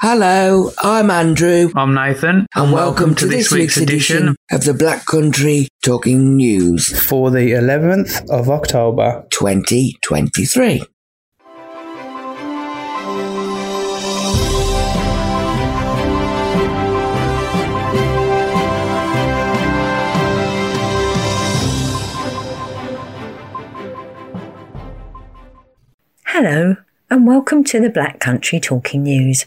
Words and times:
Hello, 0.00 0.70
I'm 0.78 1.10
Andrew. 1.10 1.72
I'm 1.74 1.92
Nathan. 1.92 2.46
And, 2.54 2.72
welcome, 2.72 3.16
to, 3.16 3.26
this 3.26 3.50
week's 3.50 3.76
edition 3.76 4.36
of 4.48 4.62
the 4.62 4.72
Black 4.72 5.06
Country 5.06 5.66
Talking 5.82 6.36
News 6.36 6.86
for 7.04 7.32
the 7.32 7.50
11th 7.50 8.30
of 8.30 8.48
October 8.48 9.26
2023. 9.30 10.84
Hello, 26.24 26.76
and 27.10 27.26
welcome 27.26 27.64
to 27.64 27.80
the 27.80 27.90
Black 27.90 28.20
Country 28.20 28.60
Talking 28.60 29.02
News, 29.02 29.46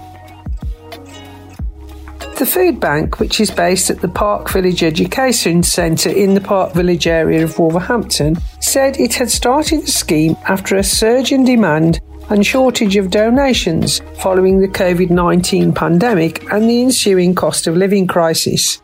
The 2.38 2.46
food 2.46 2.78
bank, 2.78 3.18
which 3.18 3.40
is 3.40 3.50
based 3.50 3.90
at 3.90 4.00
the 4.00 4.06
Park 4.06 4.48
Village 4.50 4.84
Education 4.84 5.64
Centre 5.64 6.08
in 6.08 6.34
the 6.34 6.40
Park 6.40 6.72
Village 6.72 7.08
area 7.08 7.42
of 7.42 7.58
Wolverhampton, 7.58 8.36
said 8.60 8.96
it 8.96 9.14
had 9.14 9.28
started 9.28 9.82
the 9.82 9.90
scheme 9.90 10.36
after 10.46 10.76
a 10.76 10.84
surge 10.84 11.32
in 11.32 11.44
demand 11.44 12.00
and 12.30 12.46
shortage 12.46 12.94
of 12.94 13.10
donations 13.10 14.00
following 14.20 14.60
the 14.60 14.68
COVID 14.68 15.10
19 15.10 15.72
pandemic 15.72 16.44
and 16.52 16.70
the 16.70 16.80
ensuing 16.80 17.34
cost 17.34 17.66
of 17.66 17.76
living 17.76 18.06
crisis. 18.06 18.80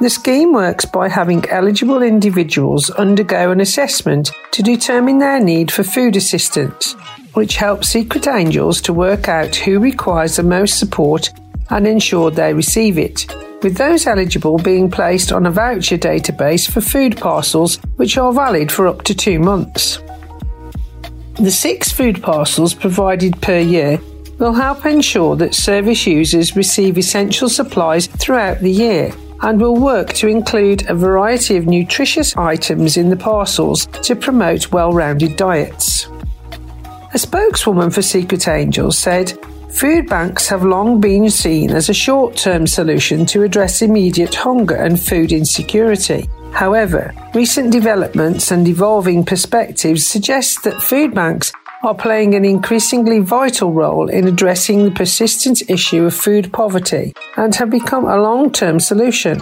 The 0.00 0.08
scheme 0.08 0.54
works 0.54 0.86
by 0.86 1.10
having 1.10 1.46
eligible 1.50 2.02
individuals 2.02 2.88
undergo 2.92 3.50
an 3.50 3.60
assessment 3.60 4.30
to 4.52 4.62
determine 4.62 5.18
their 5.18 5.38
need 5.38 5.70
for 5.70 5.82
food 5.82 6.16
assistance 6.16 6.96
which 7.38 7.54
helps 7.54 7.90
Secret 7.90 8.26
Angels 8.26 8.80
to 8.80 8.92
work 8.92 9.28
out 9.28 9.54
who 9.54 9.78
requires 9.78 10.34
the 10.34 10.42
most 10.42 10.76
support 10.76 11.30
and 11.70 11.86
ensure 11.86 12.32
they 12.32 12.52
receive 12.52 12.98
it, 12.98 13.32
with 13.62 13.76
those 13.76 14.08
eligible 14.08 14.58
being 14.58 14.90
placed 14.90 15.30
on 15.30 15.46
a 15.46 15.50
voucher 15.52 15.96
database 15.96 16.68
for 16.68 16.80
food 16.80 17.16
parcels 17.16 17.76
which 17.94 18.18
are 18.18 18.32
valid 18.32 18.72
for 18.72 18.88
up 18.88 19.02
to 19.02 19.14
two 19.14 19.38
months. 19.38 20.00
The 21.34 21.52
six 21.52 21.92
food 21.92 22.20
parcels 22.20 22.74
provided 22.74 23.40
per 23.40 23.60
year 23.60 24.00
will 24.40 24.54
help 24.54 24.84
ensure 24.84 25.36
that 25.36 25.54
service 25.54 26.08
users 26.08 26.56
receive 26.56 26.98
essential 26.98 27.48
supplies 27.48 28.08
throughout 28.08 28.58
the 28.58 28.72
year 28.72 29.12
and 29.42 29.60
will 29.60 29.76
work 29.76 30.12
to 30.14 30.26
include 30.26 30.90
a 30.90 30.94
variety 30.96 31.56
of 31.56 31.68
nutritious 31.68 32.36
items 32.36 32.96
in 32.96 33.10
the 33.10 33.16
parcels 33.16 33.86
to 34.02 34.16
promote 34.16 34.72
well 34.72 34.92
rounded 34.92 35.36
diets. 35.36 36.08
A 37.14 37.18
spokeswoman 37.18 37.90
for 37.90 38.02
Secret 38.02 38.46
Angels 38.48 38.98
said, 38.98 39.32
Food 39.70 40.08
banks 40.08 40.48
have 40.48 40.62
long 40.62 41.00
been 41.00 41.30
seen 41.30 41.70
as 41.70 41.88
a 41.88 41.94
short 41.94 42.36
term 42.36 42.66
solution 42.66 43.24
to 43.26 43.42
address 43.42 43.80
immediate 43.80 44.34
hunger 44.34 44.74
and 44.74 45.00
food 45.00 45.32
insecurity. 45.32 46.28
However, 46.52 47.14
recent 47.34 47.72
developments 47.72 48.50
and 48.50 48.66
evolving 48.68 49.24
perspectives 49.24 50.06
suggest 50.06 50.64
that 50.64 50.82
food 50.82 51.14
banks 51.14 51.52
are 51.82 51.94
playing 51.94 52.34
an 52.34 52.44
increasingly 52.44 53.20
vital 53.20 53.72
role 53.72 54.08
in 54.08 54.26
addressing 54.26 54.84
the 54.84 54.90
persistent 54.90 55.62
issue 55.70 56.04
of 56.04 56.14
food 56.14 56.52
poverty 56.52 57.14
and 57.36 57.54
have 57.54 57.70
become 57.70 58.04
a 58.04 58.20
long 58.20 58.50
term 58.50 58.80
solution. 58.80 59.40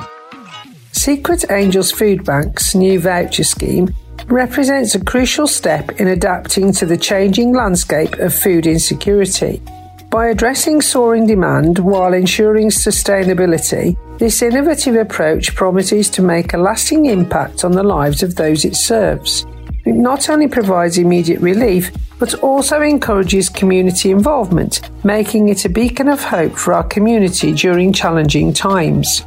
Secret 0.97 1.45
Angels 1.51 1.93
Food 1.93 2.25
Bank's 2.25 2.75
new 2.75 2.99
voucher 2.99 3.45
scheme 3.45 3.95
represents 4.29 4.95
a 4.95 5.05
crucial 5.05 5.47
step 5.47 6.01
in 6.01 6.09
adapting 6.09 6.73
to 6.73 6.87
the 6.87 6.97
changing 6.97 7.55
landscape 7.55 8.15
of 8.15 8.35
food 8.35 8.67
insecurity. 8.67 9.63
By 10.11 10.29
addressing 10.29 10.81
soaring 10.81 11.27
demand 11.27 11.79
while 11.79 12.15
ensuring 12.15 12.71
sustainability, 12.71 13.95
this 14.19 14.41
innovative 14.41 14.97
approach 14.97 15.55
promises 15.55 16.09
to 16.11 16.23
make 16.23 16.55
a 16.55 16.59
lasting 16.59 17.07
impact 17.07 17.63
on 17.63 17.73
the 17.73 17.85
lives 17.85 18.23
of 18.23 18.35
those 18.35 18.65
it 18.65 18.75
serves. 18.75 19.45
It 19.85 19.95
not 19.95 20.31
only 20.31 20.49
provides 20.49 20.97
immediate 20.97 21.41
relief, 21.41 21.93
but 22.19 22.35
also 22.37 22.81
encourages 22.81 23.51
community 23.51 24.11
involvement, 24.11 24.81
making 25.05 25.51
it 25.51 25.67
a 25.67 25.69
beacon 25.69 26.09
of 26.09 26.25
hope 26.25 26.57
for 26.57 26.73
our 26.73 26.85
community 26.85 27.53
during 27.53 27.93
challenging 27.93 28.55
times. 28.55 29.23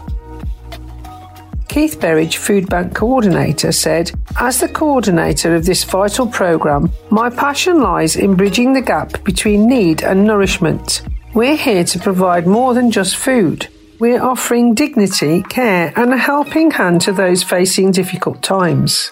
Keith 1.70 2.00
Berridge, 2.00 2.38
Food 2.38 2.68
Bank 2.68 2.96
Coordinator, 2.96 3.72
said, 3.72 4.12
As 4.40 4.60
the 4.60 4.68
coordinator 4.68 5.56
of 5.56 5.66
this 5.66 5.84
vital 5.84 6.26
programme, 6.26 6.92
my 7.12 7.30
passion 7.30 7.80
lies 7.80 8.16
in 8.16 8.34
bridging 8.36 8.74
the 8.74 8.82
gap 8.82 9.24
between 9.24 9.70
need 9.70 10.02
and 10.04 10.26
nourishment. 10.26 11.04
We're 11.36 11.56
here 11.56 11.84
to 11.84 12.00
provide 12.00 12.48
more 12.48 12.74
than 12.74 12.90
just 12.90 13.16
food. 13.16 13.68
We're 14.00 14.22
offering 14.22 14.74
dignity, 14.74 15.44
care, 15.44 15.94
and 15.96 16.12
a 16.12 16.18
helping 16.18 16.72
hand 16.72 17.02
to 17.02 17.12
those 17.12 17.44
facing 17.44 17.92
difficult 17.92 18.42
times. 18.42 19.12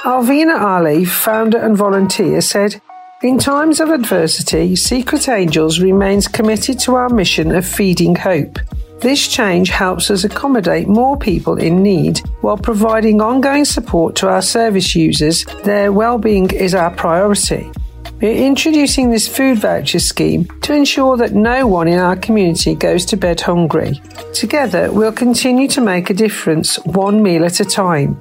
Alvina 0.00 0.60
Ali, 0.60 1.06
founder 1.06 1.58
and 1.58 1.74
volunteer, 1.74 2.42
said, 2.42 2.82
in 3.22 3.38
times 3.38 3.80
of 3.80 3.90
adversity, 3.90 4.76
Secret 4.76 5.28
Angels 5.28 5.80
remains 5.80 6.28
committed 6.28 6.78
to 6.80 6.96
our 6.96 7.08
mission 7.08 7.54
of 7.54 7.66
feeding 7.66 8.14
hope. 8.14 8.58
This 9.00 9.26
change 9.26 9.70
helps 9.70 10.10
us 10.10 10.24
accommodate 10.24 10.86
more 10.86 11.16
people 11.16 11.56
in 11.56 11.82
need 11.82 12.18
while 12.42 12.58
providing 12.58 13.22
ongoing 13.22 13.64
support 13.64 14.14
to 14.16 14.28
our 14.28 14.42
service 14.42 14.94
users. 14.94 15.46
Their 15.64 15.90
well-being 15.90 16.50
is 16.50 16.74
our 16.74 16.90
priority. 16.90 17.72
We're 18.20 18.46
introducing 18.46 19.10
this 19.10 19.26
food 19.26 19.58
voucher 19.58 20.00
scheme 20.00 20.44
to 20.60 20.74
ensure 20.74 21.16
that 21.16 21.32
no 21.32 21.66
one 21.66 21.88
in 21.88 21.98
our 21.98 22.16
community 22.16 22.74
goes 22.74 23.06
to 23.06 23.16
bed 23.16 23.40
hungry. 23.40 23.98
Together, 24.34 24.92
we'll 24.92 25.12
continue 25.12 25.68
to 25.68 25.80
make 25.80 26.10
a 26.10 26.14
difference 26.14 26.76
one 26.84 27.22
meal 27.22 27.46
at 27.46 27.60
a 27.60 27.64
time. 27.64 28.20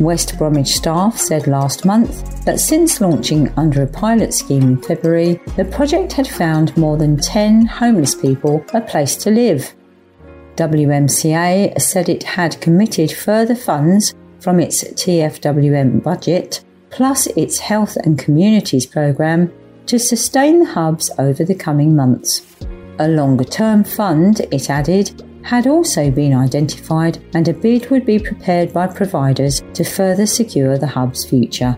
West 0.00 0.38
Bromwich 0.38 0.76
staff 0.76 1.18
said 1.18 1.46
last 1.46 1.84
month 1.84 2.44
that 2.44 2.60
since 2.60 3.00
launching 3.00 3.52
under 3.56 3.82
a 3.82 3.86
pilot 3.86 4.32
scheme 4.32 4.62
in 4.62 4.82
February, 4.82 5.40
the 5.56 5.64
project 5.64 6.12
had 6.12 6.28
found 6.28 6.76
more 6.76 6.96
than 6.96 7.16
10 7.16 7.66
homeless 7.66 8.14
people 8.14 8.64
a 8.74 8.80
place 8.80 9.16
to 9.16 9.30
live 9.30 9.74
WMCA 10.56 11.80
said 11.80 12.08
it 12.08 12.22
had 12.22 12.60
committed 12.60 13.10
further 13.10 13.54
funds 13.54 14.14
from 14.40 14.60
its 14.60 14.84
TFWM 14.84 16.02
budget, 16.02 16.64
plus 16.90 17.26
its 17.28 17.58
Health 17.58 17.96
and 17.96 18.18
Communities 18.18 18.86
programme, 18.86 19.52
to 19.86 19.98
sustain 19.98 20.60
the 20.60 20.66
hubs 20.66 21.10
over 21.18 21.44
the 21.44 21.54
coming 21.54 21.96
months. 21.96 22.46
A 22.98 23.08
longer 23.08 23.44
term 23.44 23.84
fund, 23.84 24.40
it 24.52 24.68
added, 24.68 25.22
had 25.42 25.66
also 25.66 26.10
been 26.10 26.34
identified 26.34 27.18
and 27.34 27.48
a 27.48 27.52
bid 27.52 27.90
would 27.90 28.06
be 28.06 28.18
prepared 28.18 28.72
by 28.72 28.86
providers 28.86 29.62
to 29.74 29.84
further 29.84 30.26
secure 30.26 30.78
the 30.78 30.86
hub's 30.86 31.24
future. 31.24 31.76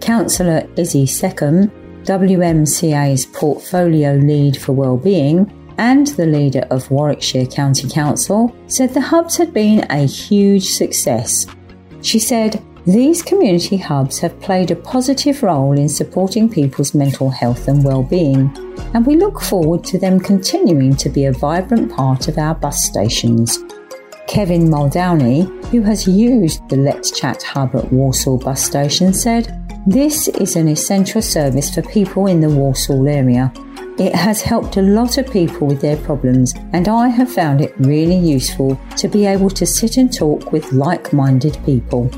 Councillor 0.00 0.62
Izzi 0.76 1.04
Seccombe, 1.04 1.70
WMCA's 2.04 3.26
portfolio 3.26 4.14
lead 4.14 4.56
for 4.56 4.72
wellbeing, 4.72 5.50
and 5.78 6.06
the 6.08 6.26
leader 6.26 6.66
of 6.70 6.90
Warwickshire 6.90 7.46
County 7.46 7.88
Council, 7.88 8.54
said 8.66 8.94
the 8.94 9.00
hubs 9.00 9.36
had 9.36 9.52
been 9.52 9.86
a 9.90 10.06
huge 10.06 10.70
success. 10.70 11.46
She 12.02 12.18
said, 12.18 12.62
these 12.86 13.20
community 13.20 13.76
hubs 13.76 14.20
have 14.20 14.38
played 14.38 14.70
a 14.70 14.76
positive 14.76 15.42
role 15.42 15.76
in 15.76 15.88
supporting 15.88 16.48
people's 16.48 16.94
mental 16.94 17.28
health 17.28 17.66
and 17.66 17.84
well-being, 17.84 18.48
and 18.94 19.04
we 19.04 19.16
look 19.16 19.40
forward 19.40 19.82
to 19.86 19.98
them 19.98 20.20
continuing 20.20 20.94
to 20.94 21.08
be 21.08 21.24
a 21.24 21.32
vibrant 21.32 21.90
part 21.90 22.28
of 22.28 22.38
our 22.38 22.54
bus 22.54 22.84
stations. 22.84 23.58
Kevin 24.28 24.68
Muldowney, 24.68 25.46
who 25.66 25.82
has 25.82 26.06
used 26.06 26.68
the 26.68 26.76
Let's 26.76 27.10
Chat 27.10 27.42
hub 27.42 27.74
at 27.74 27.92
Walsall 27.92 28.38
bus 28.38 28.64
station, 28.64 29.12
said, 29.12 29.68
This 29.84 30.28
is 30.28 30.54
an 30.54 30.68
essential 30.68 31.22
service 31.22 31.74
for 31.74 31.82
people 31.82 32.28
in 32.28 32.38
the 32.38 32.50
Walsall 32.50 33.08
area 33.08 33.52
it 33.98 34.14
has 34.14 34.42
helped 34.42 34.76
a 34.76 34.82
lot 34.82 35.16
of 35.16 35.30
people 35.30 35.66
with 35.66 35.80
their 35.80 35.96
problems, 35.96 36.54
and 36.72 36.88
I 36.88 37.08
have 37.08 37.32
found 37.32 37.60
it 37.60 37.74
really 37.78 38.16
useful 38.16 38.78
to 38.96 39.08
be 39.08 39.24
able 39.24 39.50
to 39.50 39.64
sit 39.64 39.96
and 39.96 40.12
talk 40.12 40.52
with 40.52 40.72
like 40.72 41.12
minded 41.12 41.58
people. 41.64 42.10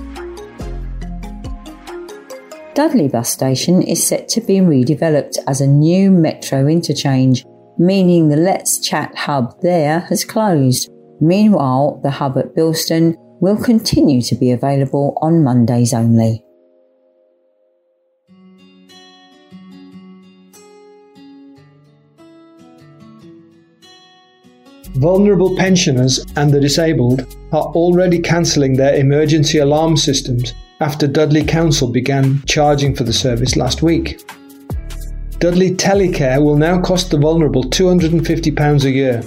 Dudley 2.75 3.09
Bus 3.09 3.31
Station 3.31 3.83
is 3.83 4.07
set 4.07 4.29
to 4.29 4.41
be 4.41 4.59
redeveloped 4.59 5.39
as 5.47 5.61
a 5.61 5.67
new 5.67 6.11
metro 6.11 6.67
interchange, 6.67 7.45
meaning 7.77 8.29
the 8.29 8.37
Let's 8.37 8.81
Chat 8.81 9.17
hub 9.17 9.61
there 9.63 10.01
has 10.01 10.25
closed. 10.25 10.91
Meanwhile, 11.21 12.01
the 12.03 12.11
hub 12.11 12.39
at 12.39 12.55
Bilston 12.55 13.15
will 13.41 13.57
continue 13.57 14.23
to 14.23 14.35
be 14.35 14.51
available 14.51 15.19
on 15.23 15.43
Mondays 15.43 15.93
only. 15.93 16.45
Vulnerable 24.99 25.55
pensioners 25.57 26.27
and 26.35 26.53
the 26.53 26.59
disabled 26.59 27.21
are 27.53 27.67
already 27.67 28.19
cancelling 28.19 28.75
their 28.77 28.97
emergency 28.97 29.59
alarm 29.59 29.97
systems 29.97 30.55
after 30.81 31.07
Dudley 31.07 31.45
Council 31.45 31.87
began 31.87 32.43
charging 32.47 32.97
for 32.97 33.05
the 33.05 33.13
service 33.13 33.55
last 33.55 33.81
week. 33.81 34.21
Dudley 35.39 35.71
Telecare 35.71 36.43
will 36.43 36.57
now 36.57 36.81
cost 36.81 37.13
the 37.13 37.17
vulnerable 37.17 37.63
£250 37.63 38.85
a 38.85 38.91
year. 38.91 39.23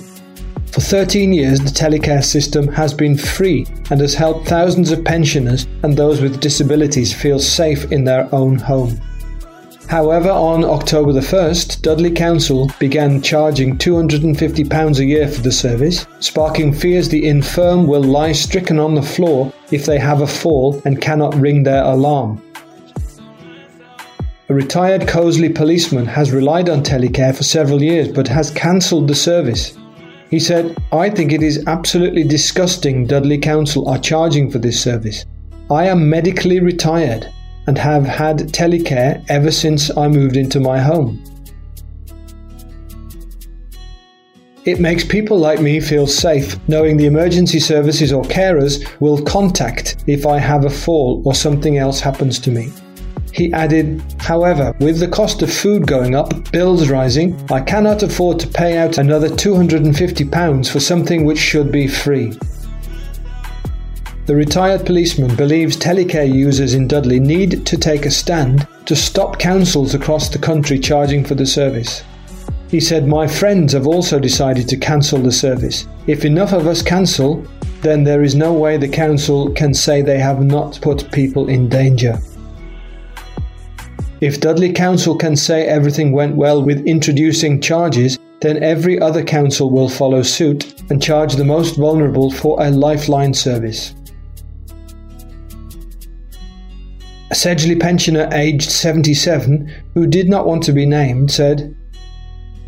For 0.74 0.82
13 0.82 1.32
years, 1.32 1.62
the 1.62 1.70
Telecare 1.70 2.24
system 2.24 2.68
has 2.68 2.94
been 2.94 3.18
free 3.18 3.66
and 3.90 4.01
has 4.01 4.13
helped 4.13 4.50
thousands 4.50 4.92
of 4.92 5.06
pensioners 5.06 5.68
and 5.84 5.96
those 5.96 6.20
with 6.20 6.42
disabilities 6.42 7.13
feel 7.13 7.40
safe 7.40 7.90
in 7.94 8.04
their 8.04 8.28
own 8.36 8.58
home. 8.58 9.00
However, 9.92 10.30
on 10.30 10.64
October 10.64 11.12
the 11.12 11.20
1st, 11.20 11.82
Dudley 11.82 12.12
Council 12.12 12.72
began 12.80 13.22
charging 13.22 13.78
£250 13.78 15.00
a 15.00 15.04
year 15.04 15.28
for 15.28 15.42
the 15.42 15.52
service, 15.52 16.06
sparking 16.22 16.74
fears 16.74 17.10
the 17.10 17.28
infirm 17.28 17.88
will 17.88 18.02
lie 18.02 18.32
stricken 18.32 18.80
on 18.80 18.96
the 18.96 19.02
floor 19.02 19.52
if 19.70 19.86
they 19.86 20.00
have 20.00 20.22
a 20.22 20.28
fall 20.28 20.82
and 20.86 21.02
cannot 21.02 21.36
ring 21.36 21.64
their 21.64 21.84
alarm. 21.84 22.42
A 24.48 24.54
retired 24.54 25.10
Coseley 25.10 25.50
policeman 25.50 26.06
has 26.06 26.32
relied 26.32 26.70
on 26.70 26.84
telecare 26.84 27.36
for 27.36 27.44
several 27.44 27.84
years 27.84 28.08
but 28.08 28.30
has 28.30 28.50
cancelled 28.50 29.10
the 29.10 29.14
service. 29.14 29.78
He 30.30 30.40
said, 30.40 30.74
I 30.94 31.10
think 31.10 31.34
it 31.34 31.44
is 31.44 31.66
absolutely 31.68 32.24
disgusting 32.24 33.08
Dudley 33.08 33.40
Council 33.40 33.90
are 33.90 34.00
charging 34.00 34.50
for 34.50 34.58
this 34.58 34.82
service. 34.82 35.26
I 35.70 35.88
am 35.88 36.10
medically 36.10 36.62
retired 36.62 37.28
and 37.68 37.77
have 37.77 38.06
had 38.06 38.39
telecare 38.53 39.24
ever 39.30 39.51
since 39.51 39.96
I 39.96 40.08
moved 40.08 40.38
into 40.38 40.60
my 40.60 40.80
home. 40.80 41.24
It 44.63 44.80
makes 44.80 45.03
people 45.03 45.39
like 45.39 45.60
me 45.60 45.80
feel 45.80 46.06
safe 46.06 46.56
knowing 46.68 46.96
the 46.96 47.08
emergency 47.08 47.60
services 47.60 48.13
or 48.13 48.24
carers 48.24 48.86
will 49.00 49.20
contact 49.24 50.03
if 50.06 50.27
I 50.27 50.38
have 50.38 50.65
a 50.65 50.70
fall 50.70 51.24
or 51.25 51.34
something 51.34 51.80
else 51.80 52.00
happens 52.00 52.38
to 52.41 52.51
me. 52.51 52.72
He 53.34 53.51
added, 53.53 54.03
however, 54.20 54.75
with 54.80 55.00
the 55.00 55.08
cost 55.08 55.41
of 55.41 55.51
food 55.51 55.88
going 55.88 56.15
up, 56.15 56.51
bills 56.51 56.89
rising, 56.89 57.44
I 57.50 57.62
cannot 57.62 58.03
afford 58.03 58.39
to 58.41 58.48
pay 58.48 58.77
out 58.77 58.98
another 58.98 59.30
£250 59.30 60.70
for 60.70 60.80
something 60.80 61.25
which 61.25 61.39
should 61.39 61.72
be 61.72 61.88
free. 61.88 62.38
The 64.28 64.36
retired 64.36 64.86
policeman 64.86 65.36
believes 65.36 65.75
telecare 65.75 66.32
users 66.32 66.75
in 66.75 66.88
Dudley 66.88 67.20
need 67.20 67.66
to 67.66 67.75
take 67.75 68.06
a 68.06 68.12
stand 68.12 68.68
to 68.86 68.96
stop 68.96 69.40
councils 69.40 69.96
across 69.96 70.30
the 70.30 70.38
country 70.38 70.78
charging 70.78 71.25
for 71.25 71.34
the 71.34 71.46
service. 71.46 72.04
He 72.70 72.80
said, 72.80 73.08
My 73.08 73.25
friends 73.25 73.74
have 73.74 73.88
also 73.88 74.20
decided 74.20 74.70
to 74.70 74.78
cancel 74.78 75.20
the 75.20 75.32
service. 75.32 75.88
If 76.06 76.24
enough 76.24 76.54
of 76.54 76.68
us 76.68 76.84
cancel, 76.84 77.44
then 77.82 78.04
there 78.04 78.22
is 78.22 78.36
no 78.36 78.54
way 78.54 78.78
the 78.78 78.88
council 78.88 79.51
can 79.54 79.74
say 79.74 80.04
they 80.04 80.20
have 80.20 80.44
not 80.44 80.80
put 80.82 81.12
people 81.12 81.50
in 81.50 81.68
danger. 81.68 82.20
If 84.22 84.40
Dudley 84.40 84.72
Council 84.72 85.16
can 85.16 85.36
say 85.36 85.66
everything 85.66 86.12
went 86.12 86.36
well 86.36 86.62
with 86.62 86.86
introducing 86.86 87.60
charges, 87.60 88.20
then 88.40 88.62
every 88.62 89.01
other 89.01 89.24
council 89.24 89.72
will 89.72 89.90
follow 89.90 90.22
suit 90.22 90.80
and 90.92 91.01
charge 91.01 91.34
the 91.34 91.44
most 91.44 91.75
vulnerable 91.75 92.30
for 92.30 92.62
a 92.62 92.70
lifeline 92.70 93.34
service. 93.34 93.96
A 97.32 97.34
Sedgley 97.34 97.80
pensioner 97.80 98.28
aged 98.34 98.70
77, 98.70 99.74
who 99.94 100.06
did 100.06 100.28
not 100.28 100.46
want 100.46 100.64
to 100.64 100.74
be 100.74 100.86
named, 100.86 101.32
said, 101.32 101.74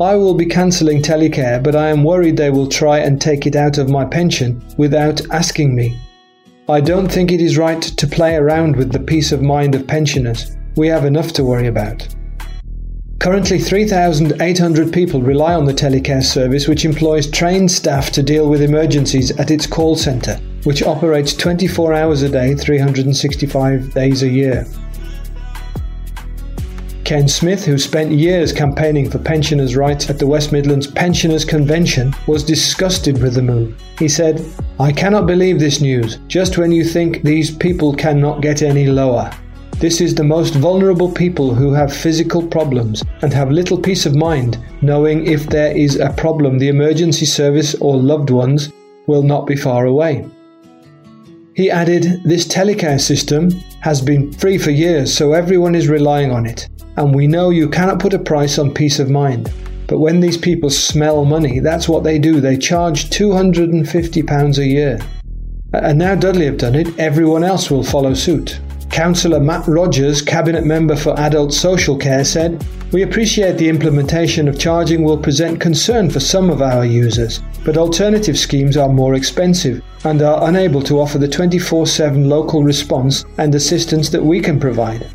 I 0.00 0.14
will 0.14 0.32
be 0.32 0.46
cancelling 0.46 1.02
telecare, 1.02 1.62
but 1.62 1.76
I 1.76 1.90
am 1.90 2.02
worried 2.02 2.38
they 2.38 2.48
will 2.48 2.66
try 2.66 3.00
and 3.00 3.20
take 3.20 3.46
it 3.46 3.56
out 3.56 3.76
of 3.76 3.90
my 3.90 4.06
pension 4.06 4.64
without 4.78 5.20
asking 5.30 5.74
me. 5.74 6.00
I 6.66 6.80
don't 6.80 7.12
think 7.12 7.30
it 7.30 7.42
is 7.42 7.58
right 7.58 7.82
to 7.82 8.06
play 8.06 8.36
around 8.36 8.76
with 8.76 8.90
the 8.90 9.00
peace 9.00 9.32
of 9.32 9.42
mind 9.42 9.74
of 9.74 9.86
pensioners. 9.86 10.56
We 10.76 10.88
have 10.88 11.04
enough 11.04 11.34
to 11.34 11.44
worry 11.44 11.66
about. 11.66 12.08
Currently, 13.18 13.58
3,800 13.58 14.90
people 14.94 15.20
rely 15.20 15.52
on 15.52 15.66
the 15.66 15.74
telecare 15.74 16.24
service, 16.24 16.68
which 16.68 16.86
employs 16.86 17.30
trained 17.30 17.70
staff 17.70 18.10
to 18.12 18.22
deal 18.22 18.48
with 18.48 18.62
emergencies 18.62 19.30
at 19.32 19.50
its 19.50 19.66
call 19.66 19.94
centre, 19.94 20.40
which 20.64 20.82
operates 20.82 21.34
24 21.34 21.94
hours 21.94 22.22
a 22.22 22.28
day, 22.28 22.54
365 22.54 23.94
days 23.94 24.22
a 24.22 24.28
year. 24.28 24.66
Ken 27.04 27.28
Smith, 27.28 27.66
who 27.66 27.76
spent 27.76 28.12
years 28.12 28.50
campaigning 28.50 29.10
for 29.10 29.18
pensioners' 29.18 29.76
rights 29.76 30.08
at 30.08 30.18
the 30.18 30.26
West 30.26 30.52
Midlands 30.52 30.86
Pensioners 30.86 31.44
Convention, 31.44 32.14
was 32.26 32.42
disgusted 32.42 33.22
with 33.22 33.34
the 33.34 33.42
move. 33.42 33.78
He 33.98 34.08
said, 34.08 34.42
I 34.80 34.90
cannot 34.90 35.26
believe 35.26 35.58
this 35.58 35.82
news, 35.82 36.16
just 36.28 36.56
when 36.56 36.72
you 36.72 36.82
think 36.82 37.22
these 37.22 37.54
people 37.54 37.94
cannot 37.94 38.40
get 38.40 38.62
any 38.62 38.86
lower. 38.86 39.30
This 39.80 40.00
is 40.00 40.14
the 40.14 40.24
most 40.24 40.54
vulnerable 40.54 41.12
people 41.12 41.52
who 41.52 41.74
have 41.74 41.94
physical 41.94 42.46
problems 42.46 43.04
and 43.20 43.34
have 43.34 43.50
little 43.50 43.76
peace 43.76 44.06
of 44.06 44.14
mind 44.14 44.56
knowing 44.80 45.26
if 45.26 45.46
there 45.48 45.76
is 45.76 45.96
a 46.00 46.12
problem, 46.12 46.58
the 46.58 46.68
emergency 46.68 47.26
service 47.26 47.74
or 47.82 47.96
loved 47.96 48.30
ones 48.30 48.72
will 49.06 49.22
not 49.22 49.46
be 49.46 49.56
far 49.56 49.84
away. 49.84 50.24
He 51.54 51.70
added, 51.70 52.20
This 52.24 52.48
telecare 52.48 53.00
system 53.00 53.48
has 53.80 54.00
been 54.00 54.32
free 54.32 54.58
for 54.58 54.72
years, 54.72 55.16
so 55.16 55.34
everyone 55.34 55.76
is 55.76 55.88
relying 55.88 56.32
on 56.32 56.46
it. 56.46 56.68
And 56.96 57.14
we 57.14 57.28
know 57.28 57.50
you 57.50 57.68
cannot 57.68 58.00
put 58.00 58.12
a 58.12 58.18
price 58.18 58.58
on 58.58 58.74
peace 58.74 58.98
of 58.98 59.08
mind. 59.08 59.52
But 59.86 60.00
when 60.00 60.18
these 60.18 60.36
people 60.36 60.68
smell 60.68 61.24
money, 61.24 61.60
that's 61.60 61.88
what 61.88 62.02
they 62.02 62.18
do. 62.18 62.40
They 62.40 62.56
charge 62.56 63.10
£250 63.10 64.58
a 64.58 64.66
year. 64.66 64.98
And 65.72 65.98
now 65.98 66.16
Dudley 66.16 66.46
have 66.46 66.58
done 66.58 66.74
it, 66.74 66.98
everyone 66.98 67.44
else 67.44 67.70
will 67.70 67.84
follow 67.84 68.14
suit. 68.14 68.58
Councillor 68.90 69.40
Matt 69.40 69.66
Rogers, 69.68 70.22
Cabinet 70.22 70.64
Member 70.64 70.96
for 70.96 71.18
Adult 71.20 71.52
Social 71.52 71.96
Care, 71.96 72.24
said, 72.24 72.64
We 72.92 73.02
appreciate 73.02 73.58
the 73.58 73.68
implementation 73.68 74.48
of 74.48 74.58
charging 74.58 75.04
will 75.04 75.18
present 75.18 75.60
concern 75.60 76.10
for 76.10 76.20
some 76.20 76.50
of 76.50 76.62
our 76.62 76.84
users, 76.84 77.40
but 77.64 77.76
alternative 77.76 78.38
schemes 78.38 78.76
are 78.76 78.88
more 78.88 79.14
expensive 79.14 79.82
and 80.04 80.20
are 80.22 80.48
unable 80.48 80.82
to 80.82 81.00
offer 81.00 81.18
the 81.18 81.28
24 81.28 81.86
7 81.86 82.28
local 82.28 82.62
response 82.62 83.24
and 83.38 83.54
assistance 83.54 84.10
that 84.10 84.22
we 84.22 84.40
can 84.40 84.60
provide. 84.60 85.10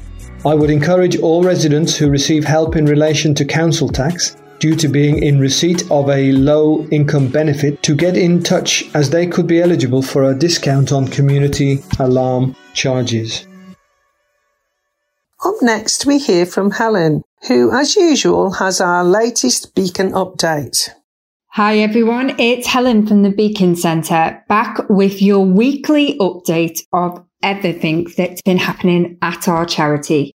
I 0.45 0.55
would 0.55 0.69
encourage 0.69 1.19
all 1.19 1.43
residents 1.43 1.95
who 1.95 2.09
receive 2.09 2.43
help 2.43 2.75
in 2.75 2.85
relation 2.85 3.35
to 3.35 3.45
council 3.45 3.89
tax 3.89 4.37
due 4.59 4.75
to 4.75 4.87
being 4.87 5.23
in 5.23 5.39
receipt 5.39 5.89
of 5.89 6.09
a 6.09 6.31
low 6.33 6.85
income 6.91 7.27
benefit 7.27 7.81
to 7.83 7.95
get 7.95 8.17
in 8.17 8.43
touch 8.43 8.83
as 8.93 9.09
they 9.09 9.25
could 9.25 9.47
be 9.47 9.61
eligible 9.61 10.01
for 10.01 10.23
a 10.23 10.35
discount 10.35 10.91
on 10.91 11.07
community 11.07 11.79
alarm 11.99 12.55
charges. 12.73 13.45
Up 15.43 15.55
next, 15.61 16.05
we 16.05 16.19
hear 16.19 16.45
from 16.45 16.71
Helen, 16.71 17.23
who, 17.47 17.71
as 17.71 17.95
usual, 17.95 18.51
has 18.51 18.81
our 18.81 19.05
latest 19.05 19.73
Beacon 19.73 20.11
update. 20.11 20.89
Hi 21.59 21.79
everyone, 21.79 22.39
it's 22.39 22.67
Helen 22.67 23.05
from 23.05 23.23
the 23.23 23.31
Beacon 23.31 23.75
Centre, 23.75 24.41
back 24.47 24.77
with 24.87 25.21
your 25.21 25.45
weekly 25.45 26.17
update 26.17 26.79
of 26.93 27.21
everything 27.43 28.07
that's 28.15 28.41
been 28.43 28.57
happening 28.57 29.17
at 29.21 29.49
our 29.49 29.65
charity. 29.65 30.31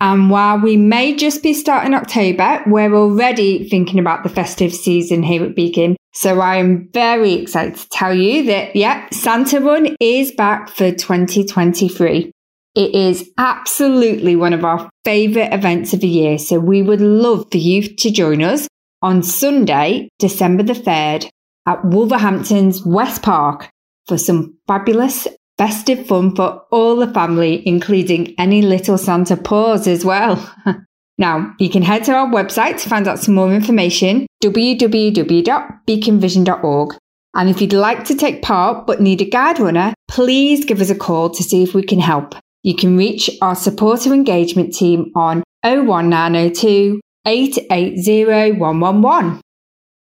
And 0.00 0.30
while 0.30 0.58
we 0.58 0.78
may 0.78 1.14
just 1.14 1.42
be 1.42 1.52
starting 1.52 1.92
October, 1.92 2.62
we're 2.66 2.94
already 2.94 3.68
thinking 3.68 3.98
about 3.98 4.22
the 4.22 4.30
festive 4.30 4.72
season 4.72 5.22
here 5.22 5.44
at 5.44 5.54
Beacon. 5.54 5.98
So 6.14 6.40
I 6.40 6.56
am 6.56 6.88
very 6.94 7.34
excited 7.34 7.76
to 7.76 7.88
tell 7.90 8.14
you 8.14 8.44
that, 8.44 8.74
yeah, 8.74 9.06
Santa 9.12 9.60
Run 9.60 9.96
is 10.00 10.32
back 10.32 10.70
for 10.70 10.90
2023. 10.90 12.32
It 12.74 12.94
is 12.94 13.30
absolutely 13.36 14.34
one 14.34 14.54
of 14.54 14.64
our 14.64 14.88
favourite 15.04 15.52
events 15.52 15.92
of 15.92 16.00
the 16.00 16.08
year, 16.08 16.38
so 16.38 16.58
we 16.58 16.80
would 16.80 17.02
love 17.02 17.48
for 17.52 17.58
you 17.58 17.82
to 17.96 18.10
join 18.10 18.42
us 18.42 18.66
on 19.02 19.22
Sunday, 19.22 20.08
December 20.18 20.62
the 20.62 20.72
3rd 20.72 21.28
at 21.66 21.84
Wolverhampton's 21.84 22.82
West 22.84 23.22
Park 23.22 23.70
for 24.06 24.16
some 24.18 24.56
fabulous 24.66 25.28
festive 25.58 26.06
fun 26.06 26.34
for 26.34 26.62
all 26.70 26.96
the 26.96 27.12
family, 27.12 27.62
including 27.66 28.34
any 28.38 28.62
little 28.62 28.96
Santa 28.96 29.36
paws 29.36 29.86
as 29.86 30.02
well. 30.04 30.54
now, 31.18 31.54
you 31.58 31.68
can 31.68 31.82
head 31.82 32.04
to 32.04 32.12
our 32.12 32.28
website 32.28 32.80
to 32.80 32.88
find 32.88 33.06
out 33.06 33.18
some 33.18 33.34
more 33.34 33.52
information 33.52 34.26
www.beaconvision.org. 34.42 36.96
And 37.34 37.50
if 37.50 37.60
you'd 37.60 37.74
like 37.74 38.04
to 38.04 38.14
take 38.14 38.40
part 38.42 38.86
but 38.86 39.02
need 39.02 39.20
a 39.20 39.28
guide 39.28 39.60
runner, 39.60 39.92
please 40.08 40.64
give 40.64 40.80
us 40.80 40.88
a 40.90 40.94
call 40.94 41.28
to 41.30 41.42
see 41.42 41.62
if 41.62 41.74
we 41.74 41.82
can 41.82 42.00
help. 42.00 42.34
You 42.62 42.74
can 42.74 42.96
reach 42.96 43.28
our 43.42 43.54
supporter 43.54 44.14
engagement 44.14 44.72
team 44.74 45.12
on 45.14 45.44
01902 45.64 47.00
880 47.28 48.52
111. 48.52 49.40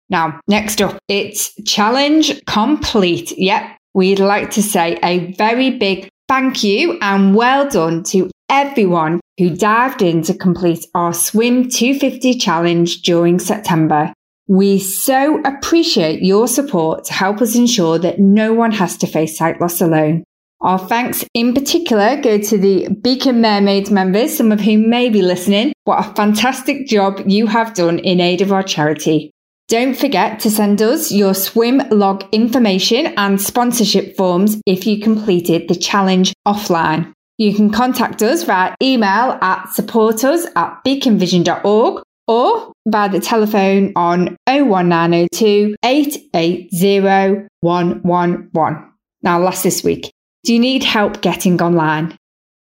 Now, 0.09 0.39
next 0.47 0.81
up, 0.81 0.97
it's 1.09 1.53
challenge 1.65 2.43
complete. 2.45 3.33
Yep, 3.37 3.77
we'd 3.93 4.19
like 4.19 4.51
to 4.51 4.63
say 4.63 4.97
a 5.03 5.33
very 5.33 5.71
big 5.71 6.07
thank 6.29 6.63
you 6.63 6.97
and 7.01 7.35
well 7.35 7.69
done 7.69 8.03
to 8.03 8.31
everyone 8.49 9.19
who 9.37 9.49
dived 9.49 10.01
in 10.01 10.21
to 10.23 10.33
complete 10.33 10.85
our 10.95 11.13
Swim 11.13 11.69
250 11.69 12.35
challenge 12.35 13.01
during 13.01 13.39
September. 13.39 14.13
We 14.47 14.79
so 14.79 15.41
appreciate 15.41 16.21
your 16.21 16.47
support 16.47 17.03
to 17.05 17.13
help 17.13 17.41
us 17.41 17.57
ensure 17.57 17.99
that 17.99 18.19
no 18.19 18.53
one 18.53 18.71
has 18.71 18.95
to 18.99 19.07
face 19.07 19.37
sight 19.37 19.59
loss 19.59 19.81
alone. 19.81 20.23
Our 20.61 20.79
thanks 20.79 21.23
in 21.33 21.53
particular 21.53 22.19
go 22.19 22.39
to 22.39 22.57
the 22.57 22.87
Beacon 22.89 23.41
Mermaids 23.41 23.91
members, 23.91 24.35
some 24.35 24.51
of 24.51 24.59
whom 24.59 24.89
may 24.89 25.09
be 25.09 25.21
listening. 25.21 25.73
What 25.83 25.99
a 25.99 26.13
fantastic 26.15 26.87
job 26.87 27.21
you 27.27 27.45
have 27.45 27.75
done 27.75 27.99
in 27.99 28.19
aid 28.19 28.41
of 28.41 28.51
our 28.51 28.63
charity. 28.63 29.31
Don't 29.67 29.95
forget 29.95 30.39
to 30.39 30.49
send 30.49 30.81
us 30.81 31.11
your 31.11 31.33
swim 31.33 31.83
log 31.91 32.23
information 32.31 33.07
and 33.17 33.39
sponsorship 33.39 34.15
forms 34.15 34.59
if 34.65 34.87
you 34.87 34.99
completed 34.99 35.67
the 35.67 35.75
challenge 35.75 36.33
offline. 36.47 37.11
You 37.37 37.53
can 37.53 37.69
contact 37.69 38.23
us 38.23 38.43
via 38.43 38.75
email 38.81 39.37
at 39.41 39.69
supporters 39.73 40.45
at 40.55 40.79
beaconvision.org 40.85 42.01
or 42.27 42.73
by 42.89 43.07
the 43.09 43.19
telephone 43.19 43.91
on 43.95 44.37
01902 44.47 45.75
880 45.83 47.47
111. 47.61 48.91
Now, 49.21 49.39
last 49.39 49.63
this 49.63 49.83
week. 49.83 50.11
Do 50.47 50.53
you 50.53 50.59
need 50.61 50.85
help 50.85 51.21
getting 51.21 51.61
online? 51.61 52.17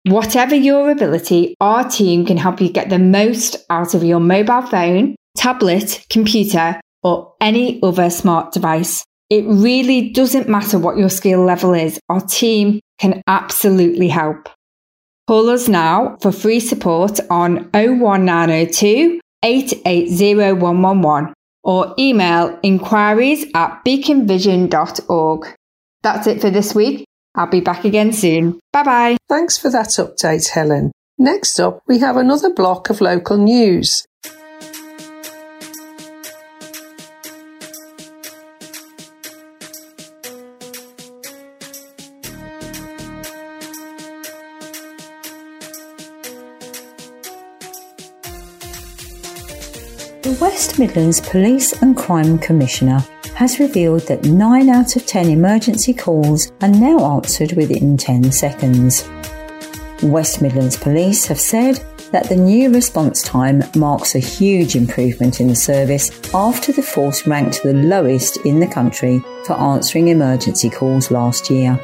Whatever 0.03 0.55
your 0.55 0.91
ability, 0.91 1.55
our 1.63 1.89
team 1.89 2.27
can 2.27 2.37
help 2.37 2.61
you 2.61 2.69
get 2.69 2.91
the 2.91 2.99
most 2.99 3.57
out 3.71 3.95
of 3.95 4.05
your 4.05 4.21
mobile 4.21 4.61
phone, 4.61 5.17
tablet, 5.35 6.05
computer, 6.11 6.79
or 7.03 7.33
any 7.41 7.83
other 7.83 8.11
smart 8.11 8.53
device. 8.53 9.03
It 9.31 9.47
really 9.47 10.11
doesn't 10.11 10.47
matter 10.47 10.79
what 10.79 10.99
your 10.99 11.09
skill 11.09 11.43
level 11.43 11.73
is, 11.73 11.99
our 12.11 12.21
team 12.21 12.81
can 12.99 13.23
absolutely 13.27 14.09
help. 14.09 14.51
Call 15.27 15.49
us 15.49 15.67
now 15.67 16.19
for 16.21 16.33
free 16.33 16.61
support 16.61 17.19
on 17.31 17.71
01902 17.73 19.23
880 19.43 20.53
111 20.53 21.33
or 21.65 21.95
email 21.99 22.59
inquiries 22.63 23.47
at 23.55 23.83
beaconvision.org. 23.87 25.55
That's 26.03 26.27
it 26.27 26.43
for 26.43 26.51
this 26.51 26.75
week. 26.75 27.07
I'll 27.35 27.47
be 27.47 27.61
back 27.61 27.85
again 27.85 28.13
soon. 28.13 28.61
Bye 28.73 28.83
bye. 28.83 29.17
Thanks 29.29 29.57
for 29.57 29.71
that 29.71 29.89
update, 29.91 30.49
Helen. 30.49 30.93
Next 31.19 31.61
up, 31.61 31.83
we 31.87 31.99
have 31.99 32.17
another 32.17 32.53
block 32.53 32.91
of 32.91 33.01
local 33.01 33.37
news. 33.37 34.07
The 50.23 50.39
West 50.41 50.79
Midlands 50.79 51.21
Police 51.21 51.81
and 51.83 51.97
Crime 51.97 52.39
Commissioner 52.39 53.05
has 53.41 53.59
revealed 53.59 54.03
that 54.03 54.23
9 54.23 54.69
out 54.69 54.97
of 54.97 55.07
10 55.07 55.31
emergency 55.31 55.95
calls 55.95 56.53
are 56.61 56.69
now 56.69 57.17
answered 57.17 57.53
within 57.53 57.97
10 57.97 58.31
seconds. 58.31 59.09
West 60.03 60.43
Midlands 60.43 60.77
Police 60.77 61.25
have 61.25 61.41
said 61.41 61.77
that 62.13 62.29
the 62.29 62.37
new 62.37 62.71
response 62.71 63.23
time 63.23 63.63
marks 63.75 64.15
a 64.15 64.19
huge 64.19 64.77
improvement 64.77 65.41
in 65.41 65.49
the 65.49 65.57
service 65.57 66.11
after 66.35 66.71
the 66.71 66.83
force 66.83 67.27
ranked 67.27 67.63
the 67.63 67.73
lowest 67.73 68.37
in 68.45 68.61
the 68.61 68.67
country 68.67 69.23
for 69.47 69.55
answering 69.55 70.09
emergency 70.09 70.69
calls 70.69 71.11
last 71.11 71.49
year. 71.49 71.81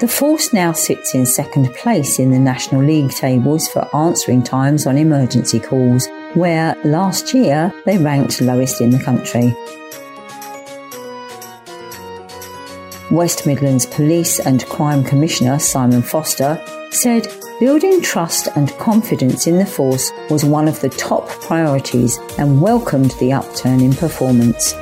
The 0.00 0.06
Force 0.06 0.52
now 0.52 0.72
sits 0.72 1.14
in 1.14 1.26
second 1.26 1.74
place 1.74 2.18
in 2.18 2.30
the 2.30 2.38
National 2.38 2.84
League 2.84 3.10
tables 3.10 3.66
for 3.68 3.88
answering 3.96 4.44
times 4.44 4.86
on 4.86 4.96
emergency 4.96 5.58
calls, 5.58 6.06
where 6.34 6.76
last 6.84 7.34
year 7.34 7.72
they 7.84 7.98
ranked 7.98 8.40
lowest 8.40 8.80
in 8.80 8.90
the 8.90 8.98
country. 8.98 9.54
West 13.10 13.46
Midlands 13.46 13.86
Police 13.86 14.38
and 14.38 14.66
Crime 14.66 15.02
Commissioner 15.02 15.58
Simon 15.58 16.02
Foster 16.02 16.62
said 16.90 17.26
building 17.58 18.02
trust 18.02 18.48
and 18.54 18.70
confidence 18.78 19.46
in 19.46 19.58
the 19.58 19.66
force 19.66 20.12
was 20.28 20.44
one 20.44 20.68
of 20.68 20.80
the 20.80 20.90
top 20.90 21.26
priorities 21.28 22.18
and 22.38 22.60
welcomed 22.60 23.12
the 23.12 23.32
upturn 23.32 23.80
in 23.80 23.94
performance. 23.94 24.74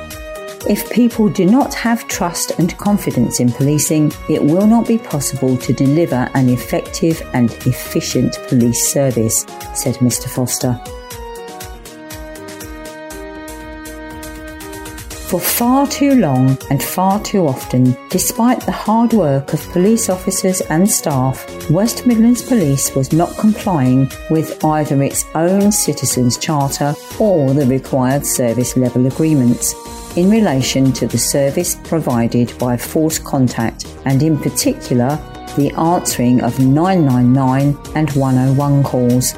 If 0.69 0.91
people 0.91 1.29
do 1.29 1.45
not 1.45 1.73
have 1.75 2.07
trust 2.09 2.59
and 2.59 2.77
confidence 2.77 3.39
in 3.39 3.49
policing, 3.49 4.11
it 4.29 4.43
will 4.43 4.67
not 4.67 4.85
be 4.85 4.97
possible 4.97 5.55
to 5.55 5.71
deliver 5.71 6.29
an 6.33 6.49
effective 6.49 7.21
and 7.33 7.49
efficient 7.65 8.37
police 8.49 8.91
service, 8.91 9.45
said 9.73 9.95
Mr 9.95 10.27
Foster. 10.27 10.77
For 15.27 15.41
far 15.41 15.85
too 15.87 16.15
long 16.15 16.57
and 16.69 16.81
far 16.81 17.21
too 17.21 17.47
often, 17.47 17.97
despite 18.09 18.61
the 18.61 18.71
hard 18.71 19.11
work 19.11 19.51
of 19.51 19.71
police 19.73 20.07
officers 20.07 20.61
and 20.61 20.89
staff, 20.89 21.69
West 21.69 22.07
Midlands 22.07 22.41
Police 22.41 22.95
was 22.95 23.11
not 23.11 23.37
complying 23.37 24.09
with 24.29 24.63
either 24.63 25.03
its 25.03 25.25
own 25.35 25.73
Citizens 25.73 26.37
Charter 26.37 26.95
or 27.19 27.53
the 27.53 27.65
required 27.65 28.25
service 28.25 28.77
level 28.77 29.05
agreements 29.05 29.75
in 30.15 30.31
relation 30.31 30.93
to 30.93 31.07
the 31.07 31.17
service 31.17 31.75
provided 31.83 32.57
by 32.57 32.77
force 32.77 33.19
contact 33.19 33.85
and, 34.05 34.23
in 34.23 34.37
particular, 34.37 35.19
the 35.57 35.73
answering 35.77 36.41
of 36.41 36.57
999 36.57 37.77
and 37.95 38.09
101 38.11 38.83
calls. 38.83 39.33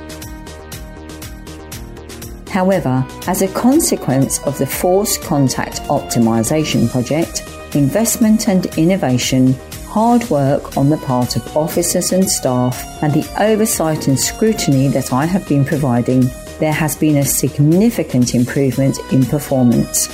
However, 2.50 3.06
as 3.28 3.42
a 3.42 3.48
consequence 3.48 4.42
of 4.44 4.58
the 4.58 4.66
Force 4.66 5.18
Contact 5.18 5.82
Optimisation 5.84 6.90
Project, 6.90 7.44
investment 7.76 8.48
and 8.48 8.66
innovation, 8.78 9.54
hard 9.88 10.28
work 10.30 10.76
on 10.76 10.90
the 10.90 10.98
part 10.98 11.36
of 11.36 11.56
officers 11.56 12.12
and 12.12 12.28
staff, 12.28 12.84
and 13.04 13.14
the 13.14 13.28
oversight 13.40 14.08
and 14.08 14.20
scrutiny 14.20 14.88
that 14.90 15.14
I 15.14 15.26
have 15.26 15.48
been 15.48 15.64
providing, 15.64 16.30
there 16.60 16.74
has 16.74 16.96
been 16.96 17.18
a 17.18 17.26
significant 17.26 18.34
improvement 18.34 18.98
in 19.12 19.26
performance. 19.26 20.08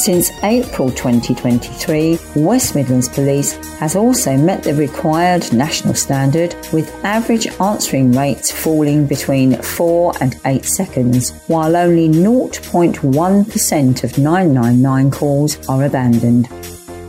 Since 0.00 0.32
April 0.42 0.88
2023, 0.88 2.18
West 2.36 2.74
Midlands 2.74 3.06
Police 3.06 3.52
has 3.76 3.96
also 3.96 4.34
met 4.34 4.62
the 4.62 4.74
required 4.74 5.52
national 5.52 5.92
standard 5.92 6.56
with 6.72 6.88
average 7.04 7.46
answering 7.60 8.12
rates 8.12 8.50
falling 8.50 9.06
between 9.06 9.60
4 9.60 10.14
and 10.22 10.40
8 10.46 10.64
seconds, 10.64 11.32
while 11.48 11.76
only 11.76 12.08
0.1% 12.08 14.02
of 14.02 14.16
999 14.16 15.10
calls 15.10 15.68
are 15.68 15.84
abandoned. 15.84 16.48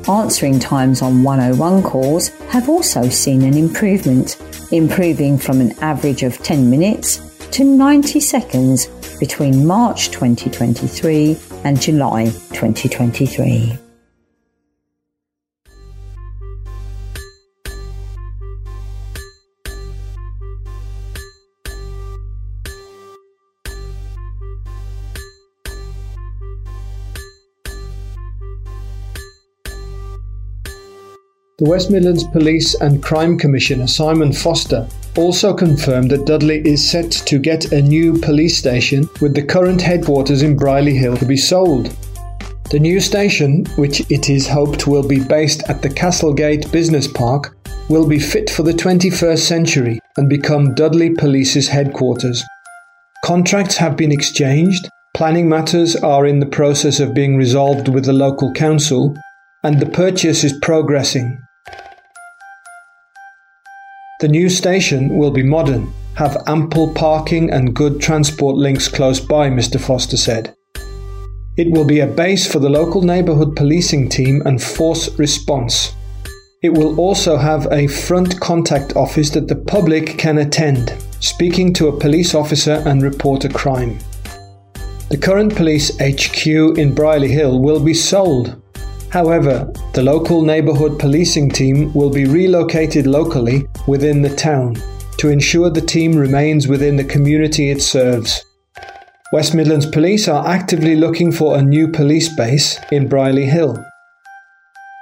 Answering 0.10 0.60
times 0.60 1.01
on 1.01 1.24
101 1.24 1.83
calls 1.83 2.27
have 2.50 2.67
also 2.67 3.07
seen 3.07 3.43
an 3.43 3.57
improvement, 3.57 4.36
improving 4.74 5.38
from 5.38 5.62
an 5.62 5.71
average 5.79 6.24
of 6.24 6.38
10 6.39 6.69
minutes 6.69 7.30
to 7.51 7.65
90 7.65 8.20
seconds 8.22 8.88
between 9.20 9.67
March 9.67 10.10
2023 10.12 11.38
and 11.65 11.82
July 11.82 12.25
2023. 12.54 13.78
The 31.58 31.69
West 31.69 31.91
Midlands 31.91 32.23
Police 32.23 32.73
and 32.82 33.04
Crime 33.04 33.38
Commissioner 33.38 33.86
Simon 33.86 34.34
Foster 34.34 34.88
also 35.17 35.54
confirmed 35.54 36.12
that 36.12 36.26
Dudley 36.26 36.62
is 36.65 36.89
set 36.89 37.12
to 37.12 37.38
get 37.39 37.71
a 37.71 37.82
new 37.82 38.17
police 38.19 38.58
station 38.58 39.10
with 39.19 39.36
the 39.36 39.43
current 39.43 39.82
headquarters 39.82 40.41
in 40.41 40.56
Brierley 40.56 40.95
Hill 40.95 41.17
to 41.17 41.26
be 41.26 41.38
sold. 41.38 41.95
The 42.71 42.80
new 42.80 43.02
station, 43.02 43.65
which 43.76 44.00
it 44.10 44.30
is 44.30 44.47
hoped 44.47 44.88
will 44.88 45.06
be 45.06 45.19
based 45.19 45.63
at 45.69 45.82
the 45.82 45.89
Castlegate 45.89 46.71
Business 46.71 47.08
Park, 47.08 47.58
will 47.89 48.08
be 48.08 48.19
fit 48.19 48.50
for 48.50 48.63
the 48.63 48.71
21st 48.71 49.39
century 49.39 50.00
and 50.15 50.30
become 50.30 50.74
Dudley 50.76 51.13
Police's 51.13 51.67
headquarters. 51.67 52.41
Contracts 53.26 53.76
have 53.76 53.97
been 53.97 54.12
exchanged, 54.12 54.88
planning 55.13 55.50
matters 55.50 55.97
are 55.97 56.26
in 56.26 56.39
the 56.39 56.45
process 56.45 57.02
of 57.02 57.13
being 57.13 57.36
resolved 57.36 57.89
with 57.89 58.06
the 58.06 58.13
local 58.13 58.54
council, 58.54 59.13
and 59.63 59.80
the 59.80 59.89
purchase 59.89 60.45
is 60.45 60.58
progressing. 60.62 61.38
The 64.21 64.27
new 64.27 64.49
station 64.49 65.17
will 65.17 65.31
be 65.31 65.41
modern, 65.41 65.91
have 66.13 66.43
ample 66.45 66.93
parking 66.93 67.49
and 67.49 67.73
good 67.73 67.99
transport 67.99 68.55
links 68.55 68.88
close 68.88 69.19
by, 69.19 69.49
Mr. 69.49 69.79
Foster 69.79 70.15
said. 70.15 70.55
It 71.57 71.71
will 71.71 71.86
be 71.86 72.01
a 72.01 72.05
base 72.05 72.45
for 72.45 72.60
the 72.60 72.69
local 72.69 73.01
neighbourhood 73.01 73.55
policing 73.55 74.10
team 74.10 74.43
and 74.45 74.62
force 74.62 75.10
response. 75.17 75.95
It 76.62 76.69
will 76.69 76.99
also 76.99 77.36
have 77.36 77.67
a 77.71 77.88
front 77.88 78.39
contact 78.39 78.95
office 78.95 79.31
that 79.31 79.47
the 79.47 79.55
public 79.55 80.19
can 80.19 80.38
attend, 80.38 80.95
speaking 81.19 81.73
to 81.73 81.88
a 81.88 81.99
police 81.99 82.36
officer 82.36 82.84
and 82.86 83.01
report 83.01 83.45
a 83.45 83.49
crime. 83.49 83.97
The 85.10 85.17
current 85.17 85.55
police 85.55 85.97
HQ 85.99 86.45
in 86.77 86.93
Brierley 86.93 87.31
Hill 87.31 87.60
will 87.60 87.84
be 87.84 87.95
sold 87.95 88.61
However, 89.12 89.69
the 89.93 90.04
local 90.04 90.41
neighbourhood 90.41 90.97
policing 90.97 91.50
team 91.50 91.93
will 91.93 92.10
be 92.10 92.26
relocated 92.26 93.06
locally 93.06 93.65
within 93.86 94.21
the 94.21 94.34
town 94.34 94.78
to 95.17 95.28
ensure 95.28 95.69
the 95.69 95.82
team 95.82 96.15
remains 96.15 96.69
within 96.69 96.95
the 96.95 97.04
community 97.04 97.71
it 97.71 97.82
serves. 97.82 98.41
West 99.34 99.54
Midlands 99.54 99.86
Police 99.86 100.30
are 100.30 100.47
actively 100.47 100.95
looking 100.95 101.32
for 101.32 101.58
a 101.58 101.62
new 101.62 101.89
police 101.89 102.34
base 102.36 102.80
in 102.89 103.10
Brierley 103.10 103.45
Hill. 103.45 103.78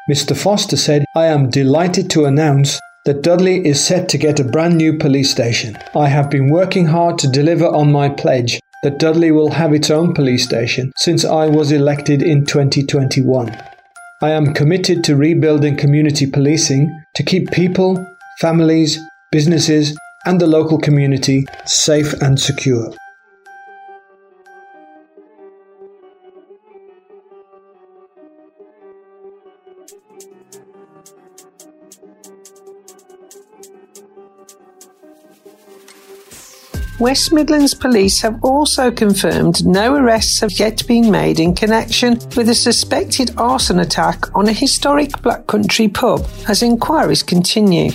Mr. 0.10 0.36
Foster 0.36 0.76
said, 0.76 1.06
I 1.15 1.28
am 1.28 1.52
delighted 1.52 2.10
to 2.12 2.26
announce 2.26 2.80
that 3.06 3.22
Dudley 3.22 3.63
is 3.65 3.84
set 3.84 4.10
to 4.10 4.17
get 4.17 4.39
a 4.39 4.43
brand 4.43 4.76
new 4.76 4.98
police 4.98 5.30
station. 5.30 5.78
I 5.95 6.08
have 6.08 6.32
been 6.32 6.50
working 6.50 6.88
hard 6.88 7.19
to 7.19 7.28
deliver 7.28 7.67
on 7.67 7.91
my 7.91 8.10
pledge 8.10 8.60
that 8.82 8.98
Dudley 8.98 9.32
will 9.32 9.52
have 9.52 9.74
its 9.74 9.91
own 9.91 10.15
police 10.15 10.45
station 10.45 10.91
since 10.98 11.26
I 11.26 11.45
was 11.45 11.72
elected 11.72 12.24
in 12.24 12.45
2021. 12.45 13.68
I 14.21 14.32
am 14.32 14.53
committed 14.53 15.05
to 15.05 15.15
rebuilding 15.15 15.77
community 15.77 16.29
policing 16.29 16.93
to 17.15 17.23
keep 17.23 17.51
people, 17.51 18.05
families, 18.39 18.99
businesses, 19.32 19.97
and 20.25 20.41
the 20.41 20.47
local 20.47 20.77
community 20.77 21.45
safe 21.65 22.12
and 22.21 22.38
secure. 22.38 22.93
West 36.99 37.31
Midlands 37.31 37.73
Police 37.73 38.19
have 38.21 38.43
also 38.43 38.91
confirmed 38.91 39.65
no 39.65 39.95
arrests 39.95 40.41
have 40.41 40.51
yet 40.59 40.85
been 40.85 41.09
made 41.09 41.39
in 41.39 41.55
connection 41.55 42.19
with 42.35 42.49
a 42.49 42.53
suspected 42.53 43.31
arson 43.38 43.79
attack 43.79 44.35
on 44.35 44.49
a 44.49 44.51
historic 44.51 45.21
Black 45.21 45.47
Country 45.47 45.88
pub 45.88 46.27
as 46.49 46.62
inquiries 46.62 47.23
continue. 47.23 47.91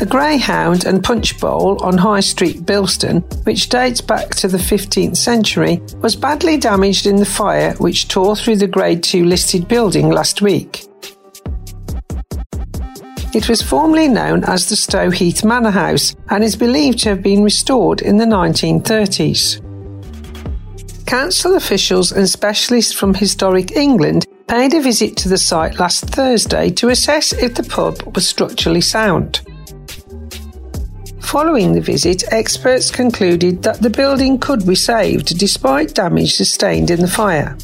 The 0.00 0.06
Greyhound 0.08 0.84
and 0.84 1.04
Punch 1.04 1.38
Bowl 1.38 1.80
on 1.80 1.96
High 1.96 2.18
Street, 2.18 2.62
Bilston, 2.62 3.22
which 3.46 3.68
dates 3.68 4.00
back 4.00 4.30
to 4.36 4.48
the 4.48 4.58
15th 4.58 5.16
century, 5.16 5.80
was 6.00 6.16
badly 6.16 6.56
damaged 6.56 7.06
in 7.06 7.14
the 7.14 7.24
fire 7.24 7.74
which 7.74 8.08
tore 8.08 8.34
through 8.34 8.56
the 8.56 8.66
Grade 8.66 9.04
2 9.04 9.24
listed 9.26 9.68
building 9.68 10.10
last 10.10 10.42
week. 10.42 10.86
It 13.34 13.48
was 13.48 13.62
formerly 13.62 14.08
known 14.08 14.44
as 14.44 14.68
the 14.68 14.76
Stow 14.76 15.10
Heath 15.10 15.42
Manor 15.42 15.70
House 15.70 16.14
and 16.28 16.44
is 16.44 16.54
believed 16.54 16.98
to 17.00 17.08
have 17.08 17.22
been 17.22 17.42
restored 17.42 18.02
in 18.02 18.18
the 18.18 18.26
1930s. 18.26 19.60
Council 21.06 21.56
officials 21.56 22.12
and 22.12 22.28
specialists 22.28 22.92
from 22.92 23.14
Historic 23.14 23.72
England 23.72 24.26
paid 24.48 24.74
a 24.74 24.82
visit 24.82 25.16
to 25.16 25.30
the 25.30 25.38
site 25.38 25.78
last 25.78 26.04
Thursday 26.04 26.68
to 26.72 26.90
assess 26.90 27.32
if 27.32 27.54
the 27.54 27.62
pub 27.62 28.02
was 28.14 28.28
structurally 28.28 28.82
sound. 28.82 29.40
Following 31.20 31.72
the 31.72 31.80
visit, 31.80 32.24
experts 32.30 32.90
concluded 32.90 33.62
that 33.62 33.80
the 33.80 33.88
building 33.88 34.38
could 34.38 34.66
be 34.66 34.74
saved 34.74 35.38
despite 35.38 35.94
damage 35.94 36.34
sustained 36.34 36.90
in 36.90 37.00
the 37.00 37.08
fire. 37.08 37.56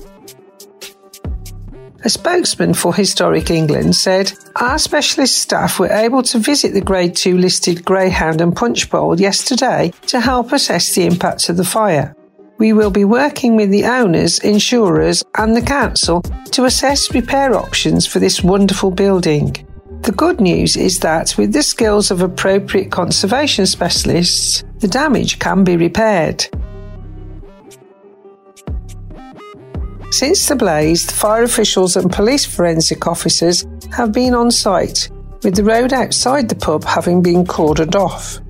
A 2.05 2.09
spokesman 2.09 2.75
for 2.75 2.95
Historic 2.95 3.51
England 3.51 3.97
said, 3.97 4.33
Our 4.55 4.79
specialist 4.79 5.37
staff 5.37 5.81
were 5.81 5.91
able 5.91 6.23
to 6.23 6.39
visit 6.39 6.73
the 6.73 6.81
Grade 6.81 7.17
2 7.17 7.37
listed 7.37 7.85
Greyhound 7.85 8.41
and 8.41 8.55
Punchbowl 8.55 9.21
yesterday 9.21 9.93
to 10.07 10.21
help 10.21 10.53
assess 10.53 10.95
the 10.95 11.07
impacts 11.07 11.49
of 11.49 11.57
the 11.57 11.65
fire. 11.65 12.15
We 12.59 12.73
will 12.73 12.93
be 12.93 13.05
working 13.05 13.57
with 13.57 13.71
the 13.71 13.85
owners, 13.85 14.39
insurers, 14.39 15.25
and 15.37 15.57
the 15.57 15.63
council 15.63 16.23
to 16.53 16.67
assess 16.67 17.13
repair 17.13 17.57
options 17.57 18.07
for 18.07 18.21
this 18.21 18.45
wonderful 18.45 18.93
building. 18.93 19.67
The 20.03 20.13
good 20.13 20.41
news 20.41 20.77
is 20.77 21.01
that 21.01 21.37
with 21.37 21.53
the 21.53 21.65
skills 21.65 22.13
of 22.13 22.23
appropriate 22.23 22.93
conservation 22.93 23.67
specialists, 23.67 24.63
the 24.79 24.89
damage 24.89 25.41
can 25.41 25.65
be 25.65 25.77
repaired. 25.77 26.47
Since 30.11 30.47
the 30.47 30.57
blaze, 30.57 31.07
the 31.07 31.13
fire 31.13 31.43
officials 31.43 31.97
and 31.97 32.11
police 32.11 32.45
forensic 32.45 33.07
officers 33.07 33.67
have 33.93 34.13
been 34.13 34.35
on 34.35 34.51
site, 34.51 35.11
with 35.43 35.55
the 35.55 35.65
road 35.65 35.93
outside 35.93 36.49
the 36.49 36.57
pub 36.57 36.83
having 36.85 37.23
been 37.23 37.45
cordoned 37.45 37.95
off. 37.95 38.41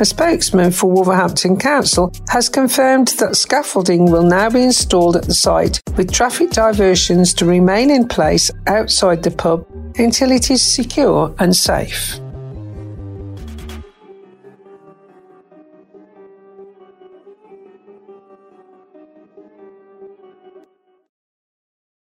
A 0.00 0.04
spokesman 0.04 0.72
for 0.72 0.90
Wolverhampton 0.90 1.58
Council 1.58 2.12
has 2.28 2.48
confirmed 2.48 3.08
that 3.18 3.36
scaffolding 3.36 4.10
will 4.10 4.24
now 4.24 4.50
be 4.50 4.62
installed 4.62 5.16
at 5.16 5.24
the 5.24 5.34
site, 5.34 5.80
with 5.96 6.12
traffic 6.12 6.50
diversions 6.50 7.32
to 7.34 7.44
remain 7.44 7.88
in 7.88 8.08
place 8.08 8.50
outside 8.66 9.22
the 9.22 9.30
pub 9.30 9.64
until 9.96 10.32
it 10.32 10.50
is 10.50 10.60
secure 10.60 11.32
and 11.38 11.54
safe. 11.54 12.21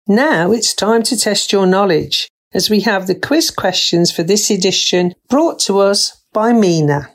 Now 0.09 0.51
it's 0.51 0.75
time 0.75 1.05
to 1.05 1.17
test 1.17 1.53
your 1.53 1.65
knowledge 1.65 2.29
as 2.53 2.69
we 2.69 2.81
have 2.81 3.07
the 3.07 3.15
quiz 3.15 3.53
questions 3.53 4.11
for 4.11 4.25
this 4.25 4.51
edition 4.51 5.15
brought 5.29 5.61
to 5.61 5.79
us 5.79 6.25
by 6.33 6.53
Mina. 6.53 7.09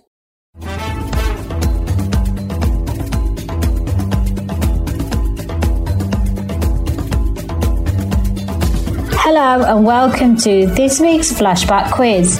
Hello 9.20 9.66
and 9.66 9.86
welcome 9.86 10.38
to 10.38 10.68
this 10.68 11.02
week's 11.02 11.34
flashback 11.34 11.92
quiz. 11.92 12.40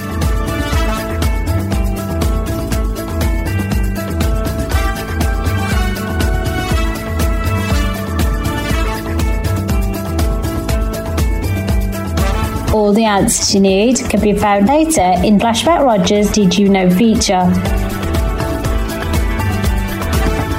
All 12.78 12.92
the 12.92 13.06
answers 13.06 13.52
you 13.52 13.60
need 13.60 13.98
can 14.08 14.20
be 14.20 14.32
found 14.32 14.68
later 14.68 15.12
in 15.26 15.36
Flashback 15.40 15.84
Rogers 15.84 16.30
Did 16.30 16.56
You 16.56 16.68
Know 16.68 16.88
feature. 16.88 17.42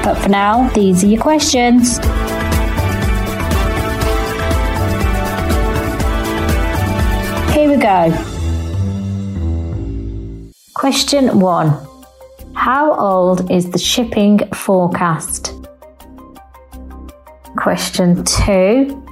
But 0.04 0.16
for 0.16 0.28
now, 0.28 0.68
these 0.74 1.02
are 1.02 1.08
your 1.08 1.22
questions. 1.22 1.98
Here 7.54 7.70
we 7.70 7.78
go. 7.78 8.12
Question 10.74 11.40
1 11.40 11.88
How 12.54 12.96
old 12.96 13.50
is 13.50 13.70
the 13.72 13.80
shipping 13.80 14.40
forecast? 14.54 15.54
Question 17.56 18.26
2 18.26 19.09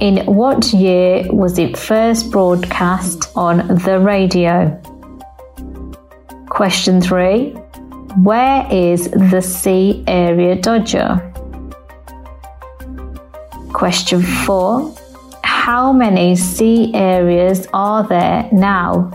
in 0.00 0.24
what 0.26 0.72
year 0.72 1.24
was 1.32 1.58
it 1.58 1.76
first 1.76 2.30
broadcast 2.30 3.30
on 3.34 3.66
the 3.84 3.98
radio? 3.98 4.80
Question 6.48 7.00
3. 7.00 7.50
Where 8.22 8.66
is 8.70 9.10
the 9.10 9.40
Sea 9.40 10.04
Area 10.06 10.56
Dogger? 10.56 11.20
Question 13.72 14.22
4. 14.22 14.94
How 15.44 15.92
many 15.92 16.36
sea 16.36 16.94
areas 16.94 17.66
are 17.72 18.06
there 18.06 18.48
now? 18.52 19.10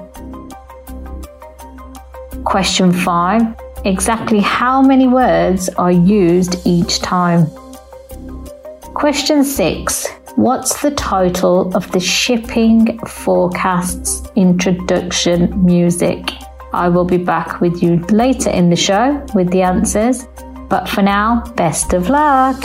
Question 2.44 2.92
5. 2.92 3.56
Exactly 3.86 4.40
how 4.40 4.82
many 4.82 5.08
words 5.08 5.70
are 5.70 5.92
used 5.92 6.56
each 6.66 7.00
time? 7.00 7.48
Question 8.94 9.44
6. 9.44 10.21
What's 10.38 10.82
the 10.82 10.92
title 10.92 11.76
of 11.76 11.92
the 11.92 12.00
shipping 12.00 12.98
forecasts 13.06 14.24
introduction 14.38 15.66
music? 15.66 16.32
I 16.74 16.88
will 16.88 17.04
be 17.04 17.18
back 17.18 17.60
with 17.60 17.84
you 17.84 17.98
later 18.10 18.50
in 18.50 18.70
the 18.70 18.78
show 18.78 19.26
with 19.36 19.52
the 19.52 19.62
answers, 19.62 20.26
but 20.70 20.88
for 20.88 21.02
now, 21.02 21.44
best 21.58 21.92
of 21.92 22.08
luck! 22.08 22.64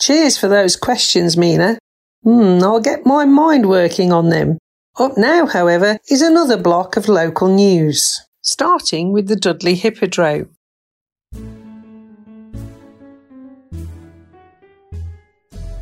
Cheers 0.00 0.36
for 0.36 0.48
those 0.48 0.74
questions, 0.74 1.36
Mina. 1.36 1.78
Hmm, 2.24 2.58
I'll 2.62 2.80
get 2.80 3.06
my 3.06 3.24
mind 3.24 3.68
working 3.68 4.12
on 4.12 4.30
them. 4.30 4.58
Up 4.98 5.16
now, 5.16 5.46
however, 5.46 5.98
is 6.10 6.20
another 6.20 6.56
block 6.56 6.96
of 6.96 7.08
local 7.08 7.46
news, 7.46 8.20
starting 8.42 9.12
with 9.12 9.28
the 9.28 9.36
Dudley 9.36 9.76
Hippodrome. 9.76 10.48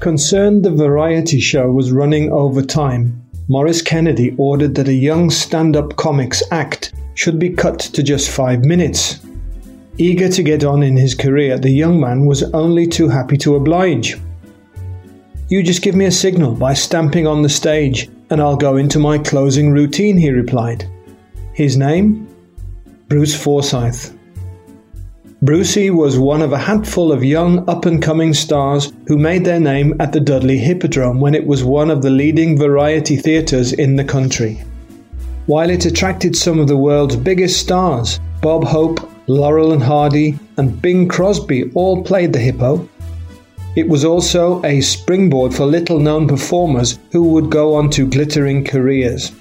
Concerned 0.03 0.65
the 0.65 0.71
variety 0.73 1.39
show 1.39 1.71
was 1.71 1.93
running 1.93 2.33
over 2.33 2.61
time, 2.61 3.25
Maurice 3.47 3.83
Kennedy 3.83 4.35
ordered 4.37 4.75
that 4.75 4.89
a 4.89 4.93
young 4.93 5.31
stand 5.31 5.77
up 5.77 5.95
comics 5.95 6.43
act 6.51 6.93
should 7.15 7.39
be 7.39 7.51
cut 7.51 7.79
to 7.79 8.03
just 8.03 8.29
five 8.29 8.65
minutes. 8.65 9.21
Eager 9.99 10.29
to 10.29 10.43
get 10.43 10.65
on 10.65 10.83
in 10.83 10.97
his 10.97 11.15
career, 11.15 11.57
the 11.57 11.71
young 11.71 12.01
man 12.01 12.27
was 12.27 12.43
only 12.53 12.85
too 12.85 13.09
happy 13.09 13.37
to 13.37 13.55
oblige. 13.55 14.19
You 15.49 15.63
just 15.63 15.83
give 15.83 15.95
me 15.95 16.07
a 16.07 16.11
signal 16.11 16.57
by 16.57 16.75
stamping 16.75 17.29
on 17.29 17.43
the 17.43 17.49
stage, 17.49 18.11
and 18.31 18.41
I'll 18.41 18.57
go 18.57 18.79
into 18.79 18.99
my 18.99 19.19
closing 19.19 19.71
routine, 19.71 20.17
he 20.17 20.31
replied. 20.31 20.85
His 21.53 21.77
name? 21.77 22.27
Bruce 23.07 23.41
Forsyth. 23.41 24.19
Brucey 25.45 25.91
was 25.91 26.21
one 26.21 26.41
of 26.41 26.53
a 26.53 26.59
handful 26.59 27.11
of 27.11 27.25
young 27.25 27.69
up 27.69 27.85
and 27.85 28.01
coming 28.01 28.33
stars 28.33 28.93
who 29.09 29.19
made 29.19 29.45
their 29.45 29.59
name 29.59 29.93
at 29.99 30.13
the 30.13 30.21
Dudley 30.21 30.57
Hippodrome 30.57 31.19
when 31.19 31.35
it 31.35 31.45
was 31.45 31.65
one 31.65 31.91
of 31.91 32.01
the 32.01 32.11
leading 32.11 32.57
variety 32.57 33.17
theatres 33.17 33.73
in 33.73 33.97
the 33.97 34.05
country. 34.05 34.63
While 35.47 35.69
it 35.69 35.85
attracted 35.85 36.37
some 36.37 36.61
of 36.61 36.69
the 36.69 36.77
world's 36.77 37.17
biggest 37.17 37.59
stars, 37.59 38.21
Bob 38.41 38.63
Hope, 38.63 39.01
Laurel 39.27 39.73
and 39.73 39.83
Hardy, 39.83 40.39
and 40.59 40.81
Bing 40.81 41.09
Crosby 41.09 41.73
all 41.75 42.05
played 42.05 42.33
the 42.33 42.39
hippo. 42.39 42.89
It 43.75 43.89
was 43.89 44.05
also 44.05 44.63
a 44.63 44.81
springboard 44.81 45.53
for 45.53 45.67
little 45.67 45.99
known 45.99 46.29
performers 46.29 47.01
who 47.11 47.25
would 47.31 47.51
go 47.51 47.75
on 47.75 47.91
to 47.91 48.07
glittering 48.07 48.65
careers. 48.65 49.33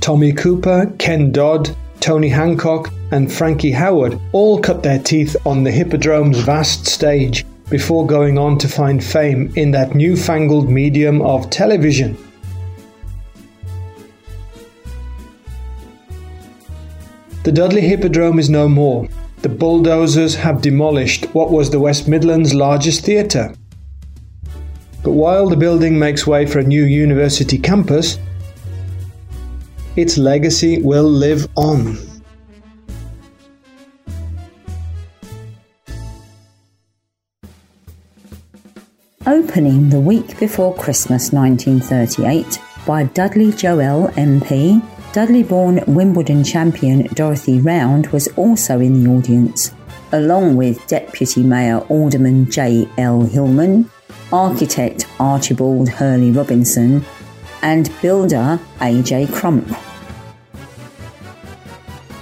Tommy 0.00 0.34
Cooper, 0.34 0.92
Ken 0.98 1.32
Dodd, 1.32 1.74
Tony 2.00 2.28
Hancock, 2.28 2.92
and 3.10 3.32
Frankie 3.32 3.72
Howerd 3.72 4.20
all 4.32 4.60
cut 4.60 4.82
their 4.82 4.98
teeth 4.98 5.36
on 5.46 5.62
the 5.62 5.70
Hippodrome's 5.70 6.38
vast 6.40 6.86
stage 6.86 7.44
before 7.70 8.06
going 8.06 8.38
on 8.38 8.58
to 8.58 8.68
find 8.68 9.02
fame 9.02 9.52
in 9.56 9.70
that 9.72 9.94
newfangled 9.94 10.68
medium 10.68 11.20
of 11.22 11.50
television. 11.50 12.16
The 17.44 17.52
Dudley 17.52 17.82
Hippodrome 17.82 18.38
is 18.38 18.50
no 18.50 18.68
more. 18.68 19.08
The 19.40 19.48
bulldozers 19.48 20.34
have 20.34 20.60
demolished 20.60 21.26
what 21.34 21.50
was 21.50 21.70
the 21.70 21.80
West 21.80 22.08
Midlands' 22.08 22.54
largest 22.54 23.04
theatre. 23.04 23.54
But 25.02 25.12
while 25.12 25.48
the 25.48 25.56
building 25.56 25.98
makes 25.98 26.26
way 26.26 26.44
for 26.44 26.58
a 26.58 26.64
new 26.64 26.84
university 26.84 27.56
campus, 27.56 28.18
its 29.96 30.18
legacy 30.18 30.82
will 30.82 31.08
live 31.08 31.48
on. 31.56 32.07
Opening 39.28 39.90
the 39.90 40.00
week 40.00 40.38
before 40.40 40.74
Christmas 40.74 41.34
1938 41.34 42.58
by 42.86 43.04
Dudley 43.04 43.52
Joel 43.52 44.08
MP, 44.12 44.82
Dudley 45.12 45.42
born 45.42 45.84
Wimbledon 45.86 46.42
champion 46.42 47.02
Dorothy 47.08 47.60
Round 47.60 48.06
was 48.06 48.28
also 48.38 48.80
in 48.80 49.04
the 49.04 49.10
audience, 49.10 49.74
along 50.12 50.56
with 50.56 50.86
Deputy 50.86 51.42
Mayor 51.42 51.80
Alderman 51.90 52.50
J. 52.50 52.88
L. 52.96 53.20
Hillman, 53.20 53.90
architect 54.32 55.06
Archibald 55.20 55.90
Hurley 55.90 56.30
Robinson, 56.30 57.04
and 57.60 57.92
builder 58.00 58.58
AJ 58.78 59.34
Crump. 59.34 59.70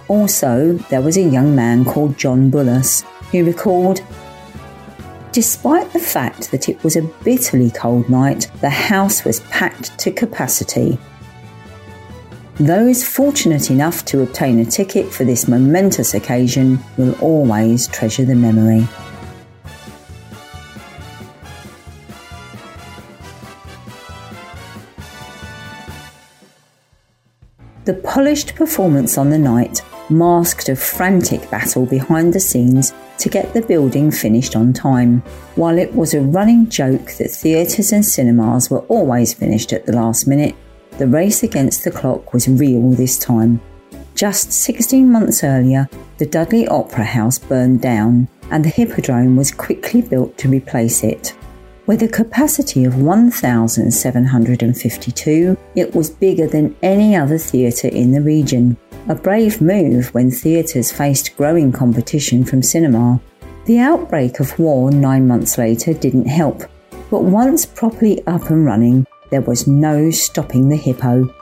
Also, 0.08 0.72
there 0.90 1.02
was 1.02 1.16
a 1.16 1.22
young 1.22 1.54
man 1.54 1.84
called 1.84 2.18
John 2.18 2.50
Bullis 2.50 3.04
who 3.30 3.44
recalled 3.44 4.00
Despite 5.36 5.92
the 5.92 5.98
fact 5.98 6.50
that 6.50 6.66
it 6.66 6.82
was 6.82 6.96
a 6.96 7.02
bitterly 7.22 7.70
cold 7.70 8.08
night, 8.08 8.50
the 8.62 8.70
house 8.70 9.22
was 9.22 9.40
packed 9.40 9.98
to 9.98 10.10
capacity. 10.10 10.98
Those 12.54 13.04
fortunate 13.04 13.70
enough 13.70 14.02
to 14.06 14.22
obtain 14.22 14.60
a 14.60 14.64
ticket 14.64 15.12
for 15.12 15.24
this 15.24 15.46
momentous 15.46 16.14
occasion 16.14 16.78
will 16.96 17.12
always 17.20 17.86
treasure 17.86 18.24
the 18.24 18.34
memory. 18.34 18.88
The 27.84 28.00
polished 28.02 28.54
performance 28.54 29.18
on 29.18 29.28
the 29.28 29.36
night 29.36 29.82
masked 30.08 30.70
a 30.70 30.76
frantic 30.76 31.50
battle 31.50 31.84
behind 31.84 32.32
the 32.32 32.40
scenes 32.40 32.94
to 33.18 33.28
get 33.28 33.54
the 33.54 33.62
building 33.62 34.10
finished 34.10 34.56
on 34.56 34.72
time. 34.72 35.22
While 35.54 35.78
it 35.78 35.94
was 35.94 36.14
a 36.14 36.20
running 36.20 36.68
joke 36.68 37.12
that 37.18 37.30
theatres 37.30 37.92
and 37.92 38.04
cinemas 38.04 38.70
were 38.70 38.84
always 38.86 39.34
finished 39.34 39.72
at 39.72 39.86
the 39.86 39.94
last 39.94 40.26
minute, 40.26 40.56
the 40.98 41.06
race 41.06 41.42
against 41.42 41.84
the 41.84 41.90
clock 41.90 42.32
was 42.32 42.48
real 42.48 42.90
this 42.90 43.18
time. 43.18 43.60
Just 44.14 44.52
16 44.52 45.12
months 45.12 45.44
earlier, 45.44 45.88
the 46.18 46.26
Dudley 46.26 46.66
Opera 46.68 47.04
House 47.04 47.38
burned 47.38 47.82
down 47.82 48.28
and 48.50 48.64
the 48.64 48.70
Hippodrome 48.70 49.36
was 49.36 49.50
quickly 49.50 50.00
built 50.00 50.38
to 50.38 50.48
replace 50.48 51.04
it. 51.04 51.36
With 51.86 52.02
a 52.02 52.08
capacity 52.08 52.84
of 52.84 53.00
1,752, 53.00 55.56
it 55.76 55.94
was 55.94 56.10
bigger 56.10 56.48
than 56.48 56.74
any 56.82 57.14
other 57.14 57.38
theatre 57.38 57.86
in 57.88 58.10
the 58.10 58.22
region. 58.22 58.76
A 59.08 59.14
brave 59.14 59.60
move 59.60 60.12
when 60.14 60.32
theatres 60.32 60.90
faced 60.90 61.36
growing 61.36 61.70
competition 61.70 62.44
from 62.44 62.60
cinema. 62.60 63.20
The 63.66 63.78
outbreak 63.78 64.40
of 64.40 64.58
war 64.58 64.90
nine 64.90 65.28
months 65.28 65.58
later 65.58 65.94
didn't 65.94 66.26
help, 66.26 66.64
but 67.08 67.22
once 67.22 67.64
properly 67.64 68.26
up 68.26 68.50
and 68.50 68.66
running, 68.66 69.06
there 69.30 69.42
was 69.42 69.68
no 69.68 70.10
stopping 70.10 70.68
the 70.68 70.76
hippo. 70.76 71.32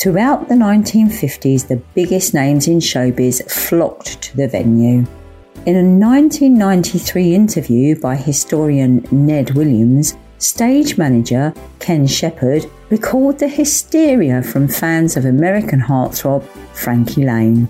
Throughout 0.00 0.48
the 0.48 0.54
1950s, 0.54 1.66
the 1.66 1.82
biggest 1.94 2.34
names 2.34 2.68
in 2.68 2.78
showbiz 2.78 3.50
flocked 3.50 4.22
to 4.22 4.36
the 4.36 4.46
venue. 4.46 5.04
In 5.66 5.76
a 5.76 5.82
1993 5.82 7.34
interview 7.34 8.00
by 8.00 8.14
historian 8.14 9.04
Ned 9.10 9.50
Williams, 9.56 10.16
stage 10.40 10.98
manager 10.98 11.54
Ken 11.78 12.06
Shepard 12.06 12.64
recalled 12.88 13.38
the 13.38 13.48
hysteria 13.48 14.42
from 14.42 14.66
fans 14.66 15.16
of 15.16 15.24
American 15.24 15.80
heartthrob 15.80 16.42
Frankie 16.74 17.24
Laine. 17.24 17.68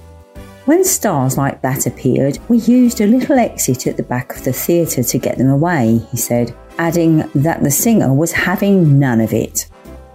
When 0.67 0.85
stars 0.85 1.37
like 1.37 1.63
that 1.63 1.87
appeared, 1.87 2.39
we 2.49 2.59
used 2.59 3.01
a 3.01 3.07
little 3.07 3.39
exit 3.39 3.87
at 3.87 3.97
the 3.97 4.03
back 4.05 4.37
of 4.37 4.45
the 4.45 4.53
theatre 4.53 5.03
to 5.03 5.19
get 5.19 5.37
them 5.37 5.51
away, 5.51 6.01
he 6.11 6.17
said, 6.17 6.55
adding 6.79 7.29
that 7.35 7.63
the 7.63 7.71
singer 7.71 8.15
was 8.15 8.31
having 8.33 8.99
none 8.99 9.21
of 9.21 9.33
it. 9.33 9.67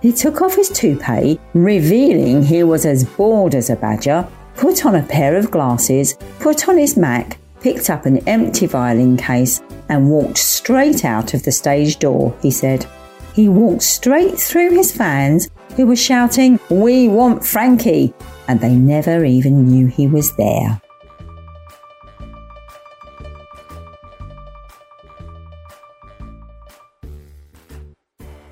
He 0.02 0.14
took 0.14 0.42
off 0.42 0.56
his 0.56 0.70
toupee, 0.70 1.40
revealing 1.54 2.44
he 2.44 2.64
was 2.64 2.86
as 2.86 3.04
bald 3.04 3.54
as 3.54 3.70
a 3.70 3.76
badger, 3.76 4.28
put 4.56 4.86
on 4.86 4.96
a 4.96 5.04
pair 5.04 5.36
of 5.36 5.52
glasses, 5.52 6.16
put 6.40 6.70
on 6.70 6.78
his 6.78 6.96
Mac, 6.96 7.38
picked 7.66 7.90
up 7.90 8.06
an 8.06 8.20
empty 8.28 8.68
violin 8.68 9.18
case, 9.18 9.60
and 9.90 10.08
walked 10.08 10.38
straight 10.38 11.04
out 11.04 11.34
of 11.34 11.42
the 11.42 11.52
stage 11.52 11.98
door, 11.98 12.32
he 12.40 12.52
said. 12.52 12.86
He 13.34 13.50
walked 13.50 13.82
straight 13.82 14.38
through 14.38 14.70
his 14.76 14.96
fans 14.96 15.50
who 15.76 15.88
were 15.88 15.96
shouting, 15.96 16.60
We 16.70 17.08
want 17.08 17.44
Frankie! 17.44 18.14
and 18.48 18.60
they 18.62 18.76
never 18.76 19.26
even 19.26 19.66
knew 19.66 19.88
he 19.88 20.06
was 20.06 20.36
there. 20.36 20.80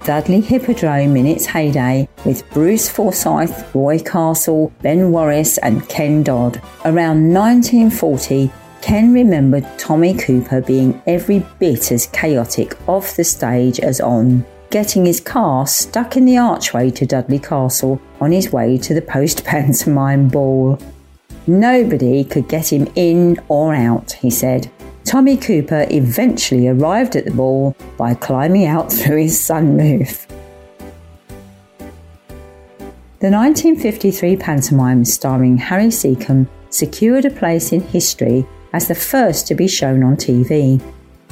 Dudley 0.04 0.42
Hippodrome 0.42 1.16
in 1.16 1.28
its 1.28 1.46
heyday 1.46 2.10
with 2.26 2.50
Bruce 2.50 2.90
Forsyth, 2.90 3.76
Roy 3.76 4.00
Castle, 4.00 4.74
Ben 4.82 5.12
Warriss, 5.12 5.60
and 5.62 5.88
Ken 5.88 6.24
Dodd. 6.24 6.60
Around 6.84 7.32
1940, 7.32 8.52
Ken 8.84 9.14
remembered 9.14 9.66
Tommy 9.80 10.14
Cooper 10.14 10.60
being 10.60 11.02
every 11.08 11.40
bit 11.58 11.90
as 11.94 12.08
chaotic 12.08 12.78
off 12.86 13.16
the 13.16 13.24
stage 13.24 13.80
as 13.80 14.02
on 14.02 14.46
getting 14.72 15.06
his 15.06 15.22
car 15.22 15.66
stuck 15.66 16.18
in 16.18 16.26
the 16.26 16.38
archway 16.38 16.92
to 16.92 17.06
Dudley 17.06 17.40
Castle 17.40 18.02
on 18.20 18.34
his 18.34 18.52
way 18.52 18.78
to 18.80 18.94
the 18.94 19.02
post 19.02 19.46
pantomime 19.46 20.28
ball. 20.28 20.78
Nobody 21.48 22.26
could 22.26 22.50
get 22.50 22.74
him 22.74 22.92
in 22.96 23.40
or 23.48 23.74
out, 23.74 24.12
he 24.12 24.30
said. 24.30 24.70
Tommy 25.06 25.38
Cooper 25.38 25.88
eventually 25.90 26.68
arrived 26.68 27.16
at 27.16 27.24
the 27.24 27.32
ball 27.32 27.78
by 27.96 28.14
climbing 28.14 28.66
out 28.66 28.92
through 28.92 29.22
his 29.22 29.40
sunroof. 29.40 30.28
The 33.20 33.32
1953 33.32 34.36
pantomime 34.36 35.06
starring 35.06 35.56
Harry 35.56 35.90
Secombe 35.90 36.50
secured 36.70 37.24
a 37.24 37.30
place 37.30 37.72
in 37.72 37.80
history 37.80 38.46
as 38.74 38.88
the 38.88 38.96
first 38.96 39.48
to 39.48 39.56
be 39.56 39.68
shown 39.68 40.04
on 40.04 40.16
TV 40.16 40.82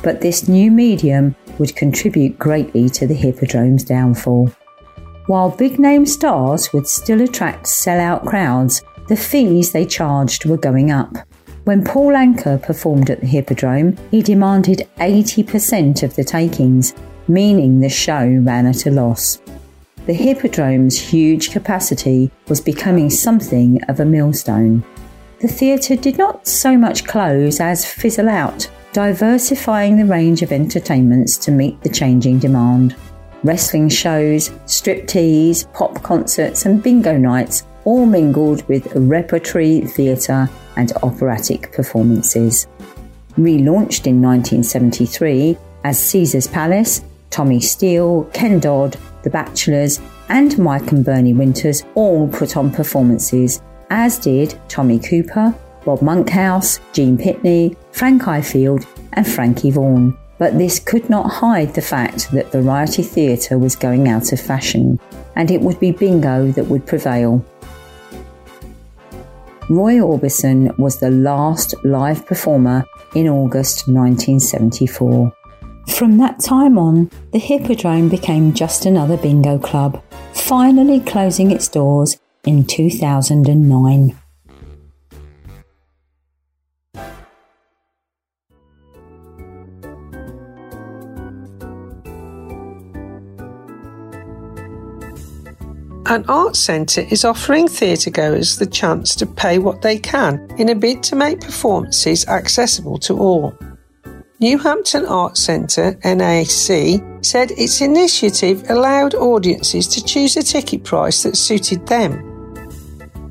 but 0.02 0.22
this 0.22 0.48
new 0.48 0.72
medium 0.72 1.36
would 1.60 1.76
contribute 1.76 2.38
greatly 2.40 2.90
to 2.90 3.08
the 3.08 3.14
Hippodrome's 3.14 3.84
downfall. 3.84 4.52
While 5.28 5.52
big 5.52 5.80
name 5.80 6.06
stars 6.06 6.74
would 6.74 6.88
still 6.88 7.22
attract 7.22 7.66
sellout 7.66 8.26
crowds, 8.26 8.82
the 9.08 9.16
fees 9.16 9.72
they 9.72 9.86
charged 9.86 10.46
were 10.46 10.58
going 10.58 10.92
up. 10.92 11.16
When 11.64 11.84
Paul 11.84 12.14
Anka 12.14 12.62
performed 12.62 13.10
at 13.12 13.22
the 13.22 13.28
Hippodrome, 13.28 13.96
he 14.10 14.24
demanded 14.24 14.90
80% 14.98 16.02
of 16.02 16.16
the 16.16 16.24
takings, 16.24 16.96
meaning 17.28 17.80
the 17.80 17.90
show 17.90 18.26
ran 18.26 18.66
at 18.66 18.88
a 18.88 18.92
loss. 18.92 19.40
The 20.08 20.14
Hippodrome's 20.14 20.98
huge 20.98 21.52
capacity 21.52 22.32
was 22.48 22.60
becoming 22.60 23.12
something 23.12 23.84
of 23.84 24.00
a 24.00 24.06
millstone. 24.06 24.84
The 25.42 25.48
theatre 25.48 25.96
did 25.96 26.20
not 26.20 26.48
so 26.48 26.78
much 26.78 27.06
close 27.06 27.60
as 27.60 27.84
fizzle 27.84 28.30
out 28.30 28.70
diversifying 28.94 29.98
the 29.98 30.06
range 30.06 30.44
of 30.44 30.52
entertainments 30.52 31.36
to 31.38 31.52
meet 31.52 31.82
the 31.82 31.90
changing 31.90 32.38
demand. 32.38 32.96
Wrestling 33.44 33.90
shows, 33.90 34.50
striptease, 34.68 35.72
pop 35.74 36.04
concerts, 36.04 36.66
and 36.66 36.84
bingo 36.84 37.18
nights 37.18 37.64
all 37.86 38.06
mingled 38.06 38.68
with 38.68 38.94
repertory 38.96 39.82
theatre 39.82 40.48
and 40.76 40.94
operatic 41.02 41.72
performances. 41.72 42.68
Relaunched 43.38 44.06
in 44.06 44.22
1973 44.22 45.58
as 45.84 45.98
Caesar's 45.98 46.48
Palace, 46.48 47.04
Tommy 47.32 47.60
Steele, 47.60 48.26
Ken 48.34 48.60
Dodd, 48.60 48.96
The 49.24 49.32
Bachelors, 49.32 50.00
and 50.30 50.56
Mike 50.60 50.92
and 50.92 51.04
Bernie 51.04 51.34
Winters 51.34 51.82
all 51.96 52.28
put 52.28 52.58
on 52.58 52.72
performances, 52.72 53.62
as 53.92 54.18
did 54.18 54.58
Tommy 54.70 54.98
Cooper, 54.98 55.54
Bob 55.86 56.02
Monkhouse, 56.02 56.80
Gene 56.94 57.18
Pitney, 57.18 57.76
Frank 57.92 58.24
Ifield, 58.24 58.88
and 59.14 59.28
Frankie 59.28 59.70
Vaughan. 59.70 60.18
But 60.40 60.58
this 60.58 60.80
could 60.80 61.08
not 61.10 61.30
hide 61.30 61.76
the 61.76 61.82
fact 61.82 62.32
that 62.32 62.52
variety 62.52 63.04
theatre 63.04 63.60
was 63.60 63.76
going 63.76 64.08
out 64.08 64.32
of 64.32 64.40
fashion, 64.40 65.00
and 65.36 65.52
it 65.52 65.62
would 65.62 65.80
be 65.80 65.92
bingo 65.92 66.52
that 66.54 66.68
would 66.68 66.88
prevail. 66.88 67.46
Roy 69.70 69.96
Orbison 69.96 70.76
was 70.78 71.00
the 71.00 71.12
last 71.12 71.76
live 71.84 72.26
performer 72.26 72.86
in 73.14 73.28
August 73.28 73.88
1974. 73.90 75.34
From 75.90 76.18
that 76.18 76.40
time 76.40 76.78
on, 76.78 77.12
the 77.34 77.40
Hippodrome 77.40 78.08
became 78.08 78.54
just 78.54 78.86
another 78.86 79.18
bingo 79.18 79.60
club, 79.60 80.02
finally 80.34 81.02
closing 81.02 81.52
its 81.52 81.68
doors 81.68 82.18
in 82.46 82.66
2009. 82.66 84.18
An 96.08 96.26
art 96.28 96.58
centre 96.58 97.06
is 97.10 97.24
offering 97.24 97.68
theatregoers 97.68 98.60
the 98.60 98.66
chance 98.66 99.16
to 99.16 99.26
pay 99.26 99.60
what 99.60 99.82
they 99.82 99.98
can 99.98 100.46
in 100.58 100.68
a 100.68 100.76
bid 100.76 101.02
to 101.04 101.16
make 101.16 101.40
performances 101.40 102.28
accessible 102.28 102.98
to 102.98 103.18
all. 103.18 103.56
Newhampton 104.42 105.08
Art 105.08 105.38
Centre, 105.38 105.98
NAC, 106.04 107.02
said 107.24 107.52
its 107.52 107.80
initiative 107.80 108.70
allowed 108.70 109.14
audiences 109.14 109.88
to 109.88 110.04
choose 110.04 110.36
a 110.36 110.42
ticket 110.42 110.84
price 110.84 111.24
that 111.24 111.38
suited 111.38 111.86
them. 111.88 112.31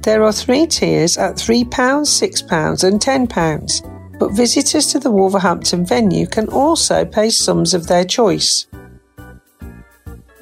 There 0.03 0.23
are 0.23 0.33
three 0.33 0.67
tiers 0.67 1.19
at 1.19 1.37
£3, 1.37 1.69
£6, 1.69 2.85
and 2.85 3.01
£10. 3.01 4.19
but 4.19 4.33
visitors 4.33 4.87
to 4.89 4.99
the 4.99 5.11
Wolverhampton 5.11 5.85
venue 5.85 6.27
can 6.27 6.49
also 6.49 7.05
pay 7.05 7.31
sums 7.31 7.73
of 7.75 7.87
their 7.87 8.05
choice. 8.05 8.67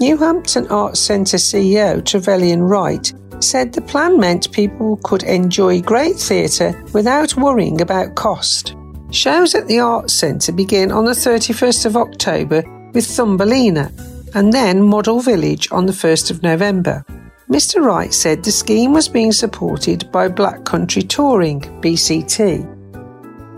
Newhampton 0.01 0.71
Arts 0.71 1.01
Centre 1.01 1.39
CEO 1.39 2.05
Trevelyan 2.05 2.63
Wright 2.63 3.13
said 3.41 3.73
the 3.73 3.81
plan 3.81 4.19
meant 4.19 4.53
people 4.53 4.97
could 5.05 5.23
enjoy 5.23 5.81
great 5.81 6.17
theatre 6.17 6.85
without 6.93 7.37
worrying 7.37 7.81
about 7.81 8.17
cost. 8.17 8.75
Shows 9.11 9.55
at 9.55 9.67
the 9.69 9.79
Arts 9.79 10.13
Centre 10.13 10.53
begin 10.53 10.93
on 10.93 11.05
the 11.05 11.13
31st 11.13 11.87
of 11.87 11.97
October 11.97 12.63
with 12.95 13.07
Thumbelina 13.07 13.93
and 14.35 14.53
then 14.53 14.83
Model 14.83 15.21
Village 15.21 15.71
on 15.73 15.87
the 15.87 15.93
1st 15.93 16.31
of 16.31 16.43
November. 16.43 17.05
Mr. 17.49 17.83
Wright 17.83 18.13
said 18.13 18.45
the 18.45 18.53
scheme 18.53 18.93
was 18.93 19.09
being 19.09 19.33
supported 19.33 20.13
by 20.13 20.29
Black 20.29 20.67
Country 20.67 21.01
Touring, 21.01 21.63
BCT. 21.81 22.75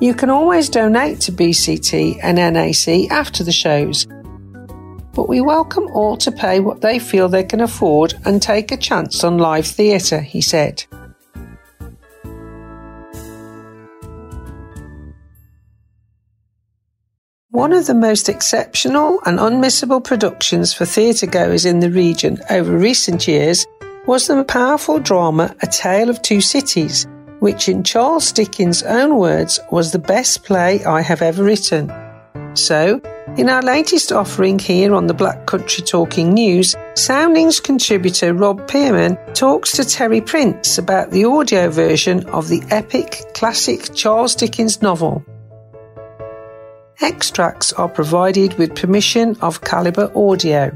You 0.00 0.14
can 0.14 0.31
always 0.31 0.68
donate 0.68 1.18
to 1.22 1.33
BCT 1.33 2.20
and 2.22 2.37
NAC 2.37 3.11
after 3.11 3.42
the 3.42 3.50
shows, 3.50 4.07
but 5.12 5.29
we 5.29 5.40
welcome 5.40 5.88
all 5.88 6.16
to 6.18 6.31
pay 6.31 6.61
what 6.61 6.83
they 6.83 7.00
feel 7.00 7.29
they 7.29 7.42
can 7.42 7.61
afford 7.61 8.14
and 8.24 8.40
take 8.40 8.70
a 8.70 8.76
chance 8.76 9.24
on 9.24 9.38
live 9.38 9.66
theatre, 9.66 10.20
he 10.20 10.40
said. 10.40 10.85
One 17.61 17.75
of 17.75 17.87
the 17.87 17.94
most 17.94 18.31
exceptional 18.31 19.20
and 19.27 19.38
unmissable 19.38 20.03
productions 20.03 20.73
for 20.73 20.87
theatregoers 20.87 21.66
in 21.66 21.81
the 21.81 21.90
region 21.90 22.38
over 22.49 22.75
recent 22.75 23.29
years 23.29 23.66
was 24.07 24.27
the 24.27 24.42
powerful 24.44 24.99
drama 24.99 25.55
A 25.61 25.66
Tale 25.66 26.09
of 26.09 26.23
Two 26.23 26.40
Cities, 26.40 27.07
which, 27.40 27.68
in 27.68 27.85
Charles 27.85 28.33
Dickens' 28.33 28.83
own 28.83 29.16
words, 29.16 29.61
was 29.70 29.92
the 29.92 29.99
best 29.99 30.42
play 30.42 30.83
I 30.87 31.03
have 31.03 31.20
ever 31.20 31.44
written. 31.44 31.92
So, 32.55 32.99
in 33.37 33.51
our 33.51 33.61
latest 33.61 34.11
offering 34.11 34.59
here 34.59 34.94
on 34.94 35.07
the 35.07 35.12
Black 35.12 35.44
Country 35.44 35.85
Talking 35.85 36.33
News, 36.33 36.75
Soundings 36.94 37.61
contributor 37.61 38.33
Rob 38.33 38.66
Pearman 38.68 39.18
talks 39.35 39.73
to 39.73 39.85
Terry 39.85 40.23
Prince 40.23 40.79
about 40.79 41.11
the 41.11 41.27
audio 41.27 41.68
version 41.68 42.27
of 42.31 42.49
the 42.49 42.62
epic 42.70 43.20
classic 43.35 43.94
Charles 43.94 44.35
Dickens 44.35 44.81
novel. 44.81 45.23
Extracts 47.02 47.72
are 47.72 47.88
provided 47.88 48.58
with 48.58 48.76
permission 48.76 49.34
of 49.40 49.62
Calibre 49.62 50.12
Audio. 50.14 50.70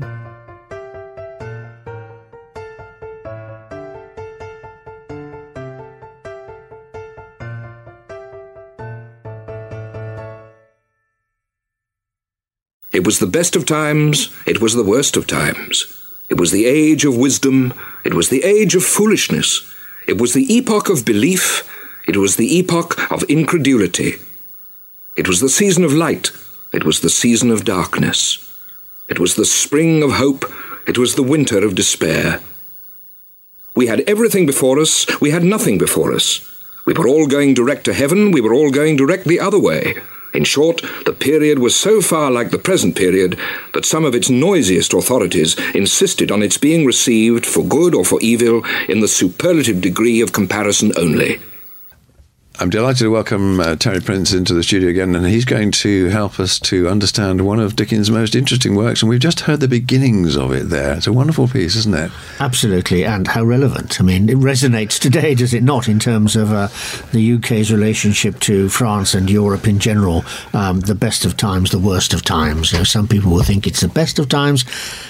It 12.94 13.04
was 13.04 13.18
the 13.18 13.26
best 13.26 13.54
of 13.54 13.66
times, 13.66 14.34
it 14.46 14.62
was 14.62 14.72
the 14.72 14.82
worst 14.82 15.18
of 15.18 15.26
times. 15.26 15.92
It 16.30 16.40
was 16.40 16.52
the 16.52 16.64
age 16.64 17.04
of 17.04 17.18
wisdom, 17.18 17.74
it 18.02 18.14
was 18.14 18.30
the 18.30 18.44
age 18.44 18.74
of 18.74 18.82
foolishness. 18.82 19.70
It 20.08 20.18
was 20.18 20.32
the 20.32 20.50
epoch 20.50 20.88
of 20.88 21.04
belief, 21.04 21.68
it 22.08 22.16
was 22.16 22.37
the 22.37 22.56
epoch 22.56 23.10
of 23.12 23.24
incredulity. 23.24 24.14
It 25.16 25.29
was 25.29 25.40
the 25.40 25.48
season 25.48 25.85
of 25.85 25.92
light, 25.92 26.33
it 26.72 26.85
was 26.85 27.00
the 27.00 27.09
season 27.09 27.53
of 27.53 27.64
darkness. 27.64 28.40
It 29.09 29.20
was 29.20 29.37
the 29.37 29.44
spring 29.44 30.03
of 30.03 30.14
hope, 30.14 30.44
it 30.88 30.98
was 30.98 31.14
the 31.14 31.22
winter 31.22 31.64
of 31.64 31.77
despair. 31.77 32.40
We 33.77 33.87
had 33.87 34.00
everything 34.09 34.44
before 34.44 34.81
us, 34.81 35.07
we 35.20 35.31
had 35.31 35.44
nothing 35.44 35.79
before 35.79 36.12
us. 36.12 36.40
We 36.85 36.94
were 36.94 37.07
all 37.07 37.29
going 37.29 37.55
direct 37.55 37.85
to 37.85 37.94
heaven, 37.94 38.33
we 38.33 38.40
were 38.40 38.53
all 38.53 38.72
going 38.72 38.96
direct 38.96 39.24
the 39.24 39.38
other 39.38 39.59
way. 39.59 39.94
In 40.35 40.42
short, 40.42 40.83
the 41.07 41.12
period 41.12 41.61
was 41.61 41.77
so 41.77 42.00
far 42.00 42.29
like 42.33 42.50
the 42.50 42.59
present 42.59 42.96
period 42.96 43.38
that 43.72 43.85
some 43.85 44.05
of 44.05 44.16
its 44.16 44.29
noisiest 44.29 44.92
authorities 44.92 45.57
insisted 45.77 46.33
on 46.33 46.42
its 46.42 46.59
being 46.59 46.85
received 46.85 47.46
for 47.46 47.64
good 47.64 47.94
or 47.94 48.05
for 48.05 48.18
evil 48.20 48.64
in 48.88 48.98
the 48.98 49.07
superlative 49.07 49.81
degree 49.81 50.20
of 50.20 50.33
comparison 50.33 50.92
only. 50.96 51.40
I'm 52.60 52.70
delighted 52.70 52.98
to 53.00 53.10
welcome 53.10 53.58
uh, 53.58 53.74
Terry 53.74 54.00
Prince 54.00 54.32
into 54.32 54.54
the 54.54 54.62
studio 54.62 54.88
again, 54.88 55.16
and 55.16 55.26
he's 55.26 55.44
going 55.44 55.72
to 55.72 56.06
help 56.10 56.38
us 56.38 56.60
to 56.60 56.88
understand 56.88 57.44
one 57.44 57.58
of 57.58 57.74
Dickens' 57.74 58.12
most 58.12 58.36
interesting 58.36 58.76
works. 58.76 59.02
And 59.02 59.08
we've 59.08 59.18
just 59.18 59.40
heard 59.40 59.58
the 59.58 59.66
beginnings 59.66 60.36
of 60.36 60.52
it 60.52 60.68
there. 60.68 60.94
It's 60.94 61.08
a 61.08 61.12
wonderful 61.12 61.48
piece, 61.48 61.74
isn't 61.74 61.96
it? 61.96 62.12
Absolutely, 62.38 63.04
and 63.04 63.26
how 63.26 63.42
relevant. 63.42 64.00
I 64.00 64.04
mean, 64.04 64.28
it 64.28 64.36
resonates 64.36 65.00
today, 65.00 65.34
does 65.34 65.52
it 65.52 65.64
not, 65.64 65.88
in 65.88 65.98
terms 65.98 66.36
of 66.36 66.52
uh, 66.52 66.68
the 67.10 67.34
UK's 67.34 67.72
relationship 67.72 68.38
to 68.40 68.68
France 68.68 69.14
and 69.14 69.28
Europe 69.28 69.66
in 69.66 69.80
general? 69.80 70.24
Um, 70.52 70.78
the 70.78 70.94
best 70.94 71.24
of 71.24 71.36
times, 71.36 71.72
the 71.72 71.80
worst 71.80 72.14
of 72.14 72.22
times. 72.22 72.70
You 72.70 72.78
know, 72.78 72.84
some 72.84 73.08
people 73.08 73.32
will 73.32 73.42
think 73.42 73.66
it's 73.66 73.80
the 73.80 73.88
best 73.88 74.20
of 74.20 74.28
times, 74.28 74.64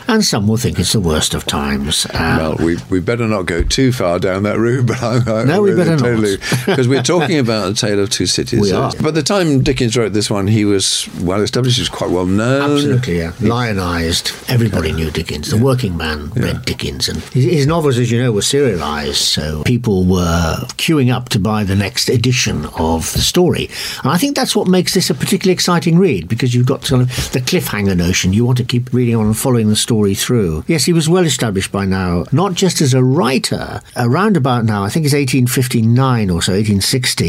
and 0.09 0.25
some 0.25 0.49
will 0.49 0.57
think 0.57 0.79
it's 0.79 0.95
the 0.95 1.01
worst 1.01 1.35
of 1.35 1.45
times. 1.45 2.07
Uh, 2.07 2.39
well, 2.39 2.57
we, 2.57 2.79
we 2.89 3.01
better 3.01 3.29
not 3.29 3.43
go 3.43 3.63
too 3.63 3.93
far 3.93 4.19
down 4.19 4.45
that 4.45 4.59
route, 4.59 4.87
but 4.87 5.03
I, 5.03 5.41
I, 5.41 5.45
no, 5.45 5.61
we 5.61 5.77
better 5.77 5.99
totally, 5.99 6.39
not. 6.39 6.65
Because 6.65 6.89
we're 6.89 7.03
talking 7.15 7.34
about 7.39 7.71
A 7.71 7.75
Tale 7.75 8.01
of 8.01 8.11
Two 8.11 8.27
Cities. 8.27 8.61
We 8.61 8.73
are. 8.73 8.93
By 9.03 9.11
the 9.11 9.23
time 9.23 9.63
Dickens 9.63 9.97
wrote 9.97 10.13
this 10.13 10.31
one, 10.31 10.47
he 10.47 10.65
was 10.65 11.09
well 11.21 11.43
established, 11.43 11.77
he 11.77 11.83
was 11.83 11.89
quite 11.89 12.11
well 12.11 12.27
known. 12.27 12.73
Absolutely, 12.73 13.19
yeah. 13.19 13.33
Lionised. 13.33 14.51
Everybody 14.51 14.93
knew 14.93 15.11
Dickens. 15.11 15.51
The 15.51 15.57
yeah. 15.57 15.63
working 15.63 15.97
man 15.97 16.31
yeah. 16.37 16.45
read 16.45 16.65
Dickens. 16.65 17.09
And 17.09 17.23
his, 17.23 17.45
his, 17.45 17.67
novels, 17.67 17.99
as 17.99 18.11
you 18.11 18.23
know, 18.23 18.33
were 18.33 18.41
serialised, 18.41 19.15
so 19.15 19.63
people 19.65 20.05
were 20.05 20.57
queuing 20.77 21.13
up 21.13 21.29
to 21.31 21.39
buy 21.39 21.65
the 21.65 21.77
next 21.77 22.09
edition 22.09 22.67
of 22.79 23.13
the 23.13 23.21
story. 23.21 23.69
And 24.03 24.13
I 24.13 24.19
think 24.19 24.37
that's 24.37 24.55
what 24.55 24.69
makes 24.69 24.95
this 24.95 25.11
a 25.11 25.15
particularly 25.15 25.53
exciting 25.53 25.99
read, 25.99 26.29
because 26.29 26.55
you've 26.55 26.67
got 26.67 26.85
sort 26.85 27.03
of 27.03 27.09
the 27.33 27.41
cliffhanger 27.41 27.97
notion. 27.97 28.33
You 28.33 28.45
want 28.45 28.59
to 28.59 28.65
keep 28.65 28.93
reading 28.93 29.17
on 29.17 29.27
and 29.27 29.37
following 29.37 29.69
the 29.69 29.77
story 29.77 30.15
through. 30.15 30.65
Yes, 30.67 30.85
he 30.85 30.93
was 30.93 31.09
well 31.09 31.25
established 31.25 31.73
by 31.73 31.85
now, 31.85 32.25
not 32.33 32.55
just 32.55 32.81
as 32.81 32.95
a 32.95 33.03
writer. 33.03 33.81
Around 33.97 34.37
about 34.37 34.65
now, 34.65 34.85
I 34.85 34.89
think 34.89 35.07
it's 35.07 35.15
1859 35.15 36.31
or 36.31 36.43
so, 36.43 36.53
1860, 36.53 37.24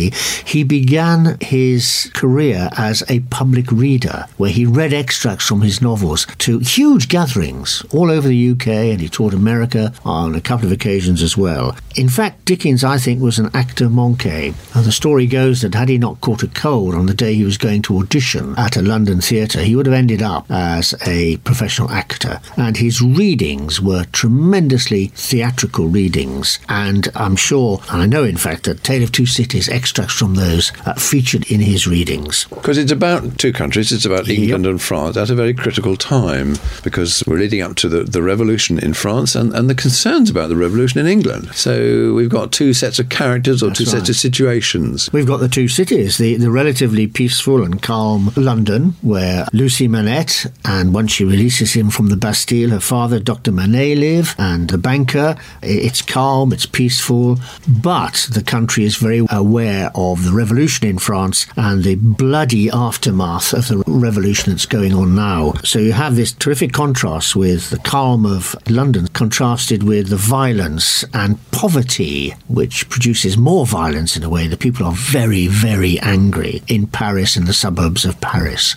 he 0.45 0.63
began 0.63 1.37
his 1.41 2.09
career 2.13 2.69
as 2.77 3.03
a 3.09 3.19
public 3.31 3.71
reader, 3.71 4.25
where 4.37 4.51
he 4.51 4.65
read 4.65 4.93
extracts 4.93 5.47
from 5.47 5.61
his 5.61 5.81
novels 5.81 6.27
to 6.39 6.59
huge 6.59 7.07
gatherings 7.09 7.83
all 7.91 8.11
over 8.11 8.27
the 8.27 8.51
UK, 8.51 8.67
and 8.67 9.01
he 9.01 9.09
taught 9.09 9.33
America 9.33 9.93
on 10.03 10.35
a 10.35 10.41
couple 10.41 10.65
of 10.65 10.71
occasions 10.71 11.21
as 11.21 11.37
well. 11.37 11.75
In 11.95 12.09
fact, 12.09 12.45
Dickens, 12.45 12.83
I 12.83 12.97
think, 12.97 13.21
was 13.21 13.39
an 13.39 13.49
actor 13.53 13.87
manqué. 13.87 14.53
And 14.75 14.85
the 14.85 14.91
story 14.91 15.27
goes 15.27 15.61
that 15.61 15.75
had 15.75 15.89
he 15.89 15.97
not 15.97 16.21
caught 16.21 16.43
a 16.43 16.47
cold 16.47 16.93
on 16.93 17.05
the 17.05 17.13
day 17.13 17.33
he 17.33 17.43
was 17.43 17.57
going 17.57 17.81
to 17.83 17.97
audition 17.97 18.53
at 18.57 18.75
a 18.77 18.81
London 18.81 19.21
theatre, 19.21 19.61
he 19.61 19.75
would 19.75 19.85
have 19.85 19.95
ended 19.95 20.21
up 20.21 20.45
as 20.49 20.93
a 21.05 21.37
professional 21.37 21.89
actor. 21.89 22.39
And 22.57 22.77
his 22.77 23.01
readings 23.01 23.81
were 23.81 24.05
tremendously 24.11 25.07
theatrical 25.15 25.87
readings. 25.87 26.59
And 26.67 27.07
I'm 27.15 27.35
sure, 27.35 27.81
and 27.89 28.01
I 28.01 28.05
know 28.05 28.23
in 28.23 28.37
fact, 28.37 28.63
that 28.63 28.83
Tale 28.83 29.03
of 29.03 29.11
Two 29.11 29.25
Cities 29.25 29.69
extracts 29.85 30.15
from 30.15 30.33
those 30.33 30.71
uh, 30.87 30.95
featured 30.95 31.45
in 31.51 31.59
his 31.59 31.85
readings. 31.85 32.45
Because 32.45 32.75
it's 32.79 32.91
about 32.91 33.37
two 33.37 33.53
countries, 33.53 33.91
it's 33.91 34.03
about 34.03 34.27
England 34.27 34.63
yep. 34.63 34.71
and 34.71 34.81
France 34.81 35.15
at 35.15 35.29
a 35.29 35.35
very 35.35 35.53
critical 35.53 35.95
time 35.95 36.55
because 36.83 37.23
we're 37.27 37.37
leading 37.37 37.61
up 37.61 37.75
to 37.75 37.87
the, 37.87 38.03
the 38.03 38.23
revolution 38.23 38.79
in 38.79 38.95
France 38.95 39.35
and, 39.35 39.53
and 39.53 39.69
the 39.69 39.75
concerns 39.75 40.31
about 40.31 40.49
the 40.49 40.55
revolution 40.55 40.99
in 40.99 41.05
England. 41.05 41.53
So 41.53 42.15
we've 42.15 42.31
got 42.31 42.51
two 42.51 42.73
sets 42.73 42.97
of 42.97 43.09
characters 43.09 43.61
or 43.61 43.67
That's 43.67 43.77
two 43.77 43.85
right. 43.85 43.91
sets 43.91 44.09
of 44.09 44.15
situations. 44.15 45.07
We've 45.13 45.27
got 45.27 45.37
the 45.37 45.47
two 45.47 45.67
cities, 45.67 46.17
the, 46.17 46.35
the 46.37 46.49
relatively 46.49 47.05
peaceful 47.05 47.63
and 47.63 47.79
calm 47.79 48.31
London, 48.35 48.95
where 49.03 49.45
Lucy 49.53 49.87
Manette, 49.87 50.47
and 50.65 50.95
once 50.95 51.11
she 51.11 51.25
releases 51.25 51.73
him 51.73 51.91
from 51.91 52.07
the 52.07 52.17
Bastille, 52.17 52.71
her 52.71 52.79
father, 52.79 53.19
Dr. 53.19 53.51
Manette, 53.51 53.99
live, 53.99 54.33
and 54.39 54.67
the 54.67 54.79
banker. 54.79 55.35
It's 55.61 56.01
calm, 56.01 56.51
it's 56.51 56.65
peaceful, 56.65 57.37
but 57.67 58.27
the 58.31 58.41
country 58.41 58.83
is 58.83 58.95
very 58.95 59.21
aware 59.29 59.74
of 59.93 60.15
of 60.15 60.23
the 60.23 60.31
revolution 60.31 60.87
in 60.87 60.97
France 60.97 61.45
and 61.57 61.83
the 61.83 61.95
bloody 61.95 62.69
aftermath 62.69 63.51
of 63.51 63.67
the 63.67 63.83
revolution 63.85 64.51
that's 64.51 64.65
going 64.65 64.93
on 64.93 65.13
now. 65.13 65.51
So 65.63 65.77
you 65.77 65.91
have 65.91 66.15
this 66.15 66.31
terrific 66.31 66.71
contrast 66.71 67.35
with 67.35 67.69
the 67.69 67.79
calm 67.79 68.25
of 68.25 68.55
London 68.69 69.07
contrasted 69.09 69.83
with 69.83 70.07
the 70.07 70.15
violence 70.15 71.03
and 71.13 71.39
poverty, 71.51 72.33
which 72.47 72.87
produces 72.89 73.37
more 73.37 73.65
violence 73.65 74.15
in 74.15 74.23
a 74.23 74.29
way. 74.29 74.47
The 74.47 74.55
people 74.55 74.85
are 74.85 74.93
very, 74.93 75.47
very 75.47 75.99
angry 75.99 76.63
in 76.67 76.87
Paris 76.87 77.35
and 77.35 77.45
the 77.45 77.53
suburbs 77.53 78.05
of 78.05 78.21
Paris. 78.21 78.75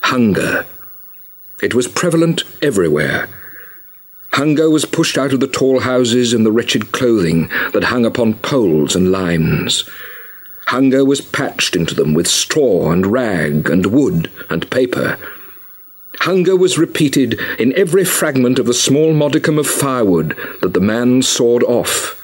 Hunger. 0.00 0.64
It 1.62 1.74
was 1.74 1.88
prevalent 1.88 2.42
everywhere. 2.62 3.28
Hunger 4.32 4.70
was 4.70 4.86
pushed 4.86 5.18
out 5.18 5.32
of 5.32 5.40
the 5.40 5.46
tall 5.46 5.80
houses 5.80 6.32
in 6.32 6.42
the 6.42 6.50
wretched 6.50 6.90
clothing 6.90 7.48
that 7.72 7.84
hung 7.84 8.06
upon 8.06 8.34
poles 8.34 8.96
and 8.96 9.12
lines. 9.12 9.88
Hunger 10.66 11.04
was 11.04 11.20
patched 11.20 11.76
into 11.76 11.94
them 11.94 12.14
with 12.14 12.26
straw 12.26 12.90
and 12.90 13.06
rag 13.06 13.68
and 13.68 13.86
wood 13.86 14.30
and 14.50 14.70
paper. 14.70 15.18
Hunger 16.20 16.56
was 16.56 16.78
repeated 16.78 17.38
in 17.58 17.76
every 17.76 18.04
fragment 18.04 18.58
of 18.58 18.66
the 18.66 18.74
small 18.74 19.12
modicum 19.12 19.58
of 19.58 19.66
firewood 19.66 20.36
that 20.62 20.72
the 20.72 20.80
man 20.80 21.22
sawed 21.22 21.62
off. 21.64 22.20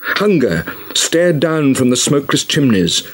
Hunger 0.00 0.64
stared 0.94 1.40
down 1.40 1.74
from 1.74 1.90
the 1.90 1.96
smokeless 1.96 2.44
chimneys, 2.44 3.06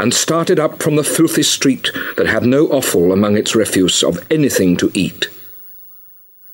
and 0.00 0.14
started 0.14 0.58
up 0.58 0.82
from 0.82 0.96
the 0.96 1.04
filthy 1.04 1.42
street 1.42 1.90
that 2.16 2.26
had 2.26 2.42
no 2.42 2.66
offal 2.68 3.12
among 3.12 3.36
its 3.36 3.54
refuse 3.54 4.02
of 4.02 4.26
anything 4.32 4.74
to 4.74 4.90
eat. 4.94 5.28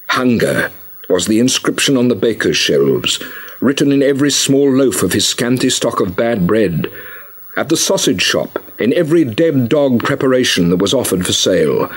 Hunger 0.09 0.73
was 1.09 1.27
the 1.27 1.39
inscription 1.39 1.97
on 1.97 2.09
the 2.09 2.17
baker's 2.17 2.57
shelves, 2.57 3.23
written 3.61 3.93
in 3.93 4.03
every 4.03 4.33
small 4.33 4.69
loaf 4.69 5.05
of 5.05 5.13
his 5.13 5.29
scanty 5.29 5.71
stock 5.71 6.01
of 6.01 6.17
bad 6.17 6.45
bread, 6.45 6.89
at 7.57 7.69
the 7.69 7.77
sausage 7.77 8.23
shop, 8.23 8.59
in 8.79 8.93
every 8.93 9.25
dead 9.25 9.69
dog 9.69 10.05
preparation 10.05 10.71
that 10.71 10.77
was 10.77 10.95
offered 10.95 11.25
for 11.25 11.33
sale. 11.33 11.91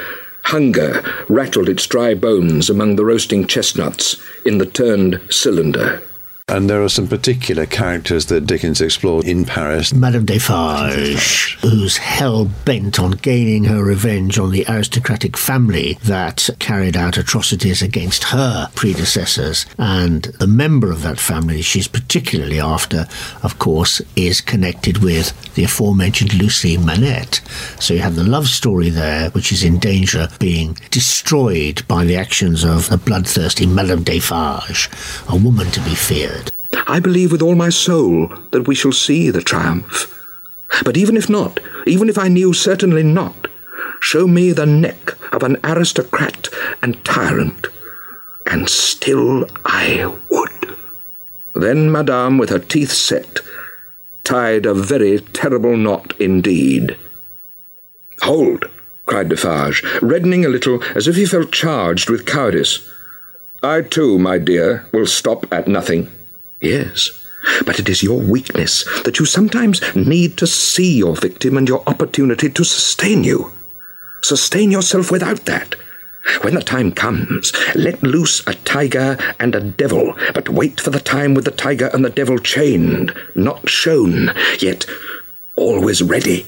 Hunger 0.43 1.03
rattled 1.27 1.69
its 1.69 1.85
dry 1.85 2.13
bones 2.13 2.69
among 2.69 2.95
the 2.95 3.05
roasting 3.05 3.45
chestnuts 3.45 4.19
in 4.45 4.57
the 4.57 4.65
turned 4.65 5.21
cylinder. 5.29 6.01
And 6.49 6.69
there 6.69 6.83
are 6.83 6.89
some 6.89 7.07
particular 7.07 7.65
characters 7.67 8.25
that 8.27 8.47
Dickens 8.47 8.81
explored 8.81 9.25
in 9.25 9.45
Paris. 9.45 9.93
Madame 9.93 10.25
Defarge, 10.25 11.57
who's 11.61 11.97
hell 11.97 12.49
bent 12.65 12.99
on 12.99 13.11
gaining 13.11 13.65
her 13.65 13.83
revenge 13.83 14.39
on 14.39 14.51
the 14.51 14.65
aristocratic 14.67 15.37
family 15.37 15.97
that 16.05 16.49
carried 16.57 16.97
out 16.97 17.17
atrocities 17.17 17.83
against 17.83 18.25
her 18.25 18.69
predecessors. 18.73 19.67
And 19.77 20.23
the 20.23 20.47
member 20.47 20.91
of 20.91 21.03
that 21.03 21.19
family 21.19 21.61
she's 21.61 21.87
particularly 21.87 22.59
after, 22.59 23.07
of 23.43 23.59
course, 23.59 24.01
is 24.15 24.41
connected 24.41 25.03
with 25.03 25.53
the 25.53 25.63
aforementioned 25.65 26.33
Lucy 26.33 26.77
Manette. 26.77 27.41
So 27.79 27.93
you 27.93 27.99
have 27.99 28.15
the 28.15 28.23
love 28.23 28.47
story 28.47 28.89
there, 28.89 29.29
which 29.31 29.51
is 29.51 29.63
in 29.63 29.77
danger 29.77 30.27
being 30.39 30.77
destroyed 30.89 31.87
by 31.87 32.05
the 32.05 32.15
actions 32.15 32.63
of 32.63 32.89
the 32.89 32.97
bloodthirsty 32.97 33.67
Madame 33.67 34.03
Defarge, 34.03 34.89
a 35.29 35.35
woman 35.35 35.67
to 35.71 35.79
be 35.81 35.93
feared. 35.93 36.38
I 36.89 36.99
believe 36.99 37.31
with 37.31 37.43
all 37.43 37.53
my 37.53 37.69
soul 37.69 38.33
that 38.49 38.67
we 38.67 38.73
shall 38.73 38.91
see 38.91 39.29
the 39.29 39.43
triumph. 39.43 40.11
But 40.83 40.97
even 40.97 41.17
if 41.17 41.29
not, 41.29 41.59
even 41.85 42.09
if 42.09 42.17
I 42.17 42.29
knew 42.29 42.51
certainly 42.51 43.03
not, 43.03 43.47
show 43.99 44.27
me 44.27 44.51
the 44.53 44.65
neck 44.65 45.11
of 45.31 45.43
an 45.43 45.57
aristocrat 45.63 46.49
and 46.81 47.05
tyrant, 47.05 47.67
and 48.47 48.67
still 48.67 49.45
I 49.65 50.11
would. 50.29 50.77
Then 51.53 51.91
Madame, 51.91 52.39
with 52.39 52.49
her 52.49 52.57
teeth 52.57 52.91
set, 52.91 53.41
tied 54.23 54.65
a 54.65 54.73
very 54.73 55.19
terrible 55.19 55.77
knot 55.77 56.19
indeed. 56.19 56.97
Hold, 58.23 58.65
cried 59.05 59.29
Defarge, 59.29 59.83
reddening 60.01 60.43
a 60.43 60.49
little 60.49 60.83
as 60.95 61.07
if 61.07 61.15
he 61.15 61.27
felt 61.27 61.51
charged 61.51 62.09
with 62.09 62.25
cowardice. 62.25 62.89
I 63.61 63.81
too, 63.81 64.17
my 64.17 64.39
dear, 64.39 64.87
will 64.91 65.05
stop 65.05 65.45
at 65.53 65.67
nothing. 65.67 66.09
Yes, 66.61 67.25
but 67.65 67.79
it 67.79 67.87
is 67.87 68.03
your 68.03 68.19
weakness 68.19 68.83
that 69.03 69.19
you 69.19 69.25
sometimes 69.25 69.81
need 69.95 70.37
to 70.37 70.47
see 70.47 70.97
your 70.97 71.15
victim 71.15 71.55
and 71.57 71.67
your 71.67 71.83
opportunity 71.87 72.49
to 72.49 72.63
sustain 72.63 73.23
you. 73.23 73.51
Sustain 74.21 74.69
yourself 74.71 75.11
without 75.11 75.45
that. 75.45 75.75
When 76.41 76.53
the 76.53 76.61
time 76.61 76.91
comes, 76.91 77.53
let 77.75 78.03
loose 78.03 78.45
a 78.45 78.53
tiger 78.53 79.17
and 79.39 79.55
a 79.55 79.61
devil, 79.61 80.13
but 80.33 80.49
wait 80.49 80.81
for 80.81 80.89
the 80.89 80.99
time 80.99 81.33
with 81.33 81.45
the 81.45 81.51
tiger 81.51 81.89
and 81.93 82.03
the 82.03 82.09
devil 82.09 82.37
chained, 82.37 83.15
not 83.35 83.69
shown, 83.69 84.31
yet 84.59 84.85
always 85.55 86.03
ready. 86.03 86.45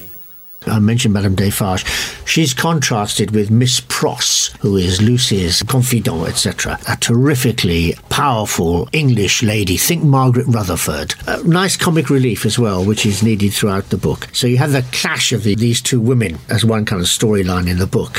I 0.66 0.78
mentioned 0.78 1.14
Madame 1.14 1.34
Defarge. 1.34 1.84
She's 2.24 2.54
contrasted 2.54 3.32
with 3.32 3.50
Miss 3.50 3.80
Pross, 3.80 4.48
who 4.60 4.76
is 4.76 5.02
Lucy's 5.02 5.62
confidant, 5.62 6.28
etc. 6.28 6.78
A 6.88 6.96
terrifically 6.96 7.94
powerful 8.08 8.88
English 8.92 9.42
lady. 9.42 9.76
Think 9.76 10.04
Margaret 10.04 10.46
Rutherford. 10.46 11.14
A 11.26 11.42
nice 11.44 11.76
comic 11.76 12.10
relief 12.10 12.46
as 12.46 12.58
well, 12.58 12.84
which 12.84 13.04
is 13.04 13.22
needed 13.22 13.52
throughout 13.52 13.90
the 13.90 13.96
book. 13.96 14.28
So 14.32 14.46
you 14.46 14.58
have 14.58 14.72
the 14.72 14.84
clash 14.92 15.32
of 15.32 15.42
the, 15.42 15.54
these 15.54 15.82
two 15.82 16.00
women 16.00 16.38
as 16.48 16.64
one 16.64 16.84
kind 16.84 17.02
of 17.02 17.08
storyline 17.08 17.68
in 17.68 17.78
the 17.78 17.86
book. 17.86 18.12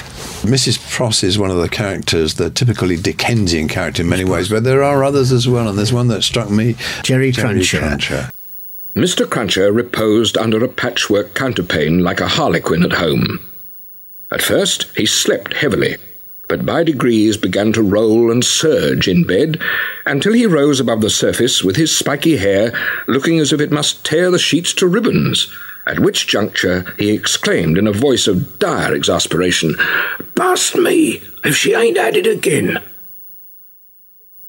Mrs. 0.44 0.78
Pross 0.92 1.24
is 1.24 1.40
one 1.40 1.50
of 1.52 1.58
the 1.58 1.70
characters, 1.70 2.36
the 2.36 2.50
typically 2.50 2.98
Dickensian 2.98 3.68
character 3.68 4.04
in 4.04 4.10
many 4.10 4.26
ways, 4.26 4.50
but 4.50 4.64
there 4.64 4.84
are 4.84 5.04
others 5.04 5.32
as 5.32 5.48
well, 5.48 5.68
and 5.68 5.78
there's 5.78 5.94
one 5.94 6.08
that 6.10 6.24
struck 6.24 6.50
me 6.50 6.76
Jerry, 7.04 7.32
Jerry 7.32 7.64
Cruncher. 7.64 8.32
Mr. 8.96 9.28
Cruncher 9.28 9.72
reposed 9.72 10.38
under 10.38 10.64
a 10.64 10.68
patchwork 10.68 11.34
counterpane 11.34 12.02
like 12.02 12.22
a 12.22 12.28
harlequin 12.28 12.84
at 12.84 12.94
home. 12.94 13.40
At 14.32 14.44
first 14.44 14.96
he 14.96 15.08
slept 15.08 15.54
heavily, 15.54 15.98
but 16.48 16.64
by 16.64 16.84
degrees 16.84 17.36
began 17.36 17.74
to 17.74 17.82
roll 17.82 18.32
and 18.32 18.46
surge 18.46 19.08
in 19.08 19.26
bed 19.26 19.60
until 20.06 20.34
he 20.34 20.46
rose 20.46 20.80
above 20.80 21.02
the 21.02 21.10
surface 21.10 21.64
with 21.64 21.76
his 21.76 21.96
spiky 21.96 22.38
hair 22.38 22.72
looking 23.08 23.40
as 23.40 23.52
if 23.52 23.60
it 23.60 23.72
must 23.72 24.06
tear 24.06 24.30
the 24.30 24.38
sheets 24.38 24.74
to 24.76 24.88
ribbons, 24.88 25.52
at 25.88 26.00
which 26.00 26.28
juncture 26.28 26.94
he 27.00 27.12
exclaimed 27.12 27.80
in 27.80 27.88
a 27.88 27.92
voice 27.92 28.28
of 28.28 28.60
dire 28.60 28.94
exasperation, 28.94 29.76
Bust 30.36 30.76
me, 30.76 31.24
if 31.44 31.56
she 31.56 31.74
ain't 31.74 31.98
at 31.98 32.16
it 32.16 32.28
again! 32.28 32.80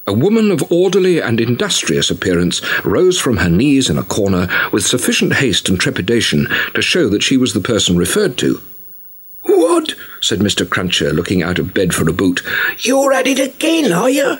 A 0.07 0.13
woman 0.13 0.51
of 0.51 0.71
orderly 0.71 1.19
and 1.19 1.41
industrious 1.41 2.11
appearance 2.11 2.61
rose 2.85 3.19
from 3.19 3.37
her 3.37 3.49
knees 3.49 3.89
in 3.89 3.97
a 3.97 4.03
corner 4.03 4.47
with 4.71 4.85
sufficient 4.85 5.33
haste 5.33 5.67
and 5.67 5.79
trepidation 5.79 6.47
to 6.75 6.81
show 6.81 7.09
that 7.09 7.23
she 7.23 7.37
was 7.37 7.53
the 7.53 7.59
person 7.59 7.97
referred 7.97 8.37
to. 8.37 8.61
What? 9.43 9.95
said 10.21 10.39
Mr. 10.39 10.67
Cruncher, 10.67 11.11
looking 11.11 11.41
out 11.41 11.59
of 11.59 11.73
bed 11.73 11.93
for 11.93 12.07
a 12.07 12.13
boot. 12.13 12.41
You're 12.79 13.13
at 13.13 13.27
it 13.27 13.39
again, 13.39 13.91
are 13.91 14.09
you? 14.09 14.37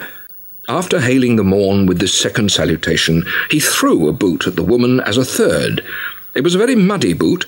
After 0.68 1.00
hailing 1.00 1.36
the 1.36 1.44
morn 1.44 1.86
with 1.86 2.00
this 2.00 2.20
second 2.20 2.52
salutation, 2.52 3.24
he 3.50 3.60
threw 3.60 4.08
a 4.08 4.14
boot 4.14 4.48
at 4.48 4.56
the 4.56 4.64
woman 4.64 5.00
as 5.02 5.18
a 5.18 5.26
third. 5.26 5.84
It 6.36 6.44
was 6.44 6.56
a 6.56 6.60
very 6.60 6.76
muddy 6.76 7.14
boot, 7.14 7.46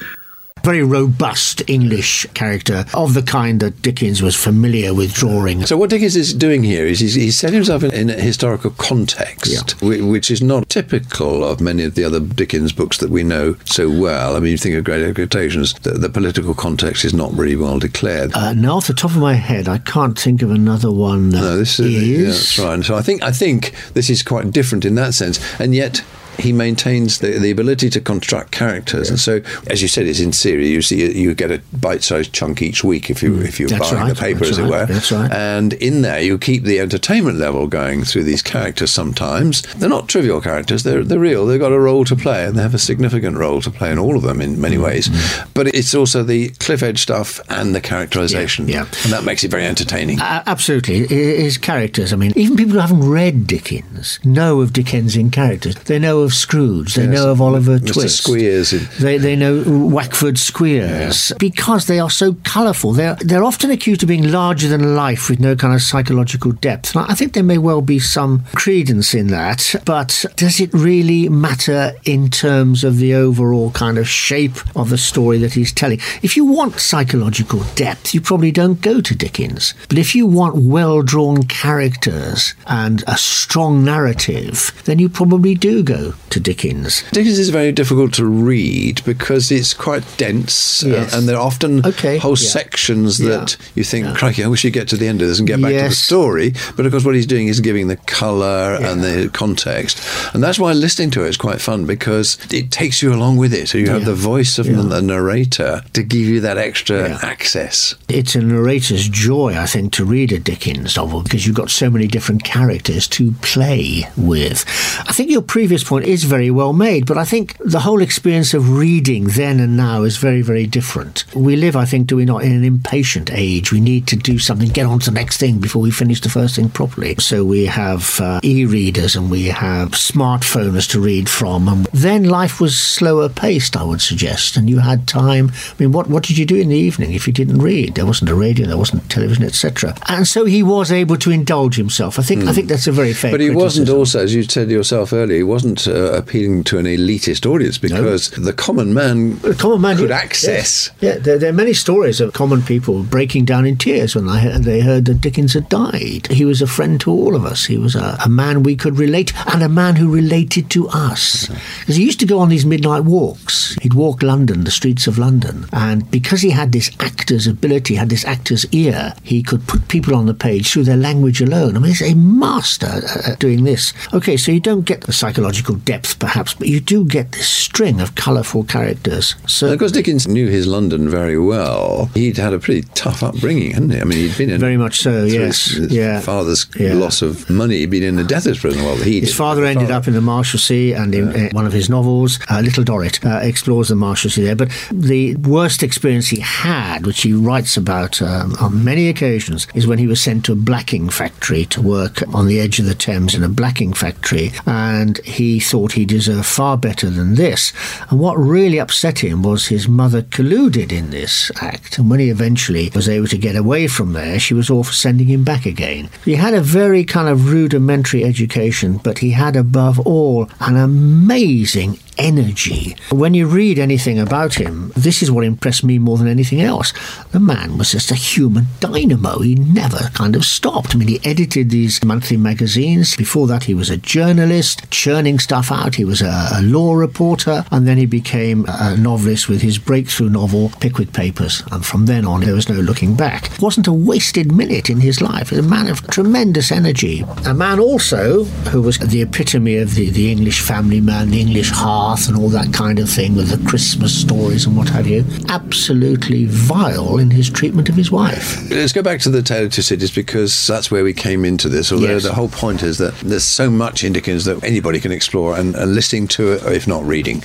Very 0.68 0.84
robust 0.84 1.64
English 1.70 2.26
character 2.34 2.84
of 2.94 3.14
the 3.14 3.22
kind 3.22 3.62
that 3.62 3.82
Dickens 3.82 4.22
was 4.22 4.36
familiar 4.36 4.94
with 4.94 5.14
drawing. 5.14 5.66
So 5.66 5.78
what 5.78 5.90
Dickens 5.90 6.18
is 6.18 6.34
doing 6.34 6.62
here 6.62 6.86
is 6.86 7.00
he's, 7.00 7.14
he's 7.14 7.40
set 7.40 7.54
himself 7.54 7.84
in, 7.84 7.94
in 7.94 8.10
a 8.10 8.20
historical 8.20 8.72
context, 8.72 9.72
whi- 9.80 10.02
which 10.02 10.30
is 10.30 10.42
not 10.42 10.68
typical 10.68 11.46
of 11.46 11.62
many 11.62 11.86
of 11.86 11.96
the 11.96 12.04
other 12.04 12.20
Dickens 12.20 12.74
books 12.74 12.98
that 12.98 13.10
we 13.10 13.24
know 13.24 13.56
so 13.64 13.90
well. 13.90 14.36
I 14.36 14.42
mean, 14.42 14.52
you 14.52 14.58
think 14.58 14.76
of 14.76 14.84
Great 14.84 15.04
Expectations, 15.04 15.74
the, 15.84 15.92
the 15.92 16.10
political 16.10 16.54
context 16.54 17.06
is 17.06 17.14
not 17.14 17.32
really 17.32 17.56
well 17.56 17.80
declared. 17.80 18.34
Uh, 18.34 18.52
now, 18.52 18.76
off 18.76 18.88
the 18.88 18.94
top 18.94 19.12
of 19.12 19.18
my 19.20 19.36
head, 19.36 19.70
I 19.70 19.78
can't 19.78 20.20
think 20.20 20.42
of 20.42 20.52
another 20.52 20.92
one 20.92 21.30
that 21.30 21.40
no, 21.40 21.56
this 21.56 21.80
is, 21.80 21.96
is. 21.96 22.08
yeah, 22.10 22.26
that's 22.26 22.60
right. 22.60 22.84
So 22.84 22.98
I 22.98 23.02
think 23.02 23.24
I 23.24 23.32
think 23.32 23.74
this 23.94 24.10
is 24.10 24.22
quite 24.22 24.52
different 24.52 24.84
in 24.84 24.96
that 24.96 25.14
sense, 25.14 25.40
and 25.62 25.74
yet. 25.74 26.04
He 26.38 26.54
maintains 26.54 27.20
the, 27.20 27.40
the 27.40 27.52
ability 27.52 27.90
to 27.92 28.00
construct 28.02 28.52
characters, 28.52 29.10
and 29.10 29.20
so, 29.20 29.42
as 29.68 29.82
you 29.82 29.88
said, 29.88 30.08
it's 30.08 30.20
in 30.20 30.34
series. 30.34 30.70
You 30.70 30.82
see, 30.82 31.20
you 31.20 31.34
get 31.34 31.52
a 31.52 31.62
bite-sized 31.74 32.34
chunk 32.34 32.62
each 32.62 32.84
week 32.84 33.10
if 33.10 33.22
you 33.24 33.40
if 33.42 33.60
you're 33.60 33.68
Mm. 33.68 33.78
That's 33.80 33.92
buying 33.92 34.04
right, 34.08 34.16
the 34.16 34.20
paper, 34.22 34.40
that's 34.40 34.52
as 34.52 34.58
it 34.60 34.62
right, 34.64 34.70
were. 34.70 34.86
that's 34.86 35.12
right. 35.12 35.32
And 35.32 35.74
in 35.74 36.02
there, 36.04 36.22
you 36.22 36.38
keep 36.38 36.64
the 36.64 36.80
entertainment 36.80 37.38
level 37.38 37.68
going 37.68 38.04
through 38.04 38.24
these 38.24 38.42
characters. 38.42 38.92
Sometimes 38.92 39.62
they're 39.76 39.90
not 39.90 40.08
trivial 40.08 40.40
characters; 40.42 40.84
they're 40.84 41.04
they're 41.04 41.20
real. 41.20 41.46
They've 41.46 41.60
got 41.60 41.72
a 41.72 41.80
role 41.80 42.06
to 42.06 42.16
play, 42.16 42.46
and 42.46 42.56
they 42.58 42.62
have 42.62 42.74
a 42.74 42.80
significant 42.80 43.38
role 43.38 43.62
to 43.62 43.72
play 43.72 43.92
in 43.92 43.98
all 44.00 44.16
of 44.16 44.22
them 44.24 44.42
in 44.42 44.60
many 44.62 44.78
ways. 44.78 45.10
But 45.54 45.68
it's 45.68 45.94
also 45.96 46.24
the 46.24 46.50
cliff 46.60 46.82
edge 46.84 47.02
stuff 47.02 47.40
and 47.50 47.76
the 47.76 47.82
characterization, 47.82 48.66
Mm-hmm. 48.66 48.70
Yeah, 48.74 48.84
yeah. 48.86 49.00
and 49.04 49.14
that 49.14 49.24
makes 49.24 49.44
it 49.44 49.52
very 49.52 49.66
entertaining. 49.66 50.20
Uh, 50.20 50.44
absolutely. 50.46 51.08
His 51.08 51.58
characters, 51.58 52.14
I 52.14 52.16
mean, 52.16 52.32
even 52.36 52.56
people 52.58 52.74
who 52.74 52.80
haven't 52.80 53.08
read 53.10 53.48
Dickens 53.48 54.20
know 54.24 54.62
of 54.62 54.74
Dickensian 54.74 55.30
characters. 55.32 55.76
They 55.76 56.00
know 56.00 56.22
of 56.22 56.27
Scrooge. 56.34 56.96
They 56.96 57.04
Yes. 57.06 57.14
know 57.14 57.32
of 57.32 57.42
Oliver 57.42 57.80
Mr. 57.80 57.94
Twist. 57.94 58.18
Squeers. 58.24 58.72
They, 59.00 59.18
they 59.18 59.36
know 59.36 59.64
Wackford 59.66 60.38
Squeers 60.38 61.32
because 61.40 61.88
they 61.88 62.00
are 62.00 62.10
so 62.10 62.34
colourful. 62.44 62.94
They're, 62.94 63.16
they're 63.22 63.44
often 63.44 63.72
accused 63.72 64.04
of 64.04 64.10
being 64.10 64.32
larger 64.32 64.68
than 64.68 64.96
life 64.96 65.30
with 65.30 65.40
no 65.40 65.56
kind 65.56 65.74
of 65.74 65.82
psychological 65.82 66.52
depth. 66.52 66.96
And 66.96 67.06
I 67.10 67.14
think 67.16 67.34
there 67.34 67.44
may 67.44 67.58
well 67.58 67.82
be 67.82 68.00
some 68.00 68.44
credence 68.56 69.14
in 69.14 69.28
that, 69.28 69.76
but 69.86 70.26
does 70.36 70.60
it 70.60 70.74
really 70.74 71.30
matter 71.30 71.94
in 72.06 72.30
terms 72.30 72.84
of 72.84 72.98
the 72.98 73.14
overall 73.14 73.72
kind 73.72 73.98
of 73.98 74.08
shape 74.08 74.58
of 74.76 74.90
the 74.90 74.98
story 74.98 75.38
that 75.40 75.54
he's 75.54 75.72
telling? 75.74 76.00
If 76.22 76.36
you 76.36 76.46
want 76.46 76.80
psychological 76.80 77.62
depth, 77.76 78.14
you 78.14 78.22
probably 78.22 78.52
don't 78.52 78.82
go 78.82 79.02
to 79.02 79.16
Dickens. 79.16 79.74
But 79.90 79.98
if 79.98 80.16
you 80.16 80.26
want 80.26 80.56
well 80.56 81.02
drawn 81.02 81.44
characters 81.44 82.54
and 82.66 83.04
a 83.08 83.18
strong 83.18 83.84
narrative, 83.84 84.72
then 84.86 85.00
you 85.00 85.10
probably 85.10 85.56
do 85.56 85.84
go 85.84 86.14
to 86.30 86.40
Dickens. 86.42 87.04
Dickens 87.12 87.40
is 87.40 87.50
very 87.50 87.72
difficult 87.72 88.14
to 88.16 88.26
read 88.26 89.02
because 89.06 89.50
it's 89.50 89.74
quite 89.74 90.04
dense, 90.18 90.84
uh, 90.84 91.10
and 91.14 91.28
there 91.28 91.38
are 91.38 91.42
often 91.46 91.86
Okay, 91.86 92.18
whole 92.18 92.32
yeah. 92.38 92.50
sections 92.50 93.20
Yeah. 93.20 93.30
that 93.30 93.58
you 93.76 93.84
think, 93.84 94.16
crikey, 94.18 94.44
I 94.44 94.48
wish 94.48 94.64
you'd 94.66 94.74
get 94.74 94.88
to 94.90 94.98
the 94.98 95.08
end 95.08 95.22
of 95.22 95.30
this 95.30 95.40
and 95.40 95.48
get 95.48 95.62
back 95.62 95.72
to 95.72 95.90
the 95.90 95.96
story. 95.96 96.54
But 96.76 96.86
of 96.86 96.92
course, 96.92 97.06
what 97.06 97.16
he's 97.16 97.26
doing 97.26 97.48
is 97.48 97.60
giving 97.62 97.88
the 97.88 97.96
colour 97.96 98.78
and 98.82 99.04
the 99.04 99.30
context, 99.32 100.02
and 100.34 100.44
that's 100.44 100.60
why 100.60 100.74
listening 100.74 101.12
to 101.12 101.24
it 101.24 101.30
is 101.30 101.38
quite 101.38 101.62
fun 101.62 101.86
because 101.86 102.38
it 102.52 102.72
takes 102.72 103.02
you 103.02 103.14
along 103.14 103.38
with 103.38 103.54
it. 103.54 103.70
So 103.70 103.78
you 103.78 103.90
have 103.90 104.06
the 104.06 104.14
voice 104.16 104.60
of 104.60 104.66
the 104.66 105.02
narrator 105.02 105.82
to 105.94 106.04
give 106.04 106.22
you 106.28 106.42
that 106.42 106.58
extra 106.58 107.18
access. 107.24 107.96
It's 108.10 108.36
a 108.36 108.42
narrator's 108.42 109.08
joy, 109.08 109.56
I 109.58 109.66
think, 109.66 109.94
to 109.94 110.06
read 110.06 110.32
a 110.34 110.40
Dickens 110.40 110.98
novel 110.98 111.24
because 111.24 111.46
you've 111.48 111.56
got 111.56 111.70
so 111.72 111.90
many 111.90 112.08
different 112.08 112.44
characters 112.44 113.08
to 113.10 113.32
play 113.42 114.08
with. 114.18 114.66
I 115.00 115.14
think 115.14 115.30
your 115.30 115.42
previous 115.42 115.84
point 115.84 116.06
is 116.06 116.24
very 116.24 116.50
well 116.50 116.74
made. 116.74 117.06
But 117.06 117.18
I 117.18 117.26
think 117.26 117.58
the 117.60 117.80
whole 117.80 118.02
experience 118.02 118.54
of 118.54 118.78
reading 118.78 119.26
then 119.26 119.60
and 119.60 119.78
now 119.78 120.04
is 120.04 120.18
very, 120.18 120.42
very 120.42 120.66
different. 120.66 121.24
We 121.36 121.56
live, 121.56 121.76
I 121.76 121.86
think, 121.86 122.08
do 122.08 122.16
we 122.16 122.26
not, 122.26 122.44
in 122.44 122.52
an 122.52 122.64
impatient 122.64 123.32
age. 123.32 123.72
We 123.72 123.80
need 123.80 124.08
to 124.08 124.16
do 124.16 124.40
something, 124.40 124.70
get 124.70 124.86
on 124.86 125.00
to 125.00 125.12
the 125.12 125.16
next 125.16 125.38
thing 125.38 125.60
before 125.60 125.82
we 125.82 125.92
finish 125.92 126.22
the 126.22 126.30
first 126.30 126.56
thing 126.56 126.70
properly. 126.70 127.16
So 127.20 127.44
we 127.44 127.66
have 127.66 128.20
uh, 128.20 128.40
e-readers 128.44 129.16
and 129.16 129.30
we 129.30 129.46
have 129.46 129.92
smartphones 129.92 130.90
to 130.92 131.00
read 131.00 131.30
from. 131.30 131.68
And 131.68 131.86
then 131.88 132.24
life 132.24 132.60
was 132.60 132.78
slower 132.78 133.30
paced, 133.30 133.78
I 133.78 133.84
would 133.84 134.02
suggest, 134.02 134.58
and 134.58 134.70
you 134.70 134.80
had 134.80 135.08
time. 135.08 135.52
I 135.54 135.84
mean, 135.84 135.92
what 135.92 136.08
what 136.08 136.24
did 136.24 136.38
you 136.38 136.46
do 136.46 136.56
in 136.56 136.70
the 136.70 136.78
evening 136.78 137.14
if 137.14 137.28
you 137.28 137.34
didn't 137.34 137.60
read? 137.60 137.96
There 137.96 138.06
wasn't 138.06 138.30
a 138.30 138.36
radio, 138.36 138.68
there 138.68 138.78
wasn't 138.78 139.10
television, 139.10 139.44
etc. 139.44 139.96
And 140.08 140.28
so 140.28 140.46
he 140.46 140.64
was 140.64 140.92
able 140.92 141.18
to 141.18 141.32
indulge 141.32 141.76
himself. 141.76 142.20
I 142.20 142.24
think 142.24 142.46
I 142.46 142.54
think 142.54 142.68
that's 142.68 142.88
a 142.88 142.92
very 142.92 143.14
fair. 143.14 143.32
Hmm. 143.32 143.36
But 143.36 143.42
he 143.42 143.50
wasn't 143.50 143.90
also, 143.90 144.24
as 144.24 144.34
you 144.34 144.44
said 144.44 144.70
yourself 144.70 144.87
earlier, 144.92 145.38
he 145.38 145.44
wasn't 145.44 145.88
uh, 145.88 146.12
appealing 146.14 146.64
to 146.66 146.78
an 146.78 146.86
elitist 146.86 147.46
audience 147.46 147.78
because 147.78 148.32
the 148.32 148.54
common 148.54 148.94
man, 148.94 149.38
The 149.40 149.56
common 149.56 149.82
man 149.82 149.98
could 149.98 150.10
yeah, 150.10 150.18
access. 150.18 150.90
Yeah, 151.00 151.14
yeah 151.14 151.20
there, 151.20 151.38
there 151.38 151.50
are 151.50 151.54
many 151.54 151.74
stories 151.74 152.20
of 152.22 152.34
common 152.34 152.62
people 152.62 153.04
breaking 153.04 153.46
down 153.46 153.66
in 153.66 153.78
tears 153.78 154.16
when 154.16 154.28
they 154.28 154.40
heard, 154.40 154.64
they 154.64 154.82
heard 154.82 155.06
that 155.06 155.22
Dickens 155.22 155.54
had 155.54 155.70
died. 155.70 156.28
He 156.28 156.46
was 156.46 156.62
a 156.62 156.68
friend 156.68 157.00
to 157.02 157.12
all 157.12 157.36
of 157.36 157.46
us. 157.46 157.66
He 157.66 157.78
was 157.78 157.96
a, 157.96 158.18
a 158.24 158.30
man 158.30 158.64
we 158.64 158.76
could 158.76 158.98
relate, 158.98 159.34
and 159.54 159.64
a 159.64 159.70
man 159.70 159.96
who 159.96 160.14
related 160.14 160.70
to 160.72 160.88
us. 160.90 161.48
Because 161.80 161.96
he 161.96 162.04
used 162.04 162.20
to 162.20 162.26
go 162.26 162.40
on 162.40 162.50
these 162.50 162.66
midnight 162.66 163.04
walks. 163.04 163.76
He'd 163.82 163.94
walk 163.94 164.24
London, 164.24 164.64
the 164.64 164.72
streets 164.72 165.08
of 165.08 165.18
London, 165.18 165.66
and 165.72 166.10
because 166.12 166.42
he 166.42 166.50
had 166.52 166.72
this 166.72 166.92
actor's 167.00 167.48
ability, 167.48 167.96
had 167.96 168.10
this 168.10 168.26
actor's 168.26 168.66
ear, 168.72 169.14
he 169.24 169.44
could 169.44 169.68
put 169.68 169.88
people 169.88 170.16
on 170.16 170.26
the 170.26 170.34
page 170.34 170.72
through 170.72 170.84
their 170.84 170.98
language 170.98 171.42
alone. 171.42 171.76
I 171.76 171.80
mean, 171.80 171.90
he's 171.90 172.02
a 172.02 172.16
master 172.16 173.02
at 173.26 173.40
doing 173.40 173.64
this. 173.64 173.94
Okay, 174.14 174.38
so 174.38 174.52
you 174.52 174.60
don't 174.60 174.77
get 174.82 175.02
the 175.02 175.14
psychological 175.14 175.76
depth, 175.76 176.20
perhaps, 176.20 176.54
but 176.54 176.68
you 176.68 176.80
do 176.80 177.06
get 177.06 177.32
this 177.34 177.48
string 177.50 178.00
of 178.02 178.16
colourful 178.16 178.64
characters. 178.66 179.36
So 179.48 179.72
Because 179.72 179.92
Dickens 179.92 180.28
knew 180.28 180.48
his 180.48 180.68
London 180.68 181.10
very 181.10 181.40
well, 181.40 182.10
he'd 182.14 182.38
had 182.38 182.54
a 182.54 182.60
pretty 182.60 182.88
tough 182.96 183.24
upbringing, 183.24 183.72
hadn't 183.72 183.92
he? 183.92 184.00
I 184.02 184.04
mean, 184.04 184.18
he'd 184.30 184.38
been 184.38 184.50
in 184.50 184.60
Very 184.60 184.78
much 184.78 185.00
so, 185.02 185.24
yes. 185.26 185.66
His, 185.66 185.78
his 185.78 185.92
Yeah. 185.94 186.20
father's 186.22 186.66
Yeah. 186.80 186.94
loss 186.94 187.22
of 187.22 187.50
money, 187.50 187.78
he'd 187.80 187.90
been 187.90 188.04
in 188.04 188.16
the 188.16 188.24
debtors' 188.24 188.60
prison. 188.60 188.84
Well, 188.84 188.98
he 188.98 189.20
His 189.22 189.34
father 189.34 189.66
ended 189.66 189.92
up 189.92 190.08
in 190.08 190.14
the 190.14 190.22
Marshalsea, 190.22 190.96
and 191.00 191.14
in 191.14 191.28
uh, 191.30 191.50
one 191.52 191.66
of 191.66 191.74
his 191.74 191.90
novels, 191.90 192.40
uh, 192.50 192.62
Little 192.62 192.84
Dorrit, 192.84 193.24
uh, 193.26 193.40
explores 193.42 193.88
the 193.90 193.96
Marshalsea 193.96 194.44
there. 194.44 194.56
But 194.56 194.70
the 194.92 195.36
worst 195.36 195.84
experience 195.84 196.28
he 196.30 196.40
had, 196.40 197.06
which 197.06 197.22
he 197.22 197.34
writes 197.34 197.78
about 197.78 198.22
um, 198.22 198.56
on 198.60 198.84
many 198.84 199.10
occasions, 199.10 199.68
is 199.74 199.88
when 199.88 200.00
he 200.00 200.08
was 200.08 200.22
sent 200.22 200.46
to 200.46 200.52
a 200.52 200.56
blacking 200.56 201.10
factory 201.10 201.66
to 201.66 201.82
work 201.82 202.24
on 202.34 202.48
the 202.48 202.60
edge 202.60 202.80
of 202.80 202.86
the 202.86 202.96
Thames 202.96 203.34
in 203.36 203.44
a 203.44 203.50
blacking 203.50 203.94
factory, 203.94 204.52
and 204.68 205.18
he 205.20 205.60
thought 205.60 205.94
he 205.94 206.06
deserved 206.06 206.46
far 206.46 206.78
better 206.78 207.10
than 207.10 207.36
this. 207.36 207.72
And 208.10 208.20
what 208.20 208.38
really 208.38 208.80
upset 208.80 209.20
him 209.20 209.42
was 209.42 209.68
his 209.68 209.88
mother 209.88 210.22
colluded 210.22 210.92
in 210.92 211.10
this 211.10 211.50
act, 211.62 211.98
and 211.98 212.10
when 212.10 212.20
he 212.20 212.30
eventually 212.30 212.92
was 212.94 213.10
able 213.10 213.28
to 213.28 213.38
get 213.38 213.56
away 213.56 213.88
from 213.88 214.14
there, 214.14 214.40
she 214.40 214.54
was 214.54 214.70
all 214.70 214.84
for 214.84 214.94
sending 214.94 215.28
him 215.28 215.44
back 215.44 215.66
again. 215.66 216.10
He 216.26 216.36
had 216.36 216.54
a 216.54 216.62
very 216.62 217.04
kind 217.06 217.30
of 217.30 217.50
rudimentary 217.50 218.24
education, 218.24 218.98
but 218.98 219.20
he 219.20 219.32
had 219.32 219.56
above 219.56 220.00
all 220.02 220.50
an 220.60 220.76
amazing 220.76 221.98
energy. 222.18 222.96
When 223.12 223.34
you 223.34 223.48
read 223.48 223.80
anything 223.80 224.20
about 224.20 224.56
him, 224.56 224.92
this 224.96 225.22
is 225.22 225.32
what 225.32 225.46
impressed 225.46 225.84
me 225.84 226.00
more 226.00 226.18
than 226.18 226.28
anything 226.28 226.62
else. 226.62 226.94
The 227.32 227.40
man 227.40 227.78
was 227.78 227.92
just 227.92 228.12
a 228.12 228.16
human 228.16 228.66
dynamo. 228.80 229.40
He 229.40 229.56
never 229.56 230.10
kind 230.14 230.36
of 230.36 230.46
stopped. 230.46 230.96
I 230.96 230.98
mean, 230.98 231.08
he 231.08 231.20
edited 231.24 231.70
these 231.70 232.04
monthly 232.04 232.38
magazines. 232.38 233.16
Before 233.16 233.48
that, 233.48 233.66
he 233.66 233.74
was 233.74 233.90
a 233.90 233.98
journalist, 233.98 234.90
churning 234.92 235.40
stuff 235.40 235.72
out. 235.72 235.96
He 235.96 236.06
was 236.06 236.22
a, 236.22 236.50
a 236.56 236.62
law 236.62 236.96
reporter, 236.96 237.66
and 237.72 237.88
then 237.88 237.98
he 237.98 238.06
became 238.06 238.66
a 238.68 238.96
novelist 238.98 239.50
with 239.50 239.62
his 239.62 239.78
breakthrough 239.78 240.30
novel, 240.30 240.72
Pickwick 240.80 241.14
Papers. 241.14 241.64
And 241.72 241.86
from 241.86 242.06
then 242.06 242.26
on, 242.26 242.42
there 242.42 242.56
was 242.56 242.70
no 242.70 242.76
looking 242.76 243.16
back. 243.16 243.52
It 243.52 243.62
wasn't 243.62 243.88
a 243.88 243.94
wasted 243.94 244.52
minute 244.52 244.90
in 244.90 245.00
his 245.00 245.22
life. 245.22 245.50
He 245.50 245.58
was 245.58 245.66
a 245.66 245.70
man 245.70 245.88
of 245.88 246.06
tremendous 246.08 246.72
energy. 246.72 247.24
A 247.46 247.54
man 247.54 247.80
also 247.80 248.44
who 248.72 248.82
was 248.82 248.98
the 248.98 249.22
epitome 249.22 249.78
of 249.78 249.96
the, 249.96 250.10
the 250.10 250.32
English 250.32 250.62
family 250.62 251.02
man, 251.02 251.30
the 251.30 251.42
English 251.42 251.72
hearth, 252.08 252.28
and 252.30 252.38
all 252.38 252.50
that 252.50 252.72
kind 252.74 253.00
of 253.00 253.10
thing 253.10 253.36
with 253.36 253.50
the 253.50 253.70
Christmas 253.70 254.14
stories 254.20 254.66
and 254.66 254.78
what 254.78 254.88
have 254.90 255.08
you. 255.08 255.26
Absolutely 255.50 256.46
vile 256.46 257.18
in 257.18 257.30
his 257.32 257.50
treatment 257.50 257.90
of 257.90 257.96
his 257.96 258.12
wife. 258.12 258.70
Let's 258.70 258.94
go 258.94 259.02
back 259.04 259.20
to 259.22 259.30
the 259.30 259.42
Tale 259.42 259.66
of 259.66 259.74
Two 259.74 259.82
Cities 259.82 260.12
because 260.12 260.68
that's 260.68 260.90
where 260.90 261.04
we 261.04 261.14
came 261.14 261.44
into 261.44 261.68
this. 261.70 261.92
Although 261.92 262.08
Yes. 262.08 262.24
the 262.24 262.34
whole 262.34 262.48
point 262.50 262.82
is 262.84 262.98
that 263.00 263.14
there's 263.20 263.44
so 263.44 263.70
much 263.70 264.04
in 264.04 264.14
Dickens 264.14 264.46
that 264.46 264.64
anybody 264.64 265.00
can 265.00 265.12
explore 265.12 265.58
and, 265.58 265.76
and 265.76 265.94
listening 265.96 266.28
to 266.30 266.54
it, 266.54 266.64
if 266.66 266.88
not 266.88 267.04
reading. 267.06 267.44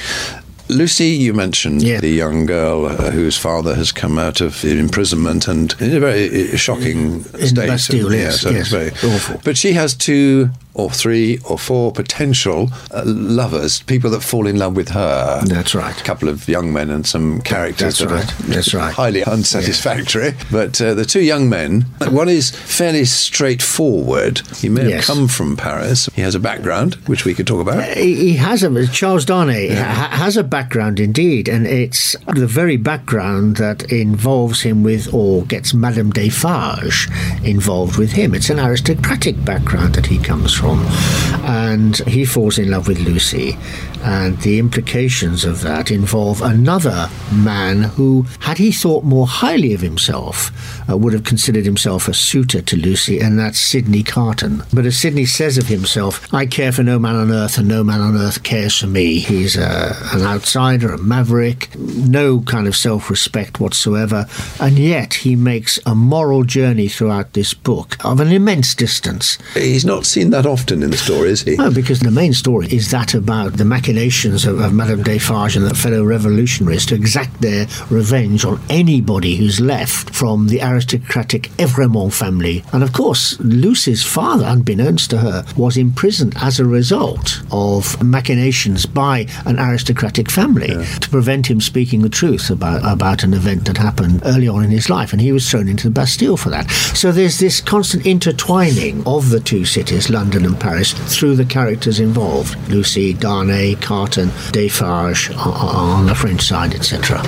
Lucy, 0.68 1.08
you 1.08 1.34
mentioned 1.34 1.82
Yeah. 1.82 2.00
the 2.00 2.08
young 2.08 2.46
girl 2.46 2.86
uh, 2.86 3.10
whose 3.10 3.36
father 3.36 3.74
has 3.74 3.90
come 3.92 4.16
out 4.18 4.40
of 4.40 4.64
imprisonment 4.64 5.48
and 5.48 5.74
in 5.80 5.94
a 5.96 6.00
very 6.00 6.52
uh, 6.52 6.56
shocking 6.56 7.24
In 7.38 7.46
state. 7.48 7.66
Bastille, 7.68 8.12
yeah, 8.14 8.20
yes, 8.22 8.40
so 8.40 8.50
yes, 8.50 8.60
it's 8.60 8.68
very 8.70 8.90
awful. 9.14 9.40
But 9.44 9.58
she 9.58 9.72
has 9.72 9.92
two 9.94 10.50
or 10.74 10.90
three 10.90 11.38
or 11.48 11.58
four 11.58 11.92
potential 11.92 12.70
uh, 12.92 13.02
lovers, 13.04 13.82
people 13.82 14.10
that 14.10 14.22
fall 14.22 14.46
in 14.46 14.58
love 14.58 14.74
with 14.76 14.88
her. 14.90 15.40
That's 15.44 15.74
right. 15.74 15.98
A 16.00 16.04
couple 16.04 16.28
of 16.28 16.48
young 16.48 16.72
men 16.72 16.90
and 16.90 17.06
some 17.06 17.40
characters 17.42 17.98
That's 17.98 18.10
that 18.10 18.10
right. 18.10 18.40
are 18.40 18.52
That's 18.54 18.74
right. 18.74 18.92
highly 18.94 19.22
unsatisfactory. 19.24 20.32
But 20.50 20.80
uh, 20.80 20.94
the 20.94 21.04
two 21.04 21.20
young 21.22 21.48
men, 21.48 21.82
one 22.10 22.28
is 22.28 22.50
fairly 22.50 23.04
straightforward. 23.04 24.40
He 24.56 24.68
may 24.68 24.88
Yes. 24.88 25.06
have 25.06 25.16
come 25.16 25.28
from 25.28 25.56
Paris. 25.56 26.08
He 26.14 26.22
has 26.22 26.34
a 26.34 26.40
background, 26.40 26.94
which 27.06 27.24
we 27.24 27.34
could 27.34 27.46
talk 27.46 27.60
about. 27.60 27.84
He, 27.96 28.14
he 28.14 28.32
has 28.36 28.62
a 28.62 28.86
Charles 28.88 29.24
Darnay 29.24 29.68
ha- 29.74 30.08
has 30.12 30.36
a 30.36 30.42
background 30.42 30.98
indeed, 30.98 31.48
and 31.48 31.66
it's 31.66 32.16
the 32.34 32.46
very 32.46 32.76
background 32.76 33.56
that 33.56 33.92
involves 33.92 34.62
him 34.62 34.82
with, 34.82 35.12
or 35.12 35.44
gets 35.44 35.74
Madame 35.74 36.10
Defarge 36.10 37.08
involved 37.44 37.98
with 37.98 38.12
him. 38.12 38.34
It's 38.34 38.50
an 38.50 38.58
aristocratic 38.58 39.44
background 39.44 39.94
that 39.94 40.06
he 40.06 40.18
comes 40.18 40.54
from, 40.54 40.61
and 40.64 41.96
he 42.08 42.24
falls 42.24 42.58
in 42.58 42.70
love 42.70 42.88
with 42.88 42.98
Lucy, 43.00 43.56
and 44.02 44.40
the 44.42 44.58
implications 44.58 45.44
of 45.44 45.60
that 45.62 45.90
involve 45.90 46.40
another 46.42 47.08
man 47.32 47.82
who, 47.82 48.26
had 48.40 48.58
he 48.58 48.72
thought 48.72 49.04
more 49.04 49.26
highly 49.26 49.74
of 49.74 49.80
himself, 49.80 50.50
uh, 50.92 50.96
would 50.96 51.12
have 51.12 51.24
considered 51.24 51.64
himself 51.64 52.08
a 52.08 52.14
suitor 52.14 52.60
to 52.62 52.76
Lucy, 52.76 53.20
and 53.20 53.38
that's 53.38 53.58
Sidney 53.58 54.02
Carton. 54.02 54.62
But 54.72 54.86
as 54.86 54.98
Sidney 54.98 55.26
says 55.26 55.58
of 55.58 55.66
himself, 55.66 56.32
I 56.32 56.46
care 56.46 56.72
for 56.72 56.82
no 56.82 56.98
man 56.98 57.16
on 57.16 57.30
earth, 57.30 57.58
and 57.58 57.68
no 57.68 57.84
man 57.84 58.00
on 58.00 58.16
earth 58.16 58.42
cares 58.42 58.78
for 58.78 58.86
me. 58.86 59.18
He's 59.20 59.56
uh, 59.56 59.94
an 60.12 60.22
outsider, 60.22 60.92
a 60.92 60.98
maverick, 60.98 61.74
no 61.76 62.40
kind 62.40 62.66
of 62.66 62.76
self 62.76 63.10
respect 63.10 63.60
whatsoever, 63.60 64.26
and 64.60 64.78
yet 64.78 65.14
he 65.14 65.36
makes 65.36 65.78
a 65.86 65.94
moral 65.94 66.44
journey 66.44 66.88
throughout 66.88 67.32
this 67.32 67.54
book 67.54 67.96
of 68.04 68.20
an 68.20 68.28
immense 68.28 68.74
distance. 68.74 69.38
He's 69.54 69.84
not 69.84 70.06
seen 70.06 70.30
that 70.30 70.46
often 70.46 70.82
in 70.82 70.90
the 70.90 70.96
story, 70.96 71.30
is 71.30 71.42
he? 71.42 71.56
No, 71.56 71.70
because 71.70 72.00
the 72.00 72.10
main 72.10 72.32
story 72.32 72.66
is 72.70 72.90
that 72.90 73.14
about 73.14 73.54
the 73.54 73.64
machinations 73.64 74.44
of, 74.44 74.60
of 74.60 74.72
Madame 74.72 75.02
Defarge 75.02 75.56
and 75.56 75.66
the 75.66 75.74
fellow 75.74 76.04
revolutionaries 76.04 76.86
to 76.86 76.94
exact 76.94 77.40
their 77.40 77.66
revenge 77.90 78.44
on 78.44 78.60
anybody 78.68 79.36
who's 79.36 79.60
left 79.60 80.14
from 80.14 80.48
the 80.48 80.60
aristocratic 80.82 81.42
Evrémonde 81.58 82.12
family. 82.12 82.64
And 82.72 82.82
of 82.82 82.92
course, 82.92 83.38
Lucy's 83.38 84.02
father, 84.02 84.44
unbeknownst 84.46 85.10
to 85.10 85.18
her, 85.18 85.44
was 85.56 85.76
imprisoned 85.76 86.34
as 86.40 86.58
a 86.58 86.64
result 86.64 87.40
of 87.52 88.02
machinations 88.02 88.84
by 88.84 89.26
an 89.46 89.60
aristocratic 89.60 90.28
family 90.28 90.84
to 91.00 91.08
prevent 91.08 91.48
him 91.48 91.60
speaking 91.60 92.02
the 92.02 92.08
truth 92.08 92.50
about, 92.50 92.80
about 92.84 93.22
an 93.22 93.32
event 93.32 93.66
that 93.66 93.76
happened 93.76 94.22
early 94.24 94.48
on 94.48 94.64
in 94.64 94.70
his 94.70 94.90
life. 94.90 95.12
And 95.12 95.20
he 95.20 95.30
was 95.30 95.48
thrown 95.48 95.68
into 95.68 95.88
the 95.88 95.94
Bastille 95.94 96.36
for 96.36 96.50
that. 96.50 96.68
So 96.94 97.12
there's 97.12 97.38
this 97.38 97.60
constant 97.60 98.04
intertwining 98.04 99.06
of 99.06 99.30
the 99.30 99.40
two 99.40 99.64
cities, 99.64 100.10
London 100.10 100.44
and 100.44 100.58
Paris, 100.58 100.92
through 101.14 101.36
the 101.36 101.44
characters 101.44 102.00
involved 102.00 102.56
Lucy, 102.68 103.14
Darnay, 103.14 103.76
Carton, 103.76 104.30
Defarge 104.50 105.30
on 105.36 106.06
the 106.06 106.14
French 106.14 106.42
side, 106.42 106.74
etc. 106.74 107.22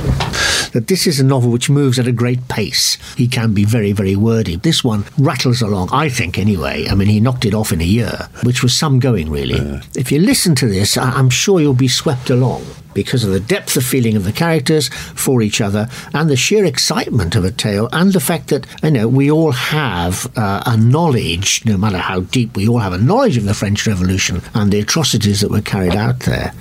That 0.72 0.88
this 0.88 1.07
is 1.07 1.20
a 1.20 1.24
novel 1.24 1.52
which 1.52 1.70
moves 1.70 2.00
at 2.00 2.09
a 2.09 2.12
great 2.12 2.48
pace. 2.48 2.98
He 3.16 3.28
can 3.35 3.53
be 3.53 3.64
very, 3.64 3.93
very 3.93 4.16
wordy. 4.16 4.57
This 4.57 4.85
one 4.85 5.05
rattles 5.18 5.61
along, 5.61 5.89
I 5.93 6.09
think, 6.09 6.39
anyway. 6.39 6.87
I 6.91 6.95
mean, 6.95 7.09
he 7.09 7.18
knocked 7.20 7.45
it 7.45 7.55
off 7.55 7.72
in 7.72 7.80
a 7.80 7.85
year, 7.99 8.28
which 8.45 8.62
was 8.62 8.74
some 8.76 8.99
going, 9.01 9.28
really. 9.30 9.61
If 9.97 10.12
you 10.12 10.20
listen 10.20 10.55
to 10.57 10.68
this, 10.68 10.97
I- 10.97 11.11
I'm 11.18 11.30
sure 11.30 11.61
you'll 11.61 11.74
be 11.74 11.89
swept 11.89 12.30
along 12.30 12.62
because 12.95 13.24
of 13.24 13.30
the 13.32 13.41
depth 13.41 13.76
of 13.76 13.85
feeling 13.85 14.14
of 14.16 14.22
the 14.22 14.30
characters 14.45 14.89
for 15.24 15.43
each 15.43 15.61
other 15.61 15.89
and 16.12 16.30
the 16.30 16.37
sheer 16.37 16.64
excitement 16.64 17.35
of 17.35 17.45
a 17.45 17.51
tale 17.51 17.89
and 17.91 18.12
the 18.12 18.20
fact 18.20 18.47
that 18.53 18.64
you 18.85 18.91
know 18.93 19.09
we 19.09 19.28
all 19.28 19.51
have 19.51 20.14
uh, 20.37 20.62
a 20.64 20.76
knowledge 20.76 21.61
no 21.64 21.76
matter 21.76 21.99
how 21.99 22.20
deep 22.20 22.57
we 22.57 22.68
all 22.68 22.78
have 22.78 22.93
a 22.93 22.99
knowledge 23.11 23.37
of 23.37 23.47
the 23.47 23.53
french 23.62 23.85
revolution 23.89 24.41
and 24.55 24.70
the 24.70 24.78
atrocities 24.78 25.41
that 25.41 25.51
were 25.51 25.61
carried 25.72 25.97
out 25.97 26.20
there 26.20 26.53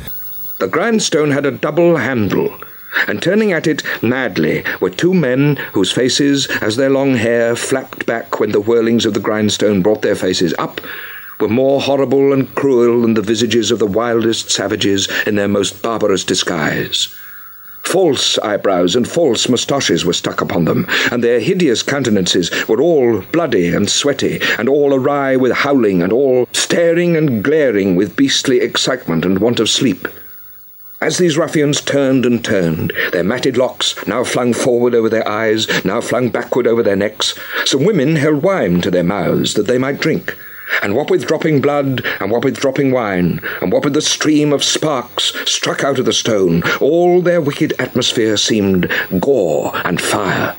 The 0.57 0.67
grindstone 0.67 1.30
had 1.30 1.45
a 1.45 1.51
double 1.51 1.97
handle, 1.97 2.49
and 3.07 3.21
turning 3.21 3.51
at 3.51 3.67
it 3.67 3.83
madly 4.01 4.63
were 4.79 4.89
two 4.89 5.13
men 5.13 5.55
whose 5.73 5.91
faces, 5.91 6.47
as 6.61 6.75
their 6.75 6.89
long 6.89 7.15
hair 7.15 7.55
flapped 7.55 8.05
back 8.05 8.39
when 8.39 8.51
the 8.51 8.61
whirlings 8.61 9.05
of 9.05 9.13
the 9.13 9.19
grindstone 9.19 9.81
brought 9.81 10.01
their 10.01 10.15
faces 10.15 10.53
up, 10.59 10.81
were 11.39 11.49
more 11.49 11.81
horrible 11.81 12.33
and 12.33 12.53
cruel 12.55 13.01
than 13.01 13.15
the 13.15 13.21
visages 13.21 13.71
of 13.71 13.79
the 13.79 13.85
wildest 13.85 14.49
savages 14.51 15.09
in 15.25 15.35
their 15.35 15.47
most 15.47 15.81
barbarous 15.81 16.23
disguise. 16.23 17.13
False 17.83 18.39
eyebrows 18.39 18.95
and 18.95 19.07
false 19.07 19.49
moustaches 19.49 20.05
were 20.05 20.13
stuck 20.13 20.41
upon 20.41 20.65
them, 20.65 20.87
and 21.11 21.23
their 21.23 21.39
hideous 21.39 21.83
countenances 21.83 22.49
were 22.67 22.81
all 22.81 23.21
bloody 23.33 23.67
and 23.67 23.89
sweaty, 23.89 24.39
and 24.57 24.69
all 24.69 24.93
awry 24.93 25.35
with 25.35 25.51
howling, 25.51 26.01
and 26.01 26.13
all 26.13 26.47
staring 26.53 27.15
and 27.15 27.43
glaring 27.43 27.95
with 27.95 28.15
beastly 28.15 28.61
excitement 28.61 29.25
and 29.25 29.39
want 29.39 29.59
of 29.59 29.69
sleep. 29.69 30.07
As 31.03 31.17
these 31.17 31.37
ruffians 31.37 31.81
turned 31.81 32.25
and 32.25 32.41
turned, 32.45 32.93
their 33.11 33.25
matted 33.25 33.57
locks 33.57 33.93
now 34.07 34.23
flung 34.23 34.53
forward 34.53 34.95
over 34.95 35.09
their 35.09 35.27
eyes, 35.27 35.67
now 35.83 35.99
flung 35.99 36.29
backward 36.29 36.65
over 36.65 36.81
their 36.81 36.95
necks, 36.95 37.37
some 37.65 37.83
women 37.83 38.15
held 38.15 38.41
wine 38.41 38.79
to 38.79 38.89
their 38.89 39.03
mouths 39.03 39.55
that 39.55 39.67
they 39.67 39.77
might 39.77 39.99
drink. 39.99 40.33
And 40.81 40.95
what 40.95 41.09
with 41.09 41.27
dropping 41.27 41.59
blood, 41.59 42.05
and 42.21 42.31
what 42.31 42.45
with 42.45 42.57
dropping 42.57 42.93
wine, 42.93 43.41
and 43.61 43.69
what 43.69 43.83
with 43.83 43.95
the 43.95 44.01
stream 44.01 44.53
of 44.53 44.63
sparks 44.63 45.33
struck 45.43 45.83
out 45.83 45.99
of 45.99 46.05
the 46.05 46.13
stone, 46.13 46.63
all 46.79 47.21
their 47.21 47.41
wicked 47.41 47.73
atmosphere 47.79 48.37
seemed 48.37 48.89
gore 49.19 49.73
and 49.83 49.99
fire. 49.99 50.55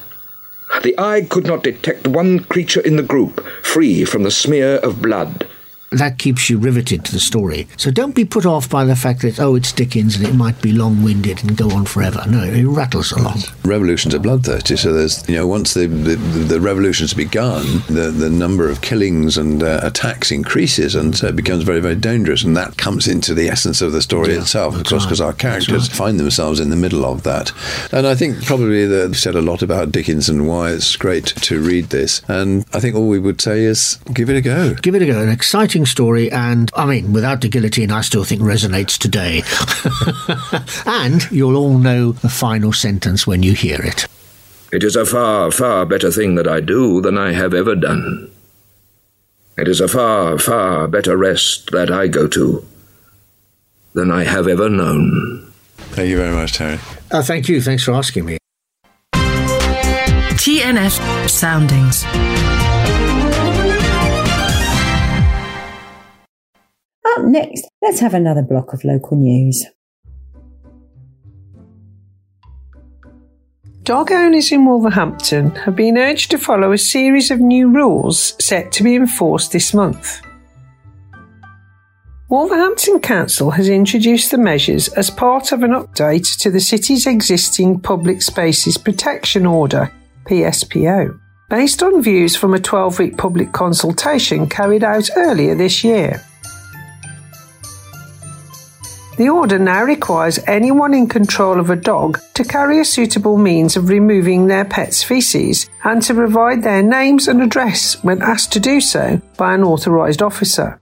The 0.82 0.94
eye 0.98 1.22
could 1.22 1.46
not 1.46 1.62
detect 1.62 2.06
one 2.06 2.40
creature 2.40 2.82
in 2.82 2.96
the 2.96 3.02
group 3.02 3.42
free 3.62 4.04
from 4.04 4.24
the 4.24 4.30
smear 4.30 4.76
of 4.76 5.00
blood 5.00 5.48
that 5.94 6.18
keeps 6.18 6.50
you 6.50 6.58
riveted 6.58 7.04
to 7.04 7.12
the 7.12 7.20
story. 7.20 7.66
So 7.76 7.90
don't 7.90 8.14
be 8.14 8.24
put 8.24 8.46
off 8.46 8.68
by 8.68 8.84
the 8.84 8.96
fact 8.96 9.22
that, 9.22 9.40
oh, 9.40 9.54
it's 9.54 9.72
Dickens 9.72 10.16
and 10.16 10.26
it 10.26 10.34
might 10.34 10.60
be 10.60 10.72
long 10.72 11.02
winded 11.02 11.42
and 11.42 11.56
go 11.56 11.70
on 11.70 11.84
forever. 11.84 12.22
No, 12.28 12.42
it 12.42 12.64
rattles 12.64 13.12
along. 13.12 13.38
Revolutions 13.64 14.14
are 14.14 14.18
bloodthirsty, 14.18 14.76
so 14.76 14.92
there's, 14.92 15.26
you 15.28 15.36
know, 15.36 15.46
once 15.46 15.74
the, 15.74 15.86
the, 15.86 16.16
the 16.16 16.60
revolution's 16.60 17.14
begun, 17.14 17.64
the, 17.88 18.12
the 18.14 18.30
number 18.30 18.68
of 18.68 18.80
killings 18.80 19.38
and 19.38 19.62
uh, 19.62 19.80
attacks 19.82 20.30
increases 20.30 20.94
and 20.94 21.16
so 21.16 21.28
it 21.28 21.36
becomes 21.36 21.62
very, 21.62 21.80
very 21.80 21.96
dangerous. 21.96 22.42
And 22.42 22.56
that 22.56 22.76
comes 22.76 23.06
into 23.06 23.34
the 23.34 23.48
essence 23.48 23.80
of 23.80 23.92
the 23.92 24.02
story 24.02 24.34
yeah, 24.34 24.40
itself, 24.40 24.76
of 24.76 24.84
course, 24.84 25.04
because 25.04 25.20
right. 25.20 25.26
our 25.26 25.32
characters 25.32 25.88
right. 25.88 25.96
find 25.96 26.20
themselves 26.20 26.60
in 26.60 26.70
the 26.70 26.76
middle 26.76 27.04
of 27.04 27.22
that. 27.22 27.52
And 27.92 28.06
I 28.06 28.14
think 28.14 28.44
probably 28.44 28.86
they've 28.86 29.16
said 29.16 29.34
a 29.34 29.42
lot 29.42 29.62
about 29.62 29.92
Dickens 29.92 30.28
and 30.28 30.48
why 30.48 30.72
it's 30.72 30.96
great 30.96 31.26
to 31.26 31.60
read 31.60 31.86
this. 31.86 32.22
And 32.28 32.64
I 32.72 32.80
think 32.80 32.96
all 32.96 33.08
we 33.08 33.18
would 33.18 33.40
say 33.40 33.64
is 33.64 33.98
give 34.12 34.30
it 34.30 34.36
a 34.36 34.40
go. 34.40 34.74
Give 34.74 34.94
it 34.94 35.02
a 35.02 35.06
go. 35.06 35.20
An 35.20 35.28
exciting 35.28 35.83
story, 35.86 36.30
and 36.30 36.70
I 36.74 36.86
mean, 36.86 37.12
without 37.12 37.40
the 37.40 37.48
guillotine, 37.48 37.90
I 37.90 38.00
still 38.02 38.24
think 38.24 38.40
resonates 38.40 38.98
today. 38.98 39.42
and 40.86 41.30
you'll 41.30 41.56
all 41.56 41.78
know 41.78 42.12
the 42.12 42.28
final 42.28 42.72
sentence 42.72 43.26
when 43.26 43.42
you 43.42 43.52
hear 43.54 43.80
it. 43.80 44.06
It 44.72 44.82
is 44.82 44.96
a 44.96 45.06
far, 45.06 45.50
far 45.50 45.86
better 45.86 46.10
thing 46.10 46.34
that 46.34 46.48
I 46.48 46.60
do 46.60 47.00
than 47.00 47.16
I 47.16 47.32
have 47.32 47.54
ever 47.54 47.74
done. 47.74 48.30
It 49.56 49.68
is 49.68 49.80
a 49.80 49.86
far, 49.86 50.38
far 50.38 50.88
better 50.88 51.16
rest 51.16 51.70
that 51.70 51.90
I 51.90 52.08
go 52.08 52.26
to 52.28 52.66
than 53.92 54.10
I 54.10 54.24
have 54.24 54.48
ever 54.48 54.68
known. 54.68 55.52
Thank 55.76 56.08
you 56.08 56.16
very 56.16 56.34
much, 56.34 56.54
Terry. 56.54 56.80
Uh, 57.10 57.22
thank 57.22 57.48
you. 57.48 57.62
Thanks 57.62 57.84
for 57.84 57.92
asking 57.92 58.24
me. 58.24 58.38
TNS 60.34 61.30
Soundings. 61.30 62.04
Up 67.06 67.24
next, 67.24 67.66
let's 67.82 68.00
have 68.00 68.14
another 68.14 68.42
block 68.42 68.72
of 68.72 68.84
local 68.84 69.16
news. 69.16 69.66
Dog 73.82 74.10
owners 74.10 74.50
in 74.50 74.64
Wolverhampton 74.64 75.50
have 75.56 75.76
been 75.76 75.98
urged 75.98 76.30
to 76.30 76.38
follow 76.38 76.72
a 76.72 76.78
series 76.78 77.30
of 77.30 77.38
new 77.38 77.68
rules 77.68 78.34
set 78.42 78.72
to 78.72 78.82
be 78.82 78.96
enforced 78.96 79.52
this 79.52 79.74
month. 79.74 80.22
Wolverhampton 82.30 83.00
Council 83.00 83.50
has 83.50 83.68
introduced 83.68 84.30
the 84.30 84.38
measures 84.38 84.88
as 84.88 85.10
part 85.10 85.52
of 85.52 85.62
an 85.62 85.72
update 85.72 86.38
to 86.38 86.50
the 86.50 86.60
city's 86.60 87.06
existing 87.06 87.78
Public 87.78 88.22
Spaces 88.22 88.78
Protection 88.78 89.44
Order, 89.44 89.92
PSPO, 90.24 91.20
based 91.50 91.82
on 91.82 92.02
views 92.02 92.34
from 92.34 92.54
a 92.54 92.58
12 92.58 92.98
week 92.98 93.18
public 93.18 93.52
consultation 93.52 94.48
carried 94.48 94.82
out 94.82 95.10
earlier 95.14 95.54
this 95.54 95.84
year. 95.84 96.24
The 99.16 99.28
order 99.28 99.60
now 99.60 99.84
requires 99.84 100.40
anyone 100.48 100.92
in 100.92 101.08
control 101.08 101.60
of 101.60 101.70
a 101.70 101.76
dog 101.76 102.20
to 102.34 102.42
carry 102.42 102.80
a 102.80 102.84
suitable 102.84 103.38
means 103.38 103.76
of 103.76 103.88
removing 103.88 104.48
their 104.48 104.64
pet's 104.64 105.04
feces 105.04 105.70
and 105.84 106.02
to 106.02 106.14
provide 106.14 106.62
their 106.62 106.82
names 106.82 107.28
and 107.28 107.40
address 107.40 108.02
when 108.02 108.22
asked 108.22 108.52
to 108.54 108.60
do 108.60 108.80
so 108.80 109.20
by 109.36 109.54
an 109.54 109.62
authorised 109.62 110.20
officer. 110.20 110.80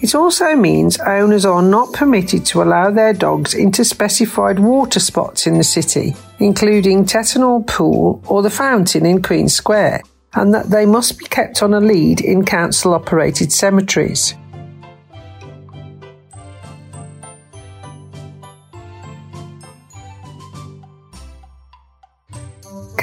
It 0.00 0.14
also 0.14 0.56
means 0.56 0.98
owners 0.98 1.44
are 1.44 1.62
not 1.62 1.92
permitted 1.92 2.46
to 2.46 2.62
allow 2.62 2.90
their 2.90 3.12
dogs 3.12 3.52
into 3.52 3.84
specified 3.84 4.58
water 4.58 5.00
spots 5.00 5.46
in 5.46 5.58
the 5.58 5.64
city, 5.64 6.14
including 6.38 7.04
Tettenhall 7.04 7.66
Pool 7.66 8.22
or 8.28 8.42
the 8.42 8.50
fountain 8.50 9.04
in 9.04 9.22
Queen 9.22 9.48
Square, 9.48 10.02
and 10.32 10.54
that 10.54 10.70
they 10.70 10.86
must 10.86 11.18
be 11.18 11.26
kept 11.26 11.62
on 11.62 11.74
a 11.74 11.80
lead 11.80 12.22
in 12.22 12.44
council 12.46 12.94
operated 12.94 13.52
cemeteries. 13.52 14.34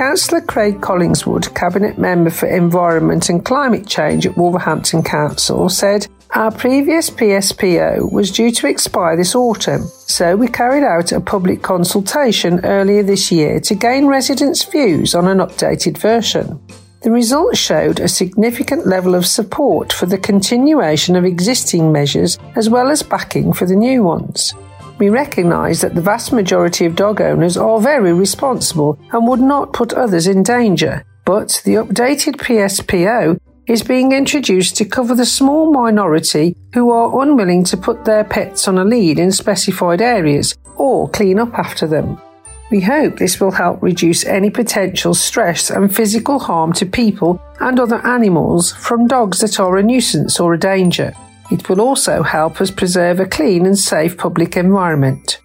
Councillor 0.02 0.42
Craig 0.42 0.82
Collingswood, 0.82 1.54
Cabinet 1.54 2.00
Member 2.00 2.32
for 2.32 2.48
Environment 2.48 3.30
and 3.30 3.46
Climate 3.46 3.86
Change 3.86 4.26
at 4.26 4.36
Wolverhampton 4.36 5.04
Council, 5.04 5.70
said, 5.70 6.08
Our 6.32 6.50
previous 6.50 7.12
PSPO 7.12 8.12
was 8.12 8.32
due 8.32 8.50
to 8.50 8.68
expire 8.68 9.16
this 9.16 9.36
autumn, 9.36 9.84
so 9.84 10.36
we 10.36 10.48
carried 10.48 10.84
out 10.84 11.12
a 11.12 11.22
public 11.22 11.62
consultation 11.62 12.66
earlier 12.66 13.04
this 13.04 13.32
year 13.32 13.60
to 13.60 13.76
gain 13.76 14.08
residents' 14.08 14.64
views 14.64 15.14
on 15.14 15.28
an 15.28 15.38
updated 15.38 16.00
version. 16.00 16.60
The 17.04 17.12
results 17.12 17.60
showed 17.60 18.00
a 18.00 18.08
significant 18.08 18.88
level 18.88 19.14
of 19.14 19.28
support 19.28 19.94
for 19.94 20.08
the 20.08 20.18
continuation 20.18 21.16
of 21.16 21.26
existing 21.26 21.92
measures 21.92 22.40
as 22.56 22.72
well 22.72 22.90
as 22.90 23.04
backing 23.04 23.54
for 23.54 23.68
the 23.68 23.76
new 23.76 24.02
ones. 24.02 24.56
We 25.02 25.10
recognise 25.10 25.82
that 25.82 25.96
the 25.96 26.02
vast 26.02 26.32
majority 26.32 26.86
of 26.86 26.96
dog 26.96 27.22
owners 27.22 27.58
are 27.58 27.82
very 27.82 28.14
responsible 28.14 29.00
and 29.12 29.28
would 29.28 29.40
not 29.40 29.74
put 29.74 29.94
others 29.94 30.28
in 30.28 30.44
danger, 30.44 31.04
but 31.26 31.60
the 31.66 31.74
updated 31.74 32.36
PSPO 32.36 33.40
is 33.66 33.82
being 33.82 34.12
introduced 34.12 34.76
to 34.76 34.86
cover 34.86 35.16
the 35.16 35.26
small 35.26 35.74
minority 35.74 36.56
who 36.76 36.92
are 36.92 37.20
unwilling 37.24 37.64
to 37.64 37.78
put 37.78 38.06
their 38.06 38.24
pets 38.24 38.68
on 38.68 38.78
a 38.78 38.84
lead 38.84 39.18
in 39.18 39.32
specified 39.32 40.04
areas 40.04 40.56
or 40.76 41.10
clean 41.10 41.40
up 41.40 41.58
after 41.58 41.88
them. 41.88 42.22
We 42.70 42.82
hope 42.82 43.18
this 43.18 43.40
will 43.40 43.50
help 43.50 43.82
reduce 43.82 44.24
any 44.24 44.52
potential 44.52 45.16
stress 45.16 45.72
and 45.72 45.96
physical 45.96 46.38
harm 46.38 46.74
to 46.74 46.86
people 46.86 47.42
and 47.60 47.80
other 47.80 48.06
animals 48.06 48.72
from 48.72 49.08
dogs 49.08 49.40
that 49.40 49.60
are 49.60 49.78
a 49.78 49.82
nuisance 49.82 50.40
or 50.40 50.54
a 50.54 50.60
danger. 50.60 51.16
It 51.52 51.68
will 51.68 51.82
also 51.82 52.24
help 52.24 52.62
us 52.62 52.72
preserve 52.72 53.20
a 53.20 53.26
clean 53.26 53.66
and 53.66 53.78
safe 53.78 54.18
public 54.18 54.56
environment. 54.56 55.40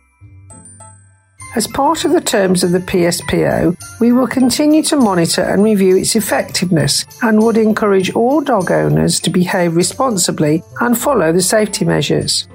As 1.56 1.66
part 1.66 2.04
of 2.04 2.12
the 2.12 2.20
terms 2.20 2.62
of 2.62 2.72
the 2.72 2.80
PSPO, 2.80 3.76
we 3.98 4.12
will 4.12 4.26
continue 4.26 4.82
to 4.84 4.96
monitor 4.96 5.40
and 5.40 5.64
review 5.64 5.96
its 5.96 6.14
effectiveness 6.14 7.06
and 7.22 7.42
would 7.42 7.56
encourage 7.56 8.12
all 8.14 8.42
dog 8.42 8.70
owners 8.70 9.18
to 9.20 9.30
behave 9.30 9.74
responsibly 9.74 10.62
and 10.80 10.98
follow 10.98 11.32
the 11.32 11.40
safety 11.40 11.86
measures. 11.86 12.46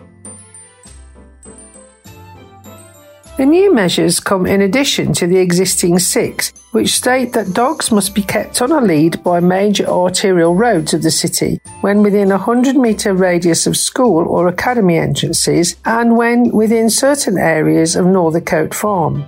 The 3.37 3.45
new 3.45 3.73
measures 3.73 4.19
come 4.19 4.45
in 4.45 4.61
addition 4.61 5.13
to 5.13 5.25
the 5.25 5.37
existing 5.37 5.99
six, 5.99 6.51
which 6.71 6.93
state 6.93 7.31
that 7.33 7.53
dogs 7.53 7.89
must 7.89 8.13
be 8.13 8.21
kept 8.21 8.61
on 8.61 8.71
a 8.71 8.81
lead 8.81 9.23
by 9.23 9.39
major 9.39 9.87
arterial 9.87 10.53
roads 10.53 10.93
of 10.93 11.01
the 11.01 11.11
city 11.11 11.59
when 11.79 12.03
within 12.03 12.31
a 12.31 12.37
100 12.37 12.75
metre 12.75 13.13
radius 13.13 13.65
of 13.65 13.77
school 13.77 14.27
or 14.27 14.47
academy 14.47 14.97
entrances 14.97 15.77
and 15.85 16.17
when 16.17 16.51
within 16.51 16.89
certain 16.89 17.37
areas 17.37 17.95
of 17.95 18.05
Northycote 18.05 18.73
Farm. 18.73 19.25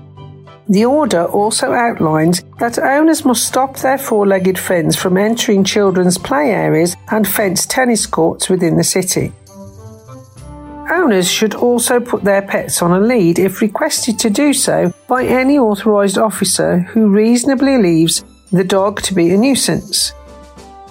The 0.68 0.86
order 0.86 1.26
also 1.26 1.72
outlines 1.72 2.44
that 2.60 2.80
owners 2.80 3.26
must 3.26 3.48
stop 3.48 3.78
their 3.78 3.98
four 3.98 4.28
legged 4.28 4.60
friends 4.60 4.96
from 4.96 5.18
entering 5.18 5.64
children's 5.64 6.18
play 6.18 6.52
areas 6.52 6.96
and 7.10 7.28
fenced 7.28 7.70
tennis 7.70 8.06
courts 8.06 8.50
within 8.50 8.78
the 8.78 8.84
city. 8.84 9.34
Owners 10.94 11.32
should 11.32 11.56
also 11.56 12.00
put 12.00 12.24
their 12.24 12.44
pets 12.44 12.84
on 12.84 12.92
a 12.92 13.00
lead 13.00 13.40
if 13.40 13.62
requested 13.62 14.20
to 14.20 14.30
do 14.30 14.54
so 14.54 14.94
by 15.08 15.26
any 15.26 15.58
authorised 15.58 16.20
officer 16.20 16.82
who 16.82 17.08
reasonably 17.08 17.78
believes 17.78 18.24
the 18.52 18.64
dog 18.64 19.02
to 19.02 19.16
be 19.16 19.32
a 19.32 19.38
nuisance. 19.38 20.14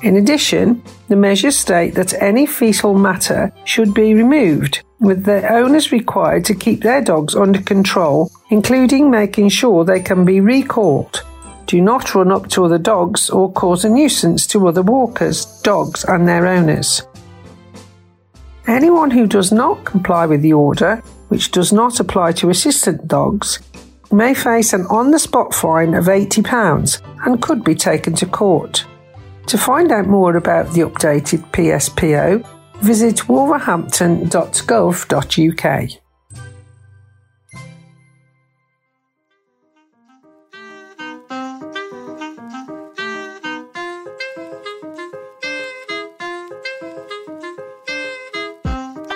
In 0.02 0.16
addition, 0.16 0.82
the 1.08 1.14
measures 1.14 1.56
state 1.56 1.94
that 1.94 2.20
any 2.20 2.46
fecal 2.46 2.94
matter 2.94 3.52
should 3.64 3.94
be 3.94 4.14
removed, 4.14 4.82
with 4.98 5.24
the 5.24 5.48
owners 5.48 5.92
required 5.92 6.44
to 6.46 6.54
keep 6.56 6.82
their 6.82 7.00
dogs 7.00 7.36
under 7.36 7.62
control, 7.62 8.28
including 8.50 9.08
making 9.08 9.50
sure 9.50 9.84
they 9.84 10.00
can 10.00 10.24
be 10.24 10.40
recalled. 10.40 11.22
Do 11.66 11.80
not 11.80 12.12
run 12.16 12.32
up 12.32 12.48
to 12.48 12.64
other 12.64 12.78
dogs 12.78 13.30
or 13.30 13.52
cause 13.52 13.84
a 13.84 13.88
nuisance 13.88 14.48
to 14.48 14.66
other 14.66 14.82
walkers, 14.82 15.46
dogs, 15.62 16.04
and 16.04 16.26
their 16.26 16.48
owners. 16.48 17.02
Anyone 18.66 19.10
who 19.10 19.26
does 19.26 19.52
not 19.52 19.84
comply 19.84 20.26
with 20.26 20.42
the 20.42 20.52
order, 20.52 20.96
which 21.28 21.50
does 21.50 21.72
not 21.72 22.00
apply 22.00 22.32
to 22.32 22.50
assistant 22.50 23.08
dogs, 23.08 23.58
may 24.12 24.34
face 24.34 24.72
an 24.72 24.86
on 24.86 25.10
the 25.10 25.18
spot 25.18 25.52
fine 25.54 25.94
of 25.94 26.04
£80 26.04 27.02
and 27.26 27.42
could 27.42 27.64
be 27.64 27.74
taken 27.74 28.14
to 28.14 28.26
court. 28.26 28.86
To 29.46 29.58
find 29.58 29.90
out 29.90 30.06
more 30.06 30.36
about 30.36 30.72
the 30.72 30.82
updated 30.82 31.50
PSPO, 31.50 32.46
visit 32.80 33.28
wolverhampton.gov.uk. 33.28 36.01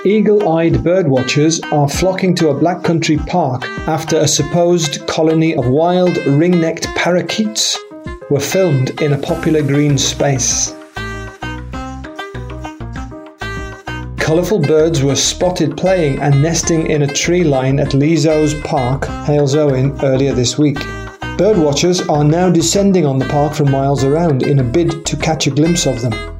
Eagle 0.06 0.48
eyed 0.48 0.74
birdwatchers 0.74 1.60
are 1.72 1.88
flocking 1.88 2.32
to 2.36 2.50
a 2.50 2.54
Black 2.54 2.84
Country 2.84 3.16
park 3.16 3.64
after 3.88 4.18
a 4.18 4.28
supposed 4.28 5.04
colony 5.08 5.56
of 5.56 5.66
wild 5.66 6.16
ring 6.28 6.60
necked 6.60 6.86
parakeets 6.94 7.76
were 8.30 8.38
filmed 8.38 9.02
in 9.02 9.14
a 9.14 9.18
popular 9.18 9.62
green 9.62 9.98
space. 9.98 10.72
Colourful 14.16 14.60
birds 14.60 15.02
were 15.02 15.16
spotted 15.16 15.76
playing 15.76 16.20
and 16.20 16.40
nesting 16.40 16.88
in 16.88 17.02
a 17.02 17.12
tree 17.12 17.42
line 17.42 17.80
at 17.80 17.88
Leasowes 17.88 18.62
Park, 18.62 19.06
Halesowen, 19.26 20.00
earlier 20.04 20.32
this 20.32 20.56
week. 20.56 20.78
Birdwatchers 21.36 22.08
are 22.08 22.22
now 22.22 22.48
descending 22.48 23.04
on 23.04 23.18
the 23.18 23.26
park 23.26 23.54
from 23.54 23.72
miles 23.72 24.04
around 24.04 24.44
in 24.44 24.60
a 24.60 24.62
bid 24.62 25.04
to 25.04 25.16
catch 25.16 25.48
a 25.48 25.50
glimpse 25.50 25.84
of 25.84 26.00
them. 26.00 26.35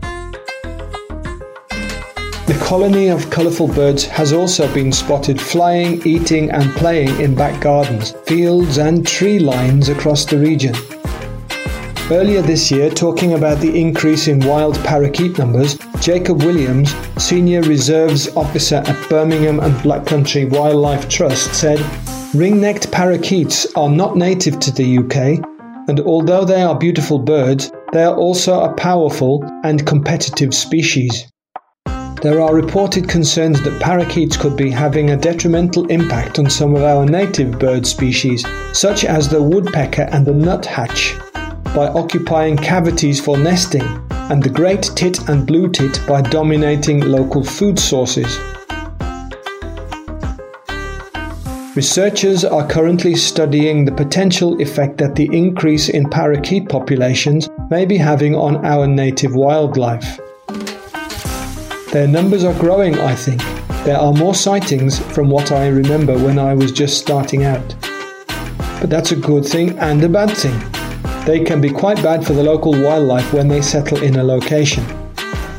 The 2.47 2.55
colony 2.63 3.09
of 3.09 3.29
colourful 3.29 3.67
birds 3.67 4.05
has 4.05 4.33
also 4.33 4.73
been 4.73 4.93
spotted 4.93 5.41
flying, 5.41 6.01
eating, 6.07 6.49
and 6.53 6.71
playing 6.77 7.19
in 7.21 7.35
back 7.35 7.61
gardens, 7.61 8.13
fields, 8.25 8.79
and 8.79 9.05
tree 9.05 9.41
lines 9.41 9.89
across 9.89 10.25
the 10.25 10.39
region. 10.39 10.73
Earlier 12.09 12.43
this 12.43 12.71
year, 12.71 12.89
talking 12.89 13.33
about 13.33 13.59
the 13.59 13.77
increase 13.77 14.29
in 14.29 14.39
wild 14.39 14.77
parakeet 14.85 15.37
numbers, 15.39 15.77
Jacob 16.01 16.45
Williams, 16.45 16.95
Senior 17.19 17.63
Reserves 17.63 18.29
Officer 18.37 18.77
at 18.77 19.09
Birmingham 19.11 19.59
and 19.59 19.83
Black 19.83 20.07
Country 20.07 20.45
Wildlife 20.45 21.09
Trust, 21.09 21.53
said 21.53 21.85
Ring 22.33 22.61
necked 22.61 22.93
parakeets 22.93 23.67
are 23.75 23.91
not 23.91 24.17
native 24.17 24.61
to 24.61 24.71
the 24.71 24.99
UK, 24.99 25.45
and 25.89 25.99
although 25.99 26.45
they 26.45 26.63
are 26.63 26.79
beautiful 26.79 27.19
birds, 27.19 27.73
they 27.93 28.05
are 28.05 28.15
also 28.15 28.61
a 28.61 28.73
powerful 28.75 29.43
and 29.65 29.85
competitive 29.85 30.55
species. 30.55 31.27
There 32.27 32.41
are 32.41 32.57
reported 32.57 33.09
concerns 33.09 33.62
that 33.62 33.81
parakeets 33.81 34.37
could 34.37 34.57
be 34.57 34.68
having 34.68 35.11
a 35.11 35.16
detrimental 35.16 35.87
impact 35.87 36.41
on 36.41 36.51
some 36.51 36.74
of 36.74 36.83
our 36.83 37.07
native 37.07 37.57
bird 37.61 37.87
species, 37.87 38.45
such 38.72 39.05
as 39.05 39.29
the 39.29 39.41
woodpecker 39.41 40.09
and 40.11 40.27
the 40.27 40.33
nuthatch 40.33 41.14
by 41.72 41.87
occupying 41.87 42.57
cavities 42.57 43.20
for 43.20 43.39
nesting, 43.39 43.87
and 44.11 44.43
the 44.43 44.51
great 44.51 44.91
tit 44.97 45.29
and 45.29 45.47
blue 45.47 45.68
tit 45.68 46.01
by 46.09 46.20
dominating 46.20 46.99
local 47.03 47.45
food 47.45 47.79
sources. 47.79 48.41
Researchers 51.77 52.45
are 52.45 52.66
currently 52.66 53.14
studying 53.14 53.85
the 53.85 53.93
potential 53.93 54.61
effect 54.61 54.99
that 54.99 55.14
the 55.14 55.31
increase 55.33 55.89
in 55.89 56.11
parakeet 56.11 56.68
populations 56.68 57.49
may 57.70 57.87
be 57.87 57.97
having 57.97 58.35
on 58.35 58.66
our 58.66 58.89
native 58.89 59.37
wildlife. 59.37 60.18
Their 61.97 62.07
numbers 62.07 62.45
are 62.45 62.53
growing, 62.53 62.99
I 62.99 63.15
think. 63.15 63.41
There 63.87 63.97
are 63.97 64.13
more 64.13 64.35
sightings 64.35 64.99
from 65.15 65.31
what 65.31 65.51
I 65.51 65.69
remember 65.69 66.19
when 66.19 66.39
I 66.39 66.53
was 66.53 66.71
just 66.71 66.99
starting 66.99 67.45
out. 67.45 67.75
But 68.83 68.91
that's 68.91 69.13
a 69.13 69.17
good 69.17 69.47
thing 69.47 69.79
and 69.79 70.05
a 70.05 70.09
bad 70.11 70.37
thing. 70.37 70.61
They 71.25 71.43
can 71.43 71.63
be 71.63 71.71
quite 71.71 72.03
bad 72.03 72.23
for 72.23 72.35
the 72.35 72.43
local 72.43 72.73
wildlife 72.73 73.33
when 73.33 73.49
they 73.49 73.63
settle 73.63 74.03
in 74.03 74.17
a 74.17 74.23
location. 74.23 74.85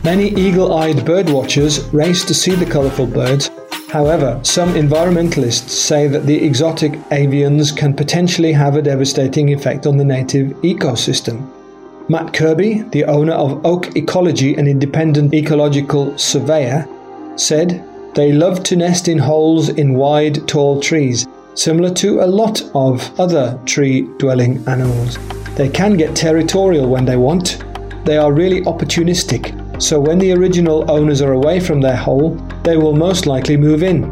Many 0.04 0.28
eagle 0.36 0.76
eyed 0.76 0.98
birdwatchers 0.98 1.92
race 1.92 2.24
to 2.26 2.36
see 2.36 2.54
the 2.54 2.72
colourful 2.72 3.08
birds. 3.08 3.50
However, 3.90 4.40
some 4.44 4.76
environmentalists 4.76 5.70
say 5.70 6.08
that 6.08 6.28
the 6.28 6.46
exotic 6.46 6.92
avians 7.10 7.76
can 7.76 7.96
potentially 7.96 8.54
have 8.54 8.76
a 8.76 8.84
devastating 8.84 9.52
effect 9.54 9.88
on 9.88 9.98
the 9.98 10.06
native 10.06 10.50
ecosystem. 10.62 11.52
Matt 12.10 12.34
Kirby, 12.34 12.84
the 12.93 13.03
owner 13.03 13.34
of 13.34 13.66
Oak 13.66 13.97
Ecology, 13.97 14.55
an 14.55 14.66
independent 14.66 15.34
ecological 15.34 16.18
surveyor, 16.18 16.88
said, 17.36 17.84
They 18.16 18.32
love 18.32 18.64
to 18.64 18.78
nest 18.78 19.10
in 19.10 19.18
holes 19.18 19.68
in 19.68 19.93
wide, 19.93 20.47
tall 20.47 20.80
trees, 20.80 21.28
similar 21.53 21.93
to 21.95 22.22
a 22.22 22.26
lot 22.26 22.62
of 22.74 23.20
other 23.20 23.60
tree 23.66 24.03
dwelling 24.20 24.64
animals. 24.70 25.18
They 25.55 25.68
can 25.68 25.97
get 25.97 26.16
territorial 26.16 26.88
when 26.88 27.03
they 27.03 27.18
want. 27.18 27.62
They 28.05 28.18
are 28.18 28.32
really 28.32 28.62
opportunistic, 28.62 29.82
so 29.82 29.99
when 29.99 30.18
the 30.18 30.32
original 30.32 30.89
owners 30.89 31.22
are 31.22 31.34
away 31.34 31.60
from 31.60 31.82
their 31.82 31.97
hole, 31.97 32.36
they 32.64 32.78
will 32.78 32.95
most 32.95 33.26
likely 33.26 33.58
move 33.58 33.84
in. 33.84 34.03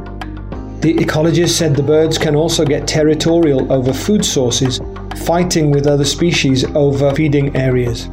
The 0.81 0.95
ecologist 0.95 1.51
said 1.51 1.73
the 1.73 1.81
birds 1.81 2.17
can 2.17 2.35
also 2.35 2.65
get 2.65 2.89
territorial 2.89 3.71
over 3.71 3.93
food 3.93 4.25
sources, 4.25 4.81
fighting 5.15 5.71
with 5.71 5.87
other 5.87 6.05
species 6.05 6.63
over 6.75 7.13
feeding 7.15 7.55
areas. 7.55 8.07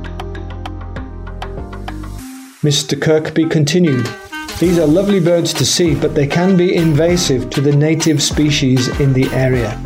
Mr. 2.62 3.00
Kirkby 3.00 3.46
continued. 3.46 4.08
These 4.60 4.78
are 4.78 4.86
lovely 4.86 5.18
birds 5.18 5.52
to 5.54 5.64
see, 5.66 5.94
but 5.94 6.14
they 6.14 6.28
can 6.28 6.56
be 6.56 6.76
invasive 6.76 7.50
to 7.50 7.60
the 7.60 7.74
native 7.74 8.22
species 8.22 8.88
in 9.00 9.12
the 9.12 9.26
area. 9.30 9.76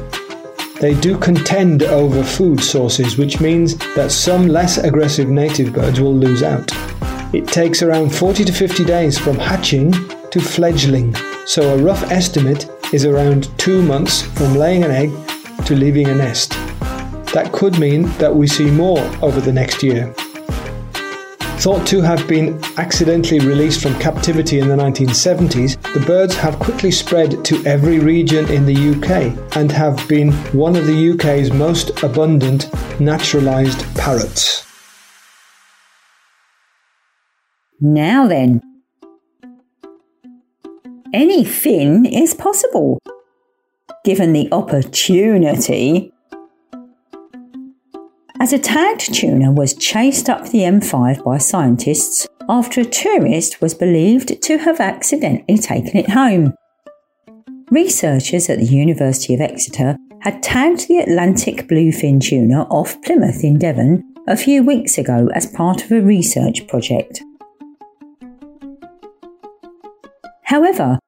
They 0.81 0.95
do 0.95 1.17
contend 1.17 1.85
over 1.85 2.23
food 2.23 2.63
sources, 2.63 3.17
which 3.17 3.41
means 3.41 3.79
that 3.95 4.13
some 4.13 4.47
less 4.47 4.77
aggressive 4.77 5.31
native 5.31 5.73
birds 5.73 6.03
will 6.03 6.15
lose 6.15 6.43
out. 6.43 6.71
It 7.35 7.49
takes 7.49 7.83
around 7.83 8.15
40 8.15 8.45
to 8.45 8.53
50 8.53 8.85
days 8.85 9.19
from 9.19 9.37
hatching 9.37 9.93
to 10.31 10.39
fledgling, 10.39 11.15
so 11.47 11.75
a 11.75 11.83
rough 11.83 12.11
estimate 12.11 12.69
is 12.93 13.07
around 13.07 13.49
two 13.59 13.81
months 13.81 14.21
from 14.21 14.55
laying 14.55 14.85
an 14.85 14.91
egg 14.91 15.11
to 15.65 15.75
leaving 15.75 16.09
a 16.09 16.15
nest. 16.15 16.66
That 17.37 17.53
could 17.53 17.79
mean 17.79 18.05
that 18.17 18.35
we 18.35 18.47
see 18.47 18.71
more 18.71 18.99
over 19.21 19.43
the 19.43 19.53
next 19.53 19.83
year. 19.83 20.11
Thought 21.61 21.87
to 21.89 22.01
have 22.01 22.27
been 22.27 22.59
accidentally 22.79 23.41
released 23.41 23.83
from 23.83 23.93
captivity 23.99 24.59
in 24.59 24.69
the 24.69 24.75
1970s, 24.75 25.77
the 25.93 26.01
birds 26.07 26.35
have 26.35 26.59
quickly 26.59 26.91
spread 26.91 27.45
to 27.45 27.63
every 27.67 27.99
region 27.99 28.49
in 28.51 28.65
the 28.65 28.75
UK 28.75 29.37
and 29.55 29.71
have 29.71 30.09
been 30.09 30.33
one 30.55 30.77
of 30.77 30.87
the 30.87 31.11
UK's 31.11 31.53
most 31.53 32.03
abundant 32.03 32.71
naturalised 32.99 33.85
parrots. 33.97 34.67
Now 37.83 38.27
then, 38.27 38.63
anything 41.13 42.07
is 42.07 42.33
possible. 42.33 42.99
Given 44.07 44.33
the 44.33 44.49
opportunity, 44.53 46.15
as 48.41 48.53
a 48.53 48.59
tagged 48.59 49.15
tuna 49.15 49.51
was 49.51 49.75
chased 49.75 50.29
up 50.29 50.49
the 50.49 50.59
M5 50.59 51.25
by 51.25 51.39
scientists 51.39 52.27
after 52.49 52.81
a 52.81 52.85
tourist 52.85 53.61
was 53.61 53.75
believed 53.75 54.43
to 54.43 54.59
have 54.59 54.81
accidentally 54.81 55.59
taken 55.59 55.97
it 55.97 56.11
home. 56.11 56.55
Researchers 57.71 58.49
at 58.49 58.59
the 58.59 58.67
University 58.67 59.35
of 59.35 59.41
Exeter 59.41 59.97
had 60.21 60.43
tagged 60.43 60.87
the 60.87 60.99
Atlantic 60.99 61.67
bluefin 61.69 62.21
tuna 62.21 62.63
off 62.65 63.01
Plymouth 63.03 63.43
in 63.43 63.59
Devon 63.59 64.03
a 64.29 64.37
few 64.37 64.63
weeks 64.63 64.99
ago 64.99 65.29
as 65.35 65.47
part 65.47 65.85
of 65.85 65.93
a 65.93 66.01
research 66.01 66.67
project. 66.69 67.23
However, 70.43 70.99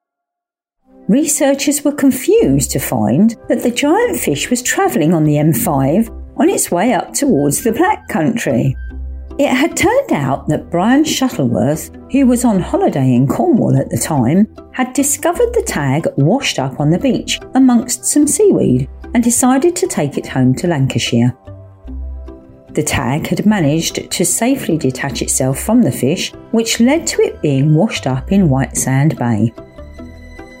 researchers 1.07 1.83
were 1.83 1.93
confused 1.93 2.71
to 2.71 2.79
find 2.79 3.35
that 3.47 3.63
the 3.63 3.71
giant 3.71 4.19
fish 4.19 4.49
was 4.49 4.61
travelling 4.61 5.13
on 5.13 5.23
the 5.23 5.35
M5 5.35 6.18
on 6.39 6.49
its 6.49 6.71
way 6.71 6.93
up 6.93 7.13
towards 7.13 7.63
the 7.63 7.71
Black 7.71 8.07
Country. 8.07 8.75
It 9.37 9.49
had 9.49 9.77
turned 9.77 10.11
out 10.11 10.47
that 10.47 10.69
Brian 10.69 11.05
Shuttleworth, 11.05 11.91
who 12.11 12.27
was 12.27 12.43
on 12.43 12.59
holiday 12.59 13.13
in 13.13 13.27
Cornwall 13.27 13.77
at 13.77 13.89
the 13.89 13.97
time, 13.97 14.53
had 14.73 14.93
discovered 14.93 15.53
the 15.53 15.63
tag 15.65 16.07
washed 16.17 16.59
up 16.59 16.79
on 16.79 16.89
the 16.89 16.99
beach 16.99 17.39
amongst 17.55 18.05
some 18.05 18.27
seaweed 18.27 18.89
and 19.13 19.23
decided 19.23 19.75
to 19.77 19.87
take 19.87 20.17
it 20.17 20.27
home 20.27 20.53
to 20.55 20.67
Lancashire. 20.67 21.35
The 22.71 22.83
tag 22.83 23.27
had 23.27 23.45
managed 23.45 24.11
to 24.11 24.25
safely 24.25 24.77
detach 24.77 25.21
itself 25.21 25.59
from 25.59 25.81
the 25.81 25.91
fish, 25.91 26.33
which 26.51 26.79
led 26.79 27.07
to 27.07 27.21
it 27.21 27.41
being 27.41 27.73
washed 27.73 28.07
up 28.07 28.31
in 28.31 28.49
Whitsand 28.49 29.17
Bay. 29.17 29.53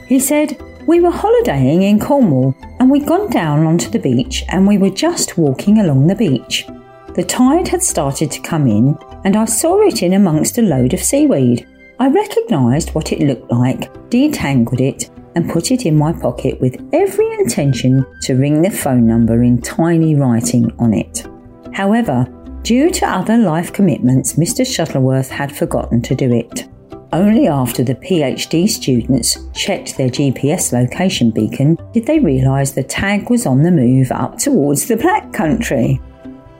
He 0.07 0.19
said, 0.19 0.57
we 0.89 0.99
were 0.99 1.11
holidaying 1.11 1.83
in 1.83 1.99
Cornwall 1.99 2.55
and 2.79 2.89
we'd 2.89 3.05
gone 3.05 3.29
down 3.29 3.63
onto 3.67 3.91
the 3.91 3.99
beach 3.99 4.43
and 4.49 4.65
we 4.65 4.79
were 4.79 4.89
just 4.89 5.37
walking 5.37 5.77
along 5.77 6.07
the 6.07 6.15
beach. 6.15 6.65
The 7.13 7.21
tide 7.21 7.67
had 7.67 7.83
started 7.83 8.31
to 8.31 8.41
come 8.41 8.65
in 8.65 8.97
and 9.23 9.35
I 9.35 9.45
saw 9.45 9.81
it 9.81 10.01
in 10.01 10.13
amongst 10.13 10.57
a 10.57 10.63
load 10.63 10.95
of 10.95 10.99
seaweed. 10.99 11.67
I 11.99 12.07
recognised 12.07 12.95
what 12.95 13.11
it 13.11 13.19
looked 13.19 13.51
like, 13.51 13.93
detangled 14.09 14.81
it, 14.81 15.11
and 15.35 15.47
put 15.47 15.69
it 15.69 15.85
in 15.85 15.95
my 15.95 16.11
pocket 16.11 16.59
with 16.59 16.83
every 16.91 17.31
intention 17.33 18.03
to 18.23 18.33
ring 18.33 18.63
the 18.63 18.71
phone 18.71 19.05
number 19.05 19.43
in 19.43 19.61
tiny 19.61 20.15
writing 20.15 20.75
on 20.79 20.95
it. 20.95 21.27
However, 21.71 22.25
due 22.63 22.89
to 22.89 23.07
other 23.07 23.37
life 23.37 23.71
commitments, 23.73 24.37
Mr. 24.37 24.65
Shuttleworth 24.65 25.29
had 25.29 25.55
forgotten 25.55 26.01
to 26.01 26.15
do 26.15 26.33
it. 26.33 26.67
Only 27.11 27.47
after 27.47 27.83
the 27.83 27.95
PhD 27.95 28.69
students 28.69 29.37
checked 29.53 29.97
their 29.97 30.09
GPS 30.09 30.71
location 30.71 31.31
beacon 31.31 31.75
did 31.91 32.05
they 32.05 32.19
realise 32.19 32.71
the 32.71 32.83
tag 32.83 33.31
was 33.31 33.47
on 33.47 33.63
the 33.63 33.71
move 33.71 34.11
up 34.11 34.37
towards 34.37 34.87
the 34.87 34.95
Black 34.95 35.33
Country. 35.33 35.99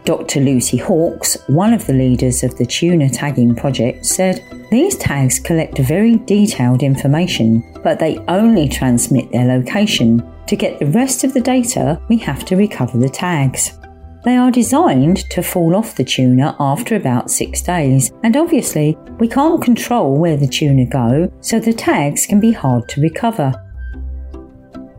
Dr. 0.06 0.40
Lucy 0.40 0.78
Hawkes, 0.78 1.38
one 1.50 1.72
of 1.72 1.86
the 1.86 1.94
leaders 1.94 2.44
of 2.44 2.58
the 2.58 2.66
tuna 2.66 3.10
tagging 3.10 3.54
project, 3.54 4.08
said 4.08 4.44
these 4.72 4.98
tags 4.98 5.38
collect 5.38 5.78
very 5.78 6.18
detailed 6.18 6.82
information, 6.82 7.64
but 7.84 8.00
they 8.00 8.18
only 8.28 8.68
transmit 8.68 9.32
their 9.32 9.46
location. 9.46 10.28
To 10.48 10.56
get 10.56 10.80
the 10.80 10.88
rest 10.88 11.24
of 11.24 11.36
the 11.36 11.42
data, 11.42 12.02
we 12.10 12.18
have 12.18 12.44
to 12.46 12.56
recover 12.56 12.98
the 12.98 13.10
tags. 13.10 13.79
They 14.26 14.36
are 14.36 14.52
designed 14.52 15.18
to 15.30 15.42
fall 15.42 15.76
off 15.76 15.96
the 15.96 16.04
tuna 16.04 16.56
after 16.60 16.96
about 16.96 17.32
six 17.32 17.62
days, 17.62 18.12
and 18.24 18.36
obviously, 18.36 18.98
we 19.20 19.28
can't 19.28 19.64
control 19.64 20.18
where 20.18 20.36
the 20.36 20.48
tuna 20.48 20.86
go, 20.86 21.32
so 21.40 21.60
the 21.60 21.74
tags 21.74 22.26
can 22.26 22.40
be 22.40 22.52
hard 22.52 22.90
to 22.90 23.02
recover. 23.02 23.54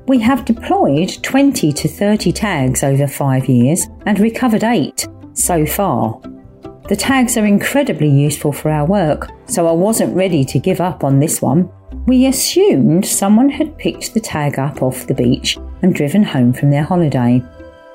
We 0.06 0.18
have 0.20 0.44
deployed 0.44 1.22
20 1.22 1.72
to 1.72 1.88
30 1.88 2.32
tags 2.32 2.82
over 2.82 3.06
five 3.06 3.46
years 3.46 3.86
and 4.06 4.18
recovered 4.18 4.64
eight 4.64 5.06
so 5.34 5.66
far. 5.66 6.20
The 6.88 6.96
tags 6.96 7.36
are 7.36 7.46
incredibly 7.46 8.08
useful 8.08 8.52
for 8.52 8.70
our 8.70 8.86
work, 8.86 9.28
so 9.46 9.68
I 9.68 9.72
wasn't 9.72 10.16
ready 10.16 10.44
to 10.46 10.58
give 10.58 10.80
up 10.80 11.04
on 11.04 11.20
this 11.20 11.40
one. 11.40 11.70
We 12.06 12.26
assumed 12.26 13.06
someone 13.06 13.50
had 13.50 13.78
picked 13.78 14.14
the 14.14 14.20
tag 14.20 14.58
up 14.58 14.82
off 14.82 15.06
the 15.06 15.14
beach 15.14 15.58
and 15.82 15.94
driven 15.94 16.24
home 16.24 16.52
from 16.52 16.70
their 16.70 16.82
holiday. 16.82 17.40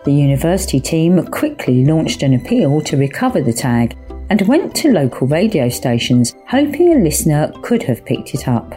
The 0.06 0.14
university 0.14 0.80
team 0.80 1.26
quickly 1.28 1.84
launched 1.84 2.22
an 2.22 2.36
appeal 2.36 2.80
to 2.82 2.96
recover 2.96 3.42
the 3.42 3.52
tag 3.52 3.98
and 4.30 4.48
went 4.48 4.76
to 4.76 4.92
local 4.92 5.26
radio 5.26 5.68
stations, 5.68 6.36
hoping 6.48 6.94
a 6.94 7.04
listener 7.04 7.52
could 7.64 7.82
have 7.84 8.06
picked 8.06 8.36
it 8.36 8.48
up. 8.48 8.76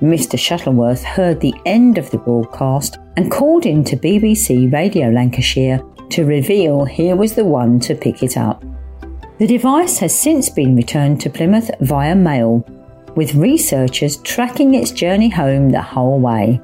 Mr. 0.00 0.38
Shuttleworth 0.38 1.02
heard 1.02 1.40
the 1.40 1.54
end 1.66 1.98
of 1.98 2.08
the 2.12 2.18
broadcast 2.18 2.98
and 3.16 3.28
called 3.28 3.66
in 3.66 3.82
to 3.82 3.96
BBC 3.96 4.72
Radio 4.72 5.08
Lancashire 5.08 5.82
to 6.10 6.24
reveal 6.24 6.84
he 6.84 7.12
was 7.12 7.34
the 7.34 7.44
one 7.44 7.80
to 7.80 7.96
pick 7.96 8.22
it 8.22 8.36
up. 8.36 8.62
The 9.38 9.48
device 9.48 9.98
has 9.98 10.16
since 10.16 10.48
been 10.48 10.76
returned 10.76 11.20
to 11.22 11.30
Plymouth 11.30 11.72
via 11.80 12.14
mail, 12.14 12.64
with 13.16 13.34
researchers 13.34 14.18
tracking 14.18 14.74
its 14.74 14.92
journey 14.92 15.28
home 15.28 15.70
the 15.70 15.82
whole 15.82 16.20
way. 16.20 16.60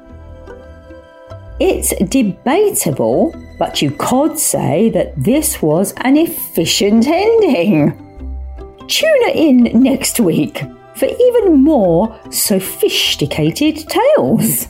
It's 1.58 1.92
debatable, 2.04 3.34
but 3.58 3.80
you 3.82 3.90
could 3.92 4.38
say 4.38 4.90
that 4.90 5.14
this 5.16 5.62
was 5.62 5.92
an 5.98 6.16
efficient 6.16 7.06
ending. 7.06 8.00
Tune 8.88 9.28
in 9.34 9.82
next 9.82 10.20
week 10.20 10.62
for 10.96 11.06
even 11.06 11.62
more 11.62 12.18
sophisticated 12.30 13.88
tales. 13.88 14.68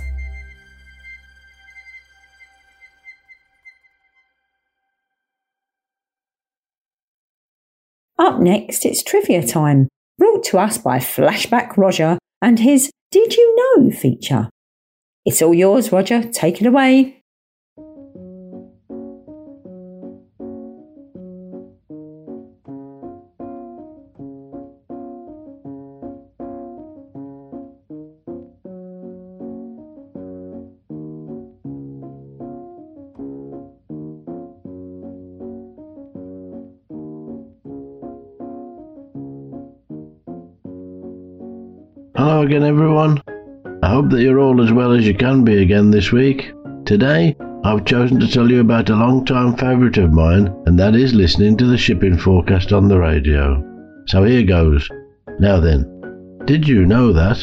Up 8.16 8.39
next, 8.39 8.87
it's 8.87 9.03
trivia 9.03 9.47
time, 9.47 9.89
brought 10.18 10.45
to 10.45 10.59
us 10.59 10.78
by 10.78 10.99
Flashback 10.99 11.76
Roger 11.76 12.18
and 12.41 12.59
his 12.59 12.91
Did 13.11 13.37
You 13.37 13.76
Know 13.76 13.91
feature. 13.91 14.49
It's 15.24 15.43
all 15.43 15.53
yours, 15.53 15.91
Roger. 15.91 16.22
Take 16.22 16.61
it 16.61 16.66
away. 16.66 17.24
Again, 42.45 42.63
everyone. 42.63 43.23
I 43.83 43.89
hope 43.89 44.11
that 44.11 44.21
you're 44.21 44.39
all 44.39 44.63
as 44.63 44.71
well 44.71 44.93
as 44.93 45.07
you 45.07 45.15
can 45.15 45.45
be 45.45 45.63
again 45.63 45.91
this 45.91 46.13
week. 46.13 46.53
Today, 46.85 47.35
I've 47.65 47.87
chosen 47.87 48.21
to 48.21 48.29
tell 48.29 48.51
you 48.51 48.61
about 48.61 48.91
a 48.91 48.97
long-time 48.97 49.57
favourite 49.57 49.97
of 49.97 50.13
mine, 50.13 50.55
and 50.67 50.79
that 50.79 50.95
is 50.95 51.15
listening 51.15 51.57
to 51.57 51.67
the 51.67 51.79
shipping 51.79 52.19
forecast 52.19 52.71
on 52.75 52.89
the 52.89 52.99
radio. 52.99 53.65
So 54.09 54.25
here 54.25 54.43
goes. 54.43 54.87
Now 55.41 55.59
then, 55.59 55.87
did 56.45 56.69
you 56.69 56.85
know 56.85 57.15
that? 57.15 57.39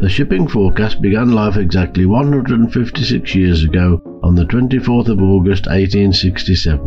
The 0.00 0.08
shipping 0.08 0.46
forecast 0.46 1.02
began 1.02 1.32
life 1.32 1.56
exactly 1.56 2.06
156 2.06 3.34
years 3.34 3.64
ago 3.64 4.00
on 4.22 4.36
the 4.36 4.44
24th 4.44 5.08
of 5.08 5.20
August 5.20 5.66
1867 5.66 6.78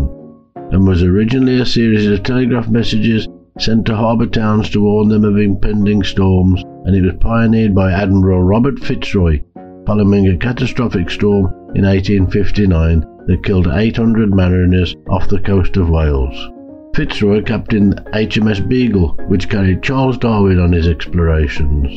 and 0.71 0.87
was 0.87 1.03
originally 1.03 1.59
a 1.59 1.65
series 1.65 2.07
of 2.07 2.23
telegraph 2.23 2.69
messages 2.69 3.27
sent 3.59 3.85
to 3.85 3.95
harbour 3.95 4.25
towns 4.25 4.69
to 4.69 4.81
warn 4.81 5.07
them 5.07 5.23
of 5.23 5.37
impending 5.37 6.03
storms, 6.03 6.61
and 6.85 6.95
it 6.95 7.01
was 7.01 7.15
pioneered 7.19 7.73
by 7.73 7.91
Admiral 7.91 8.43
Robert 8.43 8.79
Fitzroy 8.79 9.41
following 9.85 10.27
a 10.27 10.37
catastrophic 10.37 11.09
storm 11.09 11.45
in 11.75 11.85
1859 11.85 13.05
that 13.27 13.43
killed 13.43 13.67
800 13.67 14.33
mariners 14.33 14.95
off 15.09 15.29
the 15.29 15.39
coast 15.39 15.77
of 15.77 15.89
Wales. 15.89 16.49
Fitzroy 16.95 17.43
captained 17.43 18.01
HMS 18.13 18.67
Beagle, 18.67 19.17
which 19.27 19.49
carried 19.49 19.83
Charles 19.83 20.17
Darwin 20.17 20.59
on 20.59 20.71
his 20.71 20.87
explorations. 20.87 21.87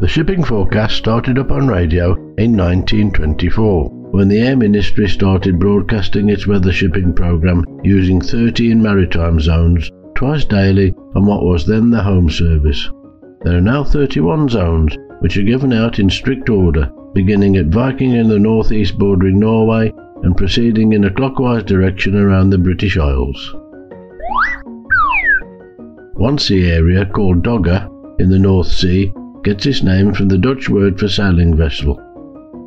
The 0.00 0.08
shipping 0.08 0.42
forecast 0.42 0.96
started 0.96 1.38
up 1.38 1.50
on 1.50 1.68
radio 1.68 2.14
in 2.38 2.56
1924 2.56 3.99
when 4.10 4.28
the 4.28 4.40
Air 4.40 4.56
Ministry 4.56 5.08
started 5.08 5.58
broadcasting 5.58 6.28
its 6.28 6.46
weather 6.46 6.72
shipping 6.72 7.12
program 7.12 7.64
using 7.84 8.20
13 8.20 8.82
maritime 8.82 9.40
zones 9.40 9.90
twice 10.14 10.44
daily 10.44 10.94
on 11.14 11.26
what 11.26 11.44
was 11.44 11.64
then 11.64 11.90
the 11.90 12.02
Home 12.02 12.28
Service. 12.28 12.90
There 13.42 13.56
are 13.56 13.60
now 13.60 13.84
31 13.84 14.48
zones, 14.48 14.96
which 15.20 15.36
are 15.36 15.42
given 15.42 15.72
out 15.72 15.98
in 15.98 16.10
strict 16.10 16.50
order, 16.50 16.90
beginning 17.14 17.56
at 17.56 17.66
Viking 17.66 18.12
in 18.12 18.28
the 18.28 18.38
northeast 18.38 18.98
bordering 18.98 19.38
Norway 19.38 19.92
and 20.22 20.36
proceeding 20.36 20.92
in 20.92 21.04
a 21.04 21.10
clockwise 21.10 21.62
direction 21.62 22.16
around 22.16 22.50
the 22.50 22.58
British 22.58 22.98
Isles. 22.98 23.54
One 26.14 26.36
sea 26.36 26.70
area 26.70 27.06
called 27.06 27.42
Dogger 27.42 27.88
in 28.18 28.28
the 28.28 28.38
North 28.38 28.66
Sea 28.66 29.12
gets 29.42 29.64
its 29.64 29.82
name 29.82 30.12
from 30.12 30.28
the 30.28 30.36
Dutch 30.36 30.68
word 30.68 31.00
for 31.00 31.08
sailing 31.08 31.56
vessel. 31.56 31.98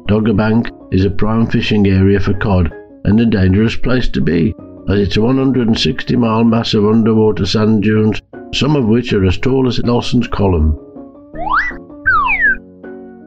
Doggerbank 0.07 0.69
is 0.91 1.05
a 1.05 1.09
prime 1.09 1.47
fishing 1.47 1.87
area 1.87 2.19
for 2.19 2.33
cod 2.33 2.73
and 3.05 3.19
a 3.21 3.25
dangerous 3.25 3.77
place 3.77 4.09
to 4.09 4.19
be, 4.19 4.53
as 4.89 4.99
it's 4.99 5.15
a 5.15 5.21
160 5.21 6.15
mile 6.17 6.43
mass 6.43 6.73
of 6.73 6.85
underwater 6.85 7.45
sand 7.45 7.83
dunes, 7.83 8.21
some 8.53 8.75
of 8.75 8.85
which 8.85 9.13
are 9.13 9.23
as 9.23 9.37
tall 9.37 9.65
as 9.65 9.81
Nelson's 9.83 10.27
Column. 10.27 10.77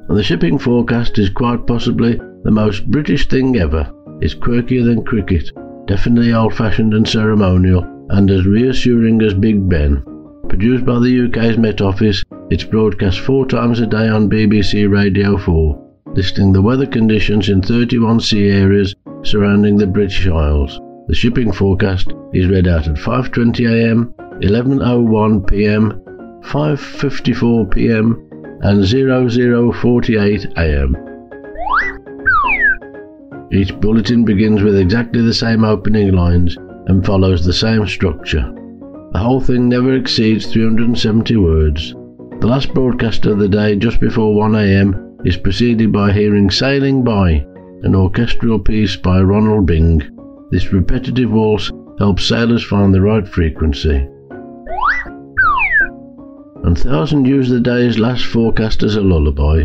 And 0.08 0.18
the 0.18 0.22
shipping 0.22 0.58
forecast 0.58 1.18
is 1.18 1.30
quite 1.30 1.66
possibly 1.66 2.20
the 2.44 2.50
most 2.50 2.90
British 2.90 3.26
thing 3.26 3.56
ever. 3.56 3.90
It's 4.20 4.34
quirkier 4.34 4.84
than 4.84 5.02
cricket, 5.02 5.50
definitely 5.86 6.34
old 6.34 6.54
fashioned 6.54 6.92
and 6.92 7.08
ceremonial, 7.08 7.84
and 8.10 8.30
as 8.30 8.46
reassuring 8.46 9.22
as 9.22 9.32
Big 9.32 9.66
Ben. 9.66 10.04
Produced 10.50 10.84
by 10.84 10.98
the 10.98 11.26
UK's 11.26 11.56
Met 11.56 11.80
Office, 11.80 12.22
it's 12.50 12.64
broadcast 12.64 13.20
four 13.20 13.46
times 13.46 13.80
a 13.80 13.86
day 13.86 14.08
on 14.08 14.30
BBC 14.30 14.88
Radio 14.88 15.38
4 15.38 15.85
listing 16.16 16.50
the 16.52 16.62
weather 16.62 16.86
conditions 16.86 17.50
in 17.50 17.60
31 17.60 18.20
sea 18.20 18.48
areas 18.48 18.94
surrounding 19.22 19.76
the 19.76 19.86
British 19.86 20.26
Isles. 20.26 20.80
The 21.08 21.14
shipping 21.14 21.52
forecast 21.52 22.12
is 22.32 22.48
read 22.48 22.66
out 22.66 22.88
at 22.88 22.96
5:20 22.96 23.68
a.m., 23.70 24.14
11:01 24.40 25.46
p.m., 25.46 26.02
5:54 26.42 27.70
p.m., 27.70 28.22
and 28.62 28.84
0048 28.84 30.46
a.m. 30.56 30.96
Each 33.52 33.78
bulletin 33.80 34.24
begins 34.24 34.62
with 34.62 34.78
exactly 34.78 35.22
the 35.22 35.34
same 35.34 35.64
opening 35.64 36.12
lines 36.12 36.56
and 36.86 37.04
follows 37.04 37.44
the 37.44 37.52
same 37.52 37.86
structure. 37.86 38.50
The 39.12 39.18
whole 39.18 39.40
thing 39.40 39.68
never 39.68 39.92
exceeds 39.92 40.46
370 40.46 41.36
words. 41.36 41.92
The 42.40 42.46
last 42.46 42.72
broadcast 42.72 43.26
of 43.26 43.38
the 43.38 43.48
day, 43.48 43.76
just 43.76 44.00
before 44.00 44.34
1am, 44.34 45.05
is 45.24 45.36
preceded 45.36 45.92
by 45.92 46.12
hearing 46.12 46.50
Sailing 46.50 47.02
By, 47.02 47.46
an 47.82 47.94
orchestral 47.94 48.58
piece 48.58 48.96
by 48.96 49.20
Ronald 49.20 49.66
Binge. 49.66 50.10
This 50.50 50.72
repetitive 50.72 51.30
waltz 51.30 51.70
helps 51.98 52.24
sailors 52.24 52.64
find 52.64 52.94
the 52.94 53.00
right 53.00 53.26
frequency. 53.26 54.06
And 56.64 56.78
Thousand 56.78 57.26
use 57.26 57.48
the 57.48 57.60
day's 57.60 57.98
last 57.98 58.24
forecast 58.24 58.82
as 58.82 58.96
a 58.96 59.00
lullaby. 59.00 59.64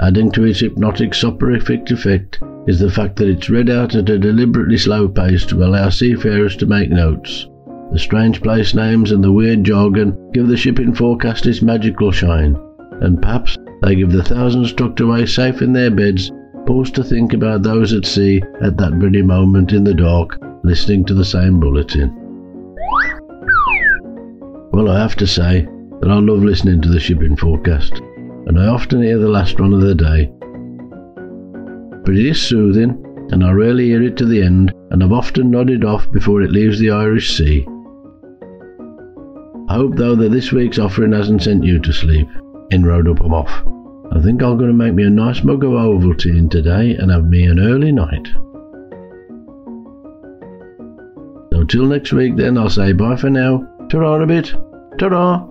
Adding 0.00 0.30
to 0.32 0.44
its 0.44 0.60
hypnotic 0.60 1.14
soporific 1.14 1.90
effect 1.90 2.40
is 2.66 2.78
the 2.78 2.90
fact 2.90 3.16
that 3.16 3.28
it's 3.28 3.50
read 3.50 3.70
out 3.70 3.94
at 3.94 4.10
a 4.10 4.18
deliberately 4.18 4.78
slow 4.78 5.08
pace 5.08 5.44
to 5.46 5.64
allow 5.64 5.88
seafarers 5.88 6.56
to 6.56 6.66
make 6.66 6.90
notes. 6.90 7.48
The 7.92 7.98
strange 7.98 8.42
place 8.42 8.74
names 8.74 9.12
and 9.12 9.22
the 9.22 9.32
weird 9.32 9.64
jargon 9.64 10.30
give 10.32 10.48
the 10.48 10.56
shipping 10.56 10.94
forecast 10.94 11.46
its 11.46 11.62
magical 11.62 12.10
shine, 12.10 12.56
and 13.00 13.20
perhaps 13.20 13.56
they 13.82 13.96
give 13.96 14.12
the 14.12 14.22
thousands 14.22 14.72
tucked 14.72 15.00
away 15.00 15.26
safe 15.26 15.60
in 15.60 15.72
their 15.72 15.90
beds 15.90 16.30
pause 16.66 16.90
to 16.92 17.02
think 17.02 17.32
about 17.32 17.62
those 17.62 17.92
at 17.92 18.06
sea 18.06 18.42
at 18.62 18.76
that 18.76 18.92
very 18.94 19.22
moment 19.22 19.72
in 19.72 19.84
the 19.84 19.94
dark, 19.94 20.38
listening 20.62 21.04
to 21.04 21.14
the 21.14 21.24
same 21.24 21.58
bulletin. 21.58 22.10
Well, 24.72 24.88
I 24.88 25.00
have 25.00 25.16
to 25.16 25.26
say 25.26 25.66
that 26.00 26.10
I 26.10 26.18
love 26.18 26.42
listening 26.42 26.80
to 26.82 26.88
the 26.88 27.00
shipping 27.00 27.36
forecast, 27.36 27.94
and 28.46 28.58
I 28.58 28.66
often 28.66 29.02
hear 29.02 29.18
the 29.18 29.28
last 29.28 29.60
one 29.60 29.72
of 29.72 29.80
the 29.80 29.94
day. 29.94 30.30
But 32.04 32.16
it 32.16 32.26
is 32.26 32.40
soothing, 32.40 32.90
and 33.30 33.44
I 33.44 33.50
rarely 33.50 33.86
hear 33.86 34.02
it 34.02 34.16
to 34.18 34.26
the 34.26 34.42
end, 34.42 34.72
and 34.90 35.02
I've 35.02 35.12
often 35.12 35.50
nodded 35.50 35.84
off 35.84 36.10
before 36.10 36.42
it 36.42 36.52
leaves 36.52 36.78
the 36.78 36.90
Irish 36.90 37.36
Sea. 37.36 37.66
I 39.68 39.74
hope, 39.74 39.96
though, 39.96 40.16
that 40.16 40.32
this 40.32 40.52
week's 40.52 40.78
offering 40.78 41.12
hasn't 41.12 41.42
sent 41.42 41.64
you 41.64 41.78
to 41.80 41.92
sleep. 41.92 42.28
In 42.72 42.86
road 42.86 43.06
up 43.06 43.20
I'm 43.20 43.34
off. 43.34 43.50
I 44.16 44.22
think 44.22 44.42
I'm 44.42 44.56
going 44.56 44.70
to 44.70 44.72
make 44.72 44.94
me 44.94 45.02
a 45.04 45.10
nice 45.10 45.44
mug 45.44 45.62
of 45.62 45.72
Ovaltine 45.72 46.50
today 46.50 46.94
and 46.94 47.10
have 47.10 47.26
me 47.26 47.44
an 47.44 47.60
early 47.60 47.92
night. 47.92 48.28
So 51.52 51.64
till 51.64 51.84
next 51.84 52.14
week 52.14 52.36
then, 52.36 52.56
I'll 52.56 52.70
say 52.70 52.94
bye 52.94 53.16
for 53.16 53.28
now. 53.28 53.68
Ta-ra 53.90 54.22
a 54.22 54.26
bit. 54.26 54.54
Ta-ra. 54.98 55.46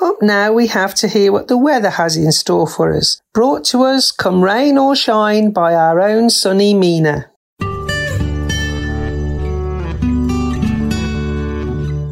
Up 0.00 0.22
now 0.22 0.54
we 0.54 0.68
have 0.68 0.94
to 0.94 1.08
hear 1.08 1.32
what 1.32 1.48
the 1.48 1.58
weather 1.58 1.90
has 1.90 2.16
in 2.16 2.32
store 2.32 2.66
for 2.66 2.96
us. 2.96 3.20
Brought 3.34 3.64
to 3.66 3.82
us, 3.82 4.10
come 4.10 4.42
rain 4.42 4.78
or 4.78 4.96
shine, 4.96 5.50
by 5.50 5.74
our 5.74 6.00
own 6.00 6.30
sunny 6.30 6.72
Mina. 6.72 7.30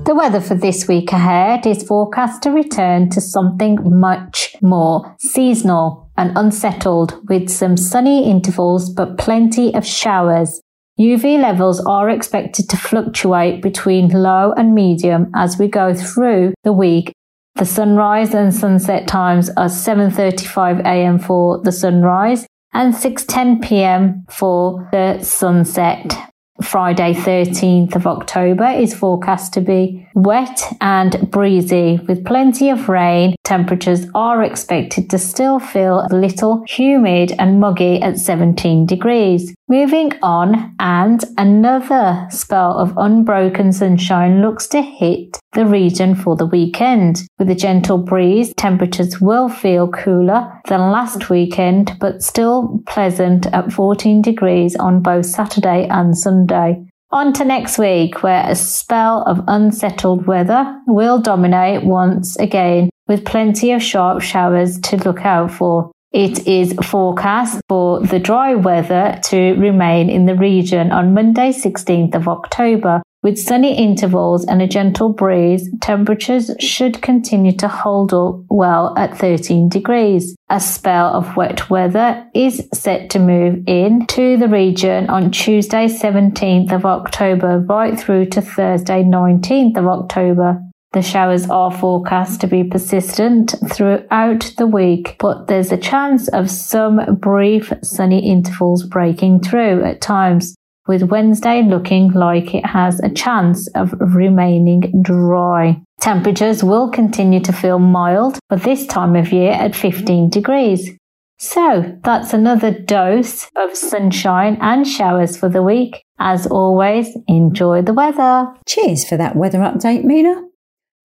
The 0.05 0.15
weather 0.15 0.41
for 0.43 0.55
this 0.55 0.87
week 0.87 1.13
ahead 1.13 1.67
is 1.67 1.83
forecast 1.83 2.43
to 2.43 2.51
return 2.51 3.09
to 3.09 3.23
something 3.23 3.79
much 3.99 4.55
more 4.61 5.17
seasonal 5.19 6.11
and 6.19 6.37
unsettled 6.37 7.19
with 7.31 7.49
some 7.49 7.79
sunny 7.79 8.31
intervals 8.31 8.91
but 8.91 9.17
plenty 9.17 9.75
of 9.75 9.87
showers. 9.87 10.61
UV 11.01 11.41
levels 11.41 11.81
are 11.87 12.11
expected 12.11 12.69
to 12.69 12.77
fluctuate 12.77 13.63
between 13.63 14.11
low 14.11 14.53
and 14.53 14.75
medium 14.75 15.31
as 15.35 15.59
we 15.59 15.69
go 15.69 15.95
through 15.95 16.53
the 16.65 16.73
week. 16.75 17.15
The 17.55 17.65
sunrise 17.65 18.35
and 18.35 18.55
sunset 18.55 19.09
times 19.09 19.49
are 19.57 19.71
7:35 19.71 20.81
a.m. 20.81 21.19
for 21.19 21.63
the 21.63 21.73
sunrise 21.73 22.47
and 22.75 22.93
6:10 22.93 23.63
p.m. 23.63 24.27
for 24.29 24.87
the 24.93 25.23
sunset. 25.23 26.34
Friday, 26.63 27.15
13th 27.15 27.97
of 27.97 28.07
October 28.07 28.67
is 28.67 28.95
forecast 28.95 29.53
to 29.55 29.61
be 29.61 30.09
wet 30.15 30.63
and 30.81 31.29
breezy 31.31 31.99
with 32.07 32.25
plenty 32.25 32.71
of 32.71 32.89
rain. 32.89 33.35
Temperatures 33.43 34.07
are 34.15 34.43
expected 34.43 35.11
to 35.11 35.19
still 35.19 35.59
feel 35.59 36.07
a 36.09 36.15
little 36.15 36.65
humid 36.69 37.33
and 37.41 37.59
muggy 37.59 38.01
at 38.01 38.19
17 38.19 38.87
degrees. 38.87 39.53
Moving 39.69 40.13
on, 40.23 40.77
and 40.79 41.25
another 41.37 42.29
spell 42.31 42.79
of 42.79 42.97
unbroken 42.97 43.73
sunshine 43.73 44.41
looks 44.41 44.69
to 44.69 44.81
hit 44.81 45.41
the 45.55 45.67
region 45.67 46.15
for 46.15 46.37
the 46.37 46.47
weekend. 46.47 47.23
With 47.39 47.51
a 47.51 47.55
gentle 47.55 47.99
breeze, 47.99 48.53
temperatures 48.57 49.21
will 49.21 49.49
feel 49.49 49.89
cooler 49.89 50.61
than 50.69 50.93
last 50.93 51.31
weekend, 51.31 51.97
but 52.01 52.23
still 52.23 52.81
pleasant 52.87 53.47
at 53.47 53.73
14 53.73 54.23
degrees 54.23 54.77
on 54.77 55.01
both 55.01 55.27
Saturday 55.27 55.87
and 55.89 56.17
Sunday. 56.17 56.85
On 57.11 57.33
to 57.33 57.45
next 57.45 57.79
week, 57.79 58.23
where 58.23 58.45
a 58.49 58.57
spell 58.57 59.23
of 59.23 59.45
unsettled 59.47 60.27
weather 60.27 60.81
will 60.87 61.21
dominate 61.21 61.85
once 61.85 62.37
again, 62.37 62.91
with 63.07 63.25
plenty 63.25 63.71
of 63.71 63.83
sharp 63.83 64.21
showers 64.21 64.81
to 64.81 64.97
look 64.97 65.25
out 65.25 65.51
for. 65.51 65.93
It 66.13 66.47
is 66.47 66.75
forecast 66.83 67.61
for 67.69 68.01
the 68.01 68.19
dry 68.19 68.55
weather 68.55 69.21
to 69.25 69.55
remain 69.55 70.11
in 70.11 70.27
the 70.27 70.35
region 70.35 70.93
on 70.93 71.15
Monday, 71.15 71.51
16th 71.51 72.15
of 72.15 72.29
October. 72.29 73.03
With 73.25 73.39
sunny 73.39 73.75
intervals 73.75 74.45
and 74.45 74.61
a 74.61 74.67
gentle 74.67 75.09
breeze, 75.09 75.71
temperatures 75.81 76.51
should 76.61 77.01
continue 77.01 77.53
to 77.53 77.69
hold 77.69 78.13
up 78.13 78.45
well 78.51 78.93
at 78.99 79.17
13 79.17 79.71
degrees. 79.71 80.37
A 80.51 80.61
spell 80.61 81.07
of 81.07 81.35
wet 81.35 81.71
weather 81.71 82.29
is 82.35 82.69
set 82.75 83.09
to 83.11 83.19
move 83.19 83.65
in 83.67 84.05
to 84.09 84.37
the 84.37 84.49
region 84.49 85.09
on 85.09 85.31
Tuesday, 85.31 85.87
17th 85.87 86.71
of 86.71 86.85
October, 86.85 87.61
right 87.61 87.99
through 87.99 88.27
to 88.27 88.43
Thursday, 88.43 89.03
19th 89.03 89.79
of 89.79 89.87
October. 89.87 90.61
The 90.93 91.01
showers 91.01 91.49
are 91.49 91.73
forecast 91.73 92.43
to 92.43 92.47
be 92.47 92.63
persistent 92.63 93.55
throughout 93.73 94.53
the 94.59 94.67
week, 94.67 95.17
but 95.19 95.47
there's 95.47 95.73
a 95.73 95.79
chance 95.79 96.29
of 96.29 96.51
some 96.51 97.01
brief 97.17 97.73
sunny 97.83 98.31
intervals 98.31 98.83
breaking 98.83 99.41
through 99.41 99.83
at 99.83 100.03
times, 100.03 100.55
with 100.87 101.05
Wednesday 101.05 101.63
looking 101.63 102.13
like 102.13 102.55
it 102.55 102.67
has 102.67 103.01
a 103.01 103.09
chance 103.09 103.69
of 103.69 103.95
remaining 103.99 105.03
dry. 105.03 105.81
Temperatures 106.01 106.63
will 106.63 106.91
continue 106.91 107.41
to 107.41 107.53
feel 107.53 107.79
mild, 107.79 108.39
for 108.49 108.57
this 108.57 108.87
time 108.87 109.17
of 109.17 109.33
year 109.33 109.53
at 109.53 109.75
15 109.75 110.31
degrees. 110.31 110.91
So 111.39 111.99
that's 112.05 112.33
another 112.33 112.71
dose 112.71 113.49
of 113.57 113.77
sunshine 113.77 114.57
and 114.61 114.87
showers 114.87 115.37
for 115.37 115.49
the 115.49 115.63
week. 115.63 116.05
As 116.19 116.47
always, 116.47 117.17
enjoy 117.27 117.83
the 117.83 117.93
weather. 117.93 118.55
Cheers 118.67 119.09
for 119.09 119.17
that 119.17 119.37
weather 119.37 119.59
update, 119.59 120.05
Mina. 120.05 120.43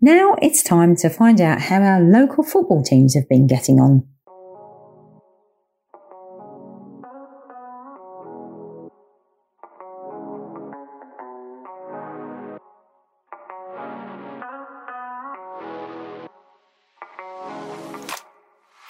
Now 0.01 0.35
it's 0.41 0.63
time 0.63 0.95
to 0.97 1.09
find 1.09 1.41
out 1.41 1.61
how 1.61 1.81
our 1.81 1.99
local 1.99 2.43
football 2.43 2.83
teams 2.83 3.15
have 3.15 3.27
been 3.27 3.47
getting 3.47 3.79
on. 3.79 4.07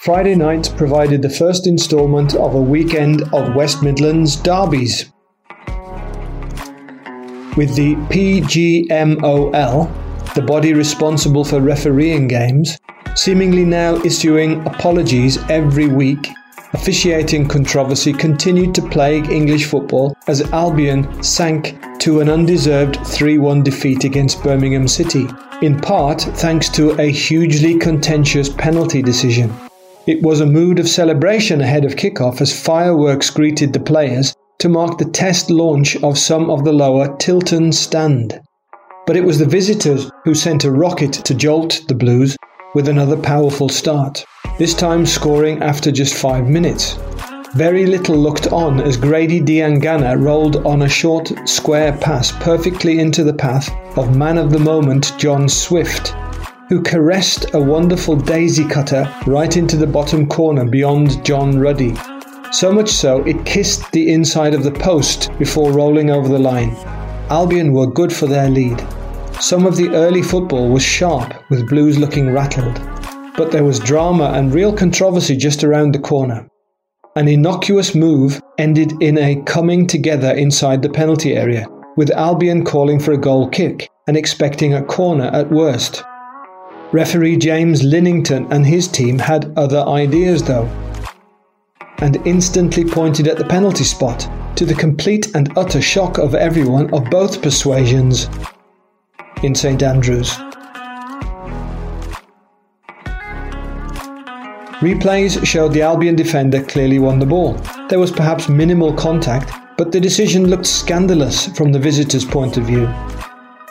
Friday 0.04 0.34
night 0.34 0.74
provided 0.78 1.22
the 1.22 1.30
first 1.30 1.68
instalment 1.68 2.34
of 2.34 2.56
a 2.56 2.62
weekend 2.62 3.22
of 3.34 3.54
West 3.54 3.84
Midlands 3.84 4.38
derbies. 4.38 5.12
With 7.58 7.76
the 7.76 7.96
PGMOL, 8.08 9.92
the 10.36 10.42
body 10.42 10.74
responsible 10.74 11.44
for 11.44 11.60
refereeing 11.60 12.30
games, 12.30 12.80
seemingly 13.14 13.66
now 13.66 13.96
issuing 14.06 14.66
apologies 14.66 15.38
every 15.50 15.88
week. 15.88 16.30
Officiating 16.72 17.50
controversy 17.50 18.14
continued 18.14 18.74
to 18.76 18.88
plague 18.88 19.30
English 19.30 19.66
football 19.66 20.16
as 20.28 20.50
Albion 20.54 21.22
sank 21.22 21.78
to 22.00 22.22
an 22.22 22.30
undeserved 22.30 23.06
3 23.06 23.38
1 23.38 23.64
defeat 23.64 24.06
against 24.06 24.42
Birmingham 24.44 24.88
City, 24.88 25.28
in 25.62 25.78
part 25.78 26.22
thanks 26.22 26.70
to 26.70 26.92
a 27.02 27.12
hugely 27.12 27.78
contentious 27.78 28.48
penalty 28.48 29.02
decision. 29.02 29.54
It 30.10 30.24
was 30.24 30.42
a 30.42 30.46
mood 30.46 30.80
of 30.80 30.90
celebration 30.90 31.62
ahead 31.62 31.86
of 31.86 31.96
kickoff 31.96 32.42
as 32.42 32.60
fireworks 32.60 33.30
greeted 33.30 33.74
the 33.74 33.80
players 33.80 34.34
to 34.58 34.68
mark 34.68 34.98
the 34.98 35.06
test 35.06 35.52
launch 35.52 35.96
of 36.04 36.18
some 36.18 36.50
of 36.50 36.64
the 36.66 36.74
lower 36.74 37.16
Tilton 37.18 37.72
stand 37.72 38.40
but 39.10 39.18
it 39.18 39.26
was 39.26 39.40
the 39.40 39.46
visitors 39.46 40.12
who 40.24 40.36
sent 40.36 40.64
a 40.64 40.72
rocket 40.72 41.12
to 41.14 41.34
jolt 41.34 41.82
the 41.88 41.96
Blues 41.96 42.38
with 42.76 42.88
another 42.88 43.18
powerful 43.18 43.68
start, 43.68 44.24
this 44.60 44.76
time 44.76 45.04
scoring 45.04 45.64
after 45.64 45.92
just 45.92 46.14
five 46.14 46.48
minutes. 46.48 46.96
Very 47.56 47.88
little 47.88 48.16
looked 48.16 48.46
on 48.54 48.80
as 48.80 48.98
Grady 48.98 49.42
Diangana 49.42 50.16
rolled 50.16 50.58
on 50.58 50.84
a 50.84 50.88
short 50.88 51.32
square 51.46 51.98
pass 51.98 52.32
perfectly 52.34 53.00
into 53.00 53.24
the 53.24 53.34
path 53.34 53.72
of 53.98 54.16
man 54.16 54.38
of 54.38 54.52
the 54.52 54.60
moment 54.60 55.12
John 55.18 55.50
Swift, 55.50 56.14
who 56.70 56.82
caressed 56.84 57.54
a 57.56 57.60
wonderful 57.60 58.16
daisy 58.16 58.64
cutter 58.64 59.12
right 59.26 59.58
into 59.58 59.76
the 59.76 59.88
bottom 59.88 60.28
corner 60.28 60.64
beyond 60.64 61.26
John 61.26 61.60
Ruddy. 61.60 61.96
So 62.52 62.72
much 62.72 62.90
so 62.90 63.24
it 63.24 63.46
kissed 63.46 63.92
the 63.92 64.14
inside 64.14 64.54
of 64.54 64.64
the 64.64 64.72
post 64.72 65.32
before 65.40 65.72
rolling 65.72 66.12
over 66.12 66.28
the 66.28 66.40
line. 66.40 66.76
Albion 67.30 67.74
were 67.74 67.88
good 67.88 68.14
for 68.14 68.28
their 68.28 68.50
lead. 68.50 68.80
Some 69.40 69.66
of 69.66 69.78
the 69.78 69.90
early 69.90 70.22
football 70.22 70.70
was 70.70 70.84
sharp, 70.84 71.34
with 71.50 71.70
Blues 71.70 71.98
looking 71.98 72.32
rattled, 72.32 72.80
but 73.36 73.52
there 73.52 73.64
was 73.64 73.80
drama 73.80 74.32
and 74.36 74.54
real 74.54 74.76
controversy 74.76 75.36
just 75.36 75.64
around 75.64 75.94
the 75.94 76.00
corner. 76.00 76.48
An 77.16 77.28
innocuous 77.28 77.96
move 77.96 78.42
ended 78.60 78.94
in 79.02 79.18
a 79.18 79.42
coming 79.44 79.88
together 79.88 80.32
inside 80.32 80.82
the 80.82 80.90
penalty 80.90 81.36
area, 81.36 81.68
with 81.98 82.12
Albion 82.12 82.64
calling 82.64 83.00
for 83.00 83.14
a 83.14 83.18
goal 83.18 83.50
kick 83.50 83.90
and 84.08 84.16
expecting 84.16 84.74
a 84.74 84.84
corner 84.84 85.26
at 85.34 85.50
worst. 85.52 86.04
Referee 86.92 87.38
James 87.38 87.84
Linington 87.84 88.52
and 88.52 88.66
his 88.66 88.88
team 88.88 89.20
had 89.20 89.56
other 89.56 89.82
ideas 89.82 90.42
though, 90.42 90.66
and 92.00 92.16
instantly 92.26 92.84
pointed 92.84 93.28
at 93.28 93.38
the 93.38 93.46
penalty 93.46 93.84
spot, 93.84 94.28
to 94.56 94.66
the 94.66 94.74
complete 94.74 95.36
and 95.36 95.56
utter 95.56 95.82
shock 95.82 96.18
of 96.18 96.34
everyone 96.34 96.92
of 96.92 97.06
both 97.12 97.44
persuasions 97.44 98.28
in 99.44 99.54
St 99.54 99.84
Andrews. 99.84 100.32
Replays 104.82 105.46
showed 105.46 105.74
the 105.74 105.84
Albion 105.84 106.16
defender 106.16 106.64
clearly 106.64 106.98
won 106.98 107.20
the 107.20 107.26
ball. 107.26 107.54
There 107.90 108.00
was 108.00 108.12
perhaps 108.12 108.50
minimal 108.50 108.94
contact, 108.94 109.52
but 109.78 109.92
the 109.92 110.00
decision 110.00 110.48
looked 110.48 110.66
scandalous 110.66 111.48
from 111.56 111.72
the 111.72 111.80
visitors' 111.80 112.26
point 112.26 112.58
of 112.58 112.64
view. 112.64 112.88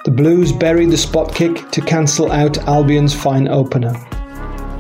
The 0.05 0.11
Blues 0.13 0.53
buried 0.53 0.91
the 0.91 0.97
spot 0.97 1.35
kick 1.35 1.71
to 1.73 1.81
cancel 1.81 2.31
out 2.31 2.59
Albion's 2.67 3.13
fine 3.13 3.49
opener. 3.49 3.93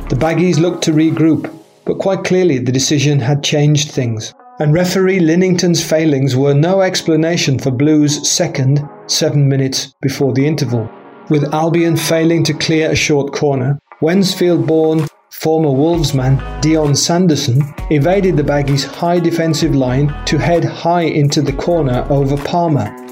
The 0.09 0.17
Baggies 0.17 0.59
looked 0.59 0.83
to 0.85 0.93
regroup, 0.93 1.53
but 1.85 1.99
quite 1.99 2.25
clearly 2.25 2.59
the 2.59 2.73
decision 2.73 3.19
had 3.19 3.43
changed 3.43 3.91
things. 3.91 4.33
And 4.61 4.73
referee 4.73 5.21
Linington's 5.21 5.85
failings 5.85 6.35
were 6.35 6.55
no 6.55 6.81
explanation 6.81 7.59
for 7.59 7.71
Blues' 7.71 8.31
second, 8.31 8.89
seven 9.07 9.49
minutes 9.49 9.95
before 10.01 10.33
the 10.33 10.47
interval. 10.47 10.89
With 11.31 11.53
Albion 11.53 11.97
failing 11.97 12.43
to 12.45 12.55
clear 12.55 12.91
a 12.91 12.97
short 12.97 13.33
corner, 13.33 13.79
Wednesfield 14.01 14.67
born 14.67 15.07
former 15.31 15.71
Wolves 15.71 16.15
man 16.15 16.61
Dion 16.61 16.97
Sanderson 16.97 17.63
evaded 17.91 18.37
the 18.37 18.43
Baggies' 18.43 18.85
high 18.85 19.21
defensive 19.21 19.75
line 19.75 20.09
to 20.27 20.39
head 20.39 20.65
high 20.65 21.03
into 21.03 21.43
the 21.43 21.53
corner 21.53 22.07
over 22.09 22.37
Palmer. 22.37 23.08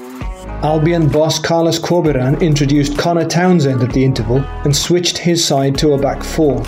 Albion 0.63 1.07
boss 1.07 1.37
Carlos 1.37 1.77
Corberan 1.77 2.41
introduced 2.41 2.97
Conor 2.97 3.27
Townsend 3.27 3.83
at 3.83 3.93
the 3.93 4.03
interval 4.03 4.39
and 4.65 4.75
switched 4.75 5.15
his 5.15 5.45
side 5.45 5.77
to 5.77 5.93
a 5.93 5.99
back 5.99 6.23
four. 6.23 6.61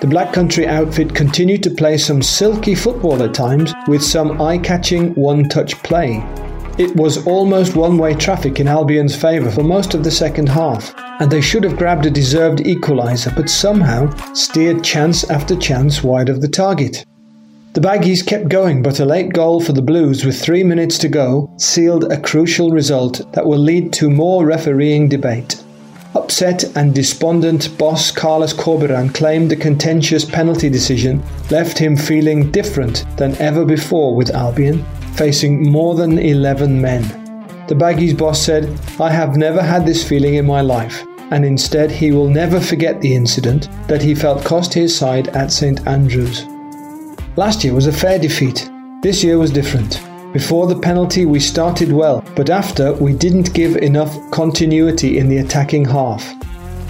The 0.00 0.06
Black 0.08 0.32
Country 0.32 0.68
outfit 0.68 1.16
continued 1.16 1.64
to 1.64 1.70
play 1.70 1.98
some 1.98 2.22
silky 2.22 2.76
football 2.76 3.20
at 3.24 3.34
times 3.34 3.74
with 3.88 4.04
some 4.04 4.40
eye 4.40 4.58
catching 4.58 5.12
one 5.16 5.48
touch 5.48 5.74
play. 5.82 6.24
It 6.78 6.94
was 6.94 7.26
almost 7.26 7.74
one 7.74 7.98
way 7.98 8.14
traffic 8.14 8.60
in 8.60 8.68
Albion's 8.68 9.16
favour 9.16 9.50
for 9.50 9.64
most 9.64 9.94
of 9.94 10.04
the 10.04 10.12
second 10.12 10.48
half, 10.48 10.94
and 11.20 11.28
they 11.28 11.40
should 11.40 11.64
have 11.64 11.76
grabbed 11.76 12.06
a 12.06 12.10
deserved 12.10 12.60
equaliser 12.60 13.34
but 13.34 13.50
somehow 13.50 14.14
steered 14.32 14.84
chance 14.84 15.28
after 15.28 15.56
chance 15.56 16.04
wide 16.04 16.28
of 16.28 16.40
the 16.40 16.48
target. 16.48 17.04
The 17.74 17.80
Baggies 17.80 18.24
kept 18.24 18.48
going, 18.48 18.82
but 18.82 19.00
a 19.00 19.04
late 19.04 19.32
goal 19.32 19.60
for 19.60 19.72
the 19.72 19.82
Blues 19.82 20.24
with 20.24 20.40
three 20.40 20.62
minutes 20.62 20.96
to 20.98 21.08
go 21.08 21.50
sealed 21.56 22.04
a 22.04 22.20
crucial 22.20 22.70
result 22.70 23.32
that 23.32 23.44
will 23.44 23.58
lead 23.58 23.92
to 23.94 24.08
more 24.08 24.46
refereeing 24.46 25.08
debate. 25.08 25.60
Upset 26.14 26.62
and 26.76 26.94
despondent 26.94 27.76
boss 27.76 28.12
Carlos 28.12 28.52
Corberan 28.52 29.12
claimed 29.12 29.50
the 29.50 29.56
contentious 29.56 30.24
penalty 30.24 30.70
decision 30.70 31.20
left 31.50 31.76
him 31.76 31.96
feeling 31.96 32.52
different 32.52 33.04
than 33.16 33.34
ever 33.38 33.64
before 33.64 34.14
with 34.14 34.30
Albion, 34.30 34.84
facing 35.16 35.68
more 35.68 35.96
than 35.96 36.20
11 36.20 36.80
men. 36.80 37.02
The 37.66 37.74
Baggies 37.74 38.16
boss 38.16 38.40
said, 38.40 38.68
I 39.00 39.10
have 39.10 39.36
never 39.36 39.60
had 39.60 39.84
this 39.84 40.08
feeling 40.08 40.34
in 40.34 40.46
my 40.46 40.60
life, 40.60 41.04
and 41.32 41.44
instead 41.44 41.90
he 41.90 42.12
will 42.12 42.28
never 42.28 42.60
forget 42.60 43.00
the 43.00 43.16
incident 43.16 43.68
that 43.88 44.02
he 44.02 44.14
felt 44.14 44.44
cost 44.44 44.72
his 44.72 44.96
side 44.96 45.26
at 45.30 45.50
St 45.50 45.84
Andrews. 45.88 46.46
Last 47.36 47.64
year 47.64 47.74
was 47.74 47.88
a 47.88 47.92
fair 47.92 48.16
defeat. 48.16 48.70
This 49.02 49.24
year 49.24 49.40
was 49.40 49.50
different. 49.50 50.00
Before 50.32 50.68
the 50.68 50.78
penalty, 50.78 51.26
we 51.26 51.40
started 51.40 51.90
well, 51.90 52.24
but 52.36 52.48
after, 52.48 52.92
we 52.92 53.12
didn't 53.12 53.52
give 53.52 53.76
enough 53.76 54.16
continuity 54.30 55.18
in 55.18 55.28
the 55.28 55.38
attacking 55.38 55.84
half. 55.84 56.32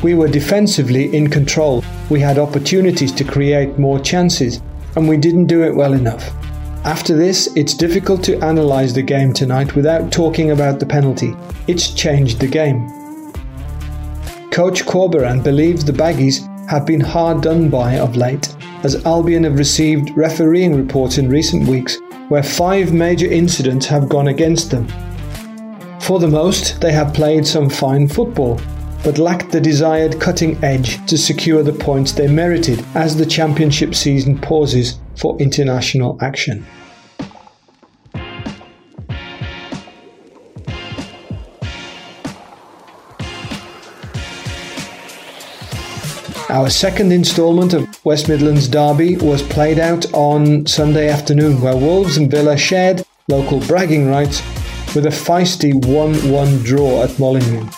We 0.03 0.13
were 0.13 0.29
defensively 0.29 1.17
in 1.17 1.31
control, 1.31 1.83
we 2.11 2.21
had 2.21 2.37
opportunities 2.39 3.11
to 3.13 3.25
create 3.25 3.79
more 3.79 3.99
chances, 3.99 4.61
and 4.97 5.09
we 5.09 5.17
didn't 5.17 5.47
do 5.47 5.63
it 5.63 5.75
well 5.75 5.95
enough. 5.95 6.31
After 6.85 7.17
this, 7.17 7.49
it's 7.57 7.73
difficult 7.73 8.23
to 8.25 8.47
analyse 8.47 8.93
the 8.93 9.01
game 9.01 9.33
tonight 9.33 9.75
without 9.75 10.13
talking 10.13 10.51
about 10.51 10.79
the 10.79 10.85
penalty. 10.85 11.35
It's 11.69 11.95
changed 11.95 12.39
the 12.39 12.49
game. 12.49 12.87
Coach 14.51 14.85
Corberan 14.85 15.43
believes 15.43 15.87
the 15.87 15.93
Baggies 15.93 16.47
have 16.69 16.85
been 16.85 17.01
hard 17.01 17.41
done 17.41 17.71
by 17.71 17.99
of 17.99 18.15
late 18.15 18.55
as 18.85 19.05
Albion 19.07 19.45
have 19.45 19.59
received 19.59 20.17
refereeing 20.17 20.77
reports 20.77 21.19
in 21.19 21.29
recent 21.29 21.67
weeks 21.67 21.99
where 22.29 22.43
five 22.43 22.93
major 22.93 23.27
incidents 23.27 23.87
have 23.87 24.09
gone 24.09 24.29
against 24.29 24.71
them. 24.71 24.87
For 26.01 26.21
the 26.21 26.29
most, 26.29 26.81
they 26.81 26.93
have 26.93 27.15
played 27.15 27.47
some 27.47 27.71
fine 27.71 28.09
football, 28.09 28.61
but 29.03 29.19
lacked 29.19 29.51
the 29.51 29.61
desired 29.61 30.21
cutting 30.21 30.63
edge 30.63 31.05
to 31.07 31.17
secure 31.17 31.63
the 31.63 31.73
points 31.73 32.13
they 32.13 32.29
merited 32.29 32.85
as 32.95 33.17
the 33.17 33.27
championship 33.27 33.95
season 33.95 34.39
pauses 34.39 34.99
for 35.17 35.39
international 35.39 36.19
action. 36.21 36.65
Our 46.55 46.71
second 46.71 47.11
instalment 47.11 47.75
of 47.75 48.05
West 48.05 48.29
Midlands 48.29 48.69
Derby 48.69 49.17
was 49.17 49.43
played 49.43 49.81
out 49.81 50.07
on 50.15 50.65
Sunday 50.69 51.09
afternoon, 51.09 51.61
where 51.61 51.77
Wolves 51.77 52.17
and 52.17 52.31
Villa 52.31 52.57
shared 52.57 53.05
local 53.27 53.59
bragging 53.59 54.09
rights 54.09 54.41
with 54.95 55.07
a 55.07 55.09
feisty 55.09 55.75
1 55.75 56.31
1 56.31 56.59
draw 56.59 57.03
at 57.03 57.19
Molineux. 57.19 57.69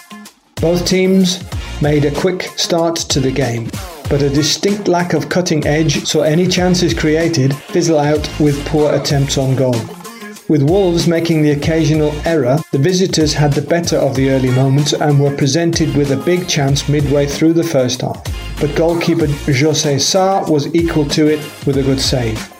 Both 0.56 0.86
teams 0.86 1.42
made 1.80 2.04
a 2.04 2.20
quick 2.20 2.42
start 2.58 2.96
to 2.96 3.18
the 3.18 3.32
game, 3.32 3.70
but 4.10 4.20
a 4.20 4.28
distinct 4.28 4.88
lack 4.88 5.14
of 5.14 5.30
cutting 5.30 5.66
edge 5.66 6.04
saw 6.04 6.20
any 6.20 6.46
chances 6.46 6.92
created 6.92 7.56
fizzle 7.56 7.98
out 7.98 8.28
with 8.38 8.62
poor 8.66 8.94
attempts 8.94 9.38
on 9.38 9.56
goal. 9.56 9.80
With 10.50 10.68
Wolves 10.68 11.08
making 11.08 11.40
the 11.40 11.52
occasional 11.52 12.12
error, 12.26 12.58
the 12.72 12.78
visitors 12.78 13.32
had 13.32 13.54
the 13.54 13.62
better 13.62 13.96
of 13.96 14.14
the 14.14 14.28
early 14.28 14.50
moments 14.50 14.92
and 14.92 15.18
were 15.18 15.34
presented 15.34 15.96
with 15.96 16.10
a 16.10 16.22
big 16.24 16.46
chance 16.46 16.90
midway 16.90 17.24
through 17.24 17.54
the 17.54 17.64
first 17.64 18.02
half. 18.02 18.45
But 18.60 18.74
goalkeeper 18.74 19.26
Jose 19.26 19.98
Sa 19.98 20.50
was 20.50 20.74
equal 20.74 21.04
to 21.10 21.26
it 21.26 21.40
with 21.66 21.76
a 21.76 21.82
good 21.82 22.00
save. 22.00 22.52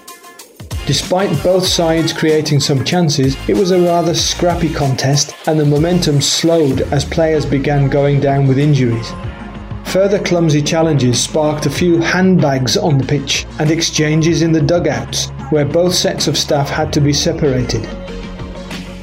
Despite 0.87 1.43
both 1.43 1.67
sides 1.67 2.13
creating 2.13 2.61
some 2.61 2.85
chances, 2.85 3.37
it 3.49 3.57
was 3.57 3.71
a 3.73 3.81
rather 3.81 4.15
scrappy 4.15 4.73
contest 4.73 5.35
and 5.47 5.59
the 5.59 5.65
momentum 5.65 6.21
slowed 6.21 6.83
as 6.93 7.05
players 7.05 7.45
began 7.45 7.89
going 7.89 8.21
down 8.21 8.47
with 8.47 8.59
injuries. 8.59 9.11
Further 9.87 10.23
clumsy 10.23 10.61
challenges 10.61 11.21
sparked 11.21 11.67
a 11.67 11.71
few 11.71 11.99
handbags 12.01 12.77
on 12.77 12.99
the 12.99 13.07
pitch 13.07 13.47
and 13.59 13.71
exchanges 13.71 14.43
in 14.43 14.53
the 14.53 14.61
dugouts, 14.61 15.31
where 15.51 15.65
both 15.65 15.95
sets 15.95 16.29
of 16.29 16.37
staff 16.37 16.69
had 16.69 16.93
to 16.93 17.01
be 17.01 17.13
separated. 17.13 17.83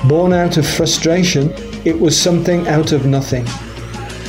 Born 0.08 0.32
out 0.32 0.58
of 0.58 0.68
frustration, 0.68 1.52
it 1.84 2.00
was 2.00 2.16
something 2.16 2.68
out 2.68 2.92
of 2.92 3.06
nothing. 3.06 3.46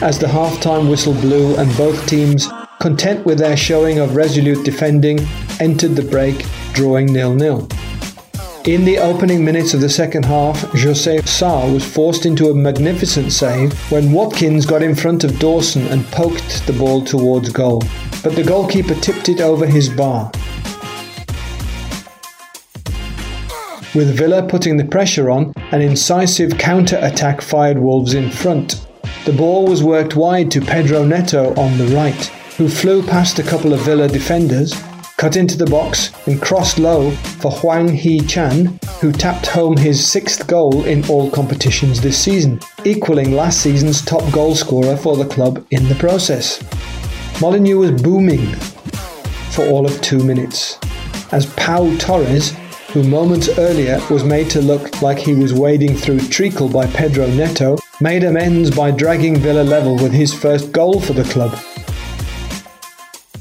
As 0.05 0.19
the 0.19 0.29
half-time 0.29 0.91
whistle 0.91 1.15
blew 1.15 1.57
and 1.57 1.75
both 1.79 2.07
teams, 2.07 2.47
content 2.79 3.25
with 3.25 3.39
their 3.39 3.57
showing 3.57 4.01
of 4.01 4.15
resolute 4.15 4.63
defending, 4.63 5.19
entered 5.61 5.97
the 5.97 6.03
break, 6.03 6.45
drawing 6.75 7.07
nil-nil. 7.07 7.67
In 8.67 8.85
the 8.85 8.99
opening 8.99 9.43
minutes 9.43 9.73
of 9.73 9.81
the 9.81 9.89
second 9.89 10.27
half, 10.27 10.61
Jose 10.73 11.23
Sa 11.23 11.67
was 11.67 11.91
forced 11.91 12.27
into 12.27 12.51
a 12.51 12.55
magnificent 12.55 13.33
save 13.33 13.73
when 13.91 14.13
Watkins 14.13 14.67
got 14.67 14.83
in 14.83 14.95
front 14.95 15.25
of 15.25 15.39
Dawson 15.39 15.87
and 15.87 16.05
poked 16.09 16.67
the 16.67 16.75
ball 16.75 17.03
towards 17.03 17.49
goal. 17.49 17.83
But 18.23 18.37
the 18.37 18.45
goalkeeper 18.45 18.97
tipped 18.97 19.31
it 19.31 19.41
over 19.41 19.65
his 19.65 19.89
bar. 19.89 20.31
With 23.95 24.15
Villa 24.15 24.47
putting 24.47 24.77
the 24.77 24.85
pressure 24.85 25.31
on, 25.31 25.55
an 25.73 25.81
incisive 25.81 26.59
counter 26.59 26.99
attack 27.01 27.41
fired 27.41 27.79
Wolves 27.79 28.13
in 28.13 28.31
front. 28.31 28.87
The 29.25 29.33
ball 29.33 29.67
was 29.67 29.83
worked 29.83 30.17
wide 30.17 30.51
to 30.51 30.61
Pedro 30.61 31.03
Neto 31.03 31.55
on 31.55 31.79
the 31.79 31.87
right, 31.97 32.27
who 32.59 32.69
flew 32.69 33.03
past 33.03 33.39
a 33.39 33.43
couple 33.43 33.73
of 33.73 33.81
Villa 33.81 34.07
defenders, 34.07 34.75
cut 35.17 35.37
into 35.37 35.57
the 35.57 35.65
box, 35.65 36.13
and 36.27 36.43
crossed 36.43 36.79
low 36.79 37.11
for 37.41 37.51
Hwang 37.51 37.89
Hee 37.89 38.21
Chan, 38.21 38.79
who 39.01 39.13
tapped 39.13 39.47
home 39.47 39.79
his 39.79 40.07
sixth 40.07 40.47
goal 40.47 40.85
in 40.85 41.09
all 41.09 41.31
competitions 41.31 42.03
this 42.03 42.19
season, 42.19 42.61
equaling 42.85 43.33
last 43.33 43.63
season's 43.63 44.05
top 44.05 44.25
goalscorer 44.25 44.99
for 44.99 45.17
the 45.17 45.25
club 45.25 45.65
in 45.71 45.89
the 45.89 45.95
process. 45.95 46.63
Molineux 47.41 47.79
was 47.79 48.03
booming 48.03 48.45
for 49.53 49.65
all 49.65 49.87
of 49.87 50.03
two 50.03 50.23
minutes, 50.23 50.79
as 51.33 51.47
Pau 51.57 51.97
Torres 51.97 52.55
who 52.95 53.03
moments 53.03 53.49
earlier 53.59 54.01
was 54.09 54.23
made 54.23 54.49
to 54.49 54.63
look 54.63 55.03
like 55.03 55.19
he 55.19 55.35
was 55.35 55.53
wading 55.53 55.97
through 55.97 56.21
treacle 56.21 56.69
by 56.69 56.87
Pedro 56.87 57.27
Neto, 57.27 57.77
made 58.01 58.25
amends 58.25 58.71
by 58.71 58.91
dragging 58.91 59.37
Villa 59.37 59.63
level 59.63 59.95
with 59.95 60.13
his 60.13 60.35
first 60.35 60.73
goal 60.73 61.01
for 61.01 61.13
the 61.13 61.25
club. 61.25 61.59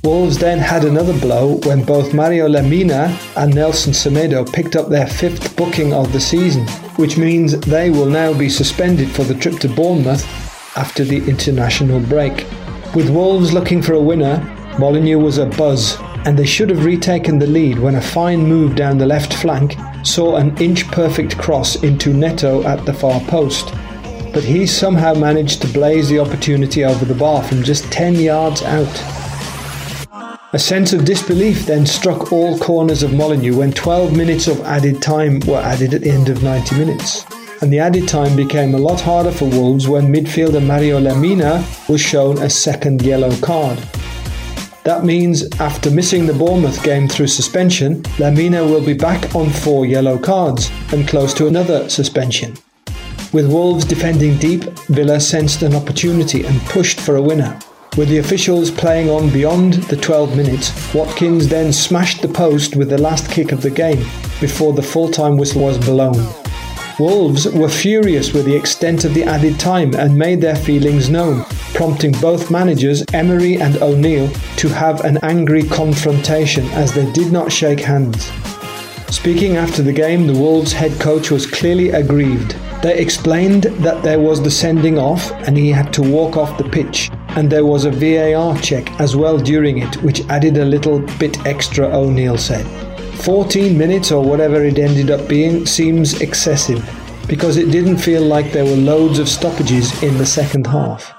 Wolves 0.03 0.37
then 0.37 0.59
had 0.59 0.83
another 0.83 1.17
blow 1.19 1.59
when 1.63 1.83
both 1.83 2.13
Mario 2.13 2.47
Lemina 2.47 3.17
and 3.37 3.55
Nelson 3.55 3.93
Semedo 3.93 4.45
picked 4.51 4.75
up 4.75 4.89
their 4.89 5.07
fifth 5.07 5.55
booking 5.55 5.93
of 5.93 6.11
the 6.11 6.19
season, 6.19 6.67
which 6.97 7.17
means 7.17 7.59
they 7.61 7.89
will 7.89 8.05
now 8.05 8.37
be 8.37 8.49
suspended 8.49 9.09
for 9.09 9.23
the 9.23 9.33
trip 9.33 9.59
to 9.59 9.69
Bournemouth 9.69 10.25
after 10.77 11.03
the 11.03 11.25
international 11.29 11.99
break. 12.01 12.45
With 12.93 13.09
Wolves 13.09 13.53
looking 13.53 13.81
for 13.81 13.93
a 13.93 14.01
winner, 14.01 14.37
Molineux 14.77 15.19
was 15.19 15.37
a 15.37 15.45
buzz, 15.45 15.97
and 16.25 16.37
they 16.37 16.45
should 16.45 16.69
have 16.69 16.85
retaken 16.85 17.39
the 17.39 17.47
lead 17.47 17.79
when 17.79 17.95
a 17.95 18.01
fine 18.01 18.45
move 18.45 18.75
down 18.75 18.97
the 18.97 19.05
left 19.05 19.33
flank 19.33 19.77
saw 20.03 20.35
an 20.35 20.55
inch 20.57 20.85
perfect 20.87 21.37
cross 21.37 21.81
into 21.81 22.13
Neto 22.13 22.63
at 22.63 22.85
the 22.85 22.93
far 22.93 23.19
post. 23.21 23.73
But 24.33 24.43
he 24.43 24.65
somehow 24.65 25.13
managed 25.13 25.61
to 25.61 25.67
blaze 25.67 26.09
the 26.09 26.19
opportunity 26.19 26.83
over 26.83 27.05
the 27.05 27.13
bar 27.13 27.43
from 27.43 27.61
just 27.61 27.91
10 27.91 28.15
yards 28.15 28.63
out. 28.63 29.23
A 30.53 30.59
sense 30.59 30.91
of 30.91 31.05
disbelief 31.05 31.65
then 31.65 31.85
struck 31.85 32.31
all 32.31 32.57
corners 32.57 33.03
of 33.03 33.13
Molineux 33.13 33.57
when 33.57 33.71
12 33.71 34.17
minutes 34.17 34.47
of 34.47 34.61
added 34.61 35.01
time 35.01 35.39
were 35.47 35.59
added 35.59 35.93
at 35.93 36.01
the 36.01 36.09
end 36.11 36.29
of 36.29 36.43
90 36.43 36.77
minutes. 36.77 37.25
And 37.61 37.71
the 37.71 37.79
added 37.79 38.07
time 38.07 38.35
became 38.35 38.75
a 38.75 38.79
lot 38.79 39.01
harder 39.01 39.31
for 39.31 39.45
Wolves 39.45 39.87
when 39.87 40.13
midfielder 40.13 40.65
Mario 40.65 40.99
Lemina 40.99 41.63
was 41.87 42.01
shown 42.01 42.39
a 42.39 42.49
second 42.49 43.01
yellow 43.03 43.35
card. 43.37 43.79
That 44.83 45.05
means 45.05 45.49
after 45.59 45.89
missing 45.89 46.25
the 46.25 46.33
Bournemouth 46.33 46.83
game 46.83 47.07
through 47.07 47.27
suspension, 47.27 48.01
Lemina 48.17 48.69
will 48.69 48.85
be 48.85 48.93
back 48.93 49.33
on 49.33 49.49
four 49.49 49.85
yellow 49.85 50.17
cards 50.17 50.69
and 50.91 51.07
close 51.07 51.33
to 51.35 51.47
another 51.47 51.87
suspension. 51.89 52.55
With 53.33 53.51
Wolves 53.51 53.83
defending 53.83 54.37
deep, 54.37 54.63
Villa 54.89 55.19
sensed 55.19 55.63
an 55.63 55.73
opportunity 55.73 56.45
and 56.45 56.61
pushed 56.67 57.01
for 57.01 57.15
a 57.15 57.21
winner. 57.21 57.57
With 57.97 58.09
the 58.09 58.19
officials 58.19 58.69
playing 58.69 59.09
on 59.09 59.31
beyond 59.31 59.73
the 59.73 59.97
12 59.97 60.37
minutes, 60.37 60.93
Watkins 60.93 61.47
then 61.47 61.73
smashed 61.73 62.21
the 62.21 62.27
post 62.27 62.75
with 62.75 62.89
the 62.89 63.01
last 63.01 63.31
kick 63.31 63.51
of 63.51 63.63
the 63.63 63.71
game 63.71 64.05
before 64.39 64.71
the 64.71 64.83
full 64.83 65.09
time 65.09 65.35
whistle 65.35 65.63
was 65.63 65.79
blown. 65.79 66.31
Wolves 66.99 67.47
were 67.47 67.69
furious 67.69 68.33
with 68.33 68.45
the 68.45 68.55
extent 68.55 69.03
of 69.03 69.15
the 69.15 69.23
added 69.23 69.59
time 69.59 69.95
and 69.95 70.15
made 70.15 70.39
their 70.39 70.55
feelings 70.55 71.09
known, 71.09 71.43
prompting 71.73 72.11
both 72.21 72.51
managers, 72.51 73.03
Emery 73.13 73.57
and 73.59 73.77
O'Neill, 73.81 74.29
to 74.57 74.69
have 74.69 75.01
an 75.01 75.17
angry 75.23 75.63
confrontation 75.63 76.67
as 76.73 76.93
they 76.93 77.11
did 77.13 77.31
not 77.31 77.51
shake 77.51 77.79
hands. 77.79 78.31
Speaking 79.13 79.57
after 79.57 79.83
the 79.83 79.93
game, 79.93 80.25
the 80.25 80.33
Wolves 80.33 80.73
head 80.73 80.99
coach 80.99 81.29
was 81.29 81.45
clearly 81.45 81.91
aggrieved. 81.91 82.55
They 82.81 82.97
explained 82.97 83.65
that 83.85 84.01
there 84.01 84.19
was 84.19 84.41
the 84.41 84.49
sending 84.49 84.97
off 84.97 85.31
and 85.47 85.55
he 85.55 85.69
had 85.69 85.93
to 85.93 86.01
walk 86.01 86.35
off 86.35 86.57
the 86.57 86.67
pitch, 86.67 87.11
and 87.29 87.47
there 87.47 87.63
was 87.63 87.85
a 87.85 87.91
VAR 87.91 88.57
check 88.57 88.89
as 88.99 89.15
well 89.15 89.37
during 89.37 89.77
it, 89.77 90.01
which 90.01 90.27
added 90.29 90.57
a 90.57 90.65
little 90.65 90.97
bit 91.19 91.45
extra, 91.45 91.85
O'Neill 91.95 92.39
said. 92.39 92.65
14 93.21 93.77
minutes 93.77 94.11
or 94.11 94.25
whatever 94.25 94.65
it 94.65 94.79
ended 94.79 95.11
up 95.11 95.29
being 95.29 95.67
seems 95.67 96.19
excessive 96.19 96.83
because 97.27 97.57
it 97.57 97.69
didn't 97.69 97.97
feel 97.97 98.23
like 98.23 98.51
there 98.51 98.65
were 98.65 98.75
loads 98.75 99.19
of 99.19 99.29
stoppages 99.29 100.01
in 100.01 100.17
the 100.17 100.25
second 100.25 100.65
half. 100.65 101.13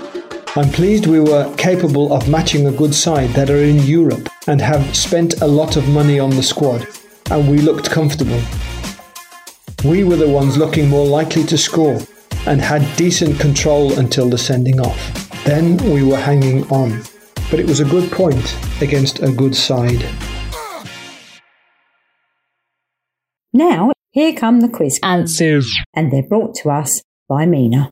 I'm 0.56 0.68
pleased 0.68 1.06
we 1.06 1.20
were 1.20 1.54
capable 1.56 2.12
of 2.12 2.28
matching 2.28 2.66
a 2.66 2.72
good 2.72 2.94
side 2.94 3.30
that 3.30 3.50
are 3.50 3.62
in 3.62 3.78
Europe 3.84 4.28
and 4.48 4.60
have 4.60 4.96
spent 4.96 5.42
a 5.42 5.46
lot 5.46 5.76
of 5.76 5.88
money 5.88 6.18
on 6.18 6.30
the 6.30 6.42
squad, 6.42 6.86
and 7.30 7.50
we 7.50 7.58
looked 7.58 7.90
comfortable. 7.90 8.40
We 9.84 10.04
were 10.04 10.16
the 10.16 10.28
ones 10.28 10.56
looking 10.56 10.88
more 10.88 11.06
likely 11.06 11.44
to 11.44 11.58
score 11.58 11.98
and 12.46 12.60
had 12.60 12.84
decent 12.96 13.38
control 13.40 13.98
until 13.98 14.28
the 14.28 14.38
sending 14.38 14.80
off. 14.80 15.44
Then 15.44 15.76
we 15.92 16.02
were 16.02 16.16
hanging 16.16 16.64
on, 16.70 17.02
but 17.50 17.60
it 17.60 17.66
was 17.66 17.80
a 17.80 17.84
good 17.84 18.10
point 18.10 18.56
against 18.80 19.22
a 19.22 19.30
good 19.30 19.54
side. 19.54 20.04
Now, 23.52 23.92
here 24.10 24.32
come 24.34 24.60
the 24.60 24.68
quiz 24.68 24.98
answers, 25.02 25.72
and 25.94 26.12
they're 26.12 26.22
brought 26.22 26.54
to 26.56 26.70
us 26.70 27.02
by 27.28 27.46
Mina. 27.46 27.90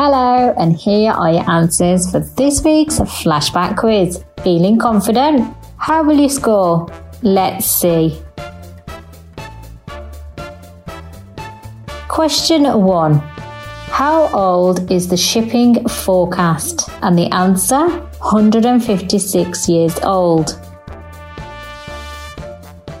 Hello, 0.00 0.54
and 0.56 0.76
here 0.76 1.10
are 1.10 1.32
your 1.32 1.50
answers 1.50 2.08
for 2.08 2.20
this 2.20 2.62
week's 2.62 3.00
flashback 3.00 3.76
quiz. 3.76 4.22
Feeling 4.44 4.78
confident? 4.78 5.56
How 5.76 6.04
will 6.04 6.16
you 6.20 6.28
score? 6.28 6.88
Let's 7.22 7.66
see. 7.66 8.22
Question 12.06 12.62
1. 12.80 13.14
How 13.90 14.28
old 14.32 14.88
is 14.88 15.08
the 15.08 15.16
shipping 15.16 15.88
forecast? 15.88 16.88
And 17.02 17.18
the 17.18 17.26
answer 17.34 17.88
156 17.88 19.68
years 19.68 19.98
old. 20.04 20.60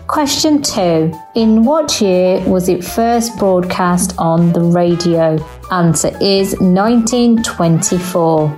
Question 0.08 0.60
2. 0.62 1.12
In 1.34 1.64
what 1.64 2.00
year 2.00 2.40
was 2.48 2.70
it 2.70 2.82
first 2.82 3.38
broadcast 3.38 4.14
on 4.16 4.54
the 4.54 4.62
radio? 4.62 5.36
Answer 5.70 6.16
is 6.18 6.58
1924. 6.60 8.48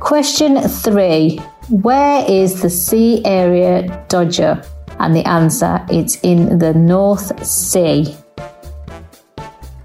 Question 0.00 0.60
3. 0.60 1.38
Where 1.70 2.26
is 2.28 2.60
the 2.60 2.68
sea 2.68 3.24
area 3.24 4.04
Dogger? 4.10 4.62
And 4.98 5.16
the 5.16 5.26
answer 5.26 5.82
it's 5.90 6.18
in 6.22 6.58
the 6.58 6.74
North 6.74 7.42
Sea. 7.44 8.14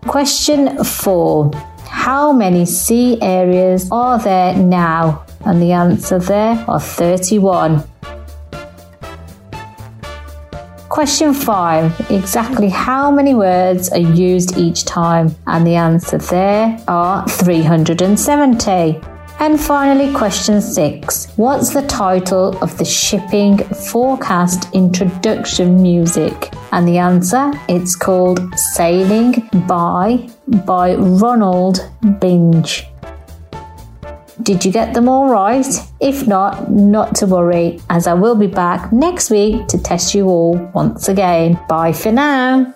Question 0.06 0.84
4. 0.84 1.52
How 1.86 2.34
many 2.34 2.66
sea 2.66 3.18
areas 3.22 3.88
are 3.94 4.20
there 4.20 4.58
now? 4.58 5.24
And 5.46 5.62
the 5.62 5.72
answer 5.72 6.20
there 6.20 6.66
are 6.68 6.82
31. 6.82 7.93
Question 10.94 11.34
5. 11.34 12.12
Exactly 12.12 12.70
how 12.70 13.10
many 13.10 13.34
words 13.34 13.90
are 13.90 13.98
used 13.98 14.60
each 14.60 14.86
time? 14.86 15.36
And 15.48 15.66
the 15.66 15.74
answer 15.74 16.20
there 16.20 16.78
are 16.88 17.28
370. 17.28 19.02
And 19.40 19.60
finally, 19.60 20.14
question 20.14 20.62
six 20.62 21.34
What's 21.36 21.74
the 21.74 21.82
title 21.88 22.56
of 22.62 22.78
the 22.78 22.86
shipping 22.86 23.58
forecast 23.90 24.72
introduction 24.76 25.82
music? 25.82 26.54
And 26.72 26.88
the 26.88 27.00
answer 27.00 27.52
it's 27.68 27.96
called 27.96 28.40
Sailing 28.56 29.50
By 29.68 30.30
by 30.64 30.94
Ronald 30.94 31.90
Binge. 32.20 32.86
Did 34.44 34.64
you 34.64 34.72
get 34.72 34.94
them 34.94 35.10
all 35.10 35.28
right? 35.28 35.66
If 36.04 36.28
not, 36.28 36.70
not 36.70 37.16
to 37.16 37.26
worry, 37.26 37.80
as 37.90 38.08
I 38.08 38.14
will 38.14 38.36
be 38.36 38.48
back 38.48 38.92
next 38.92 39.30
week 39.30 39.68
to 39.68 39.82
test 39.82 40.14
you 40.14 40.28
all 40.28 40.58
once 40.76 41.08
again. 41.08 41.58
Bye 41.70 41.94
for 41.94 42.12
now. 42.12 42.76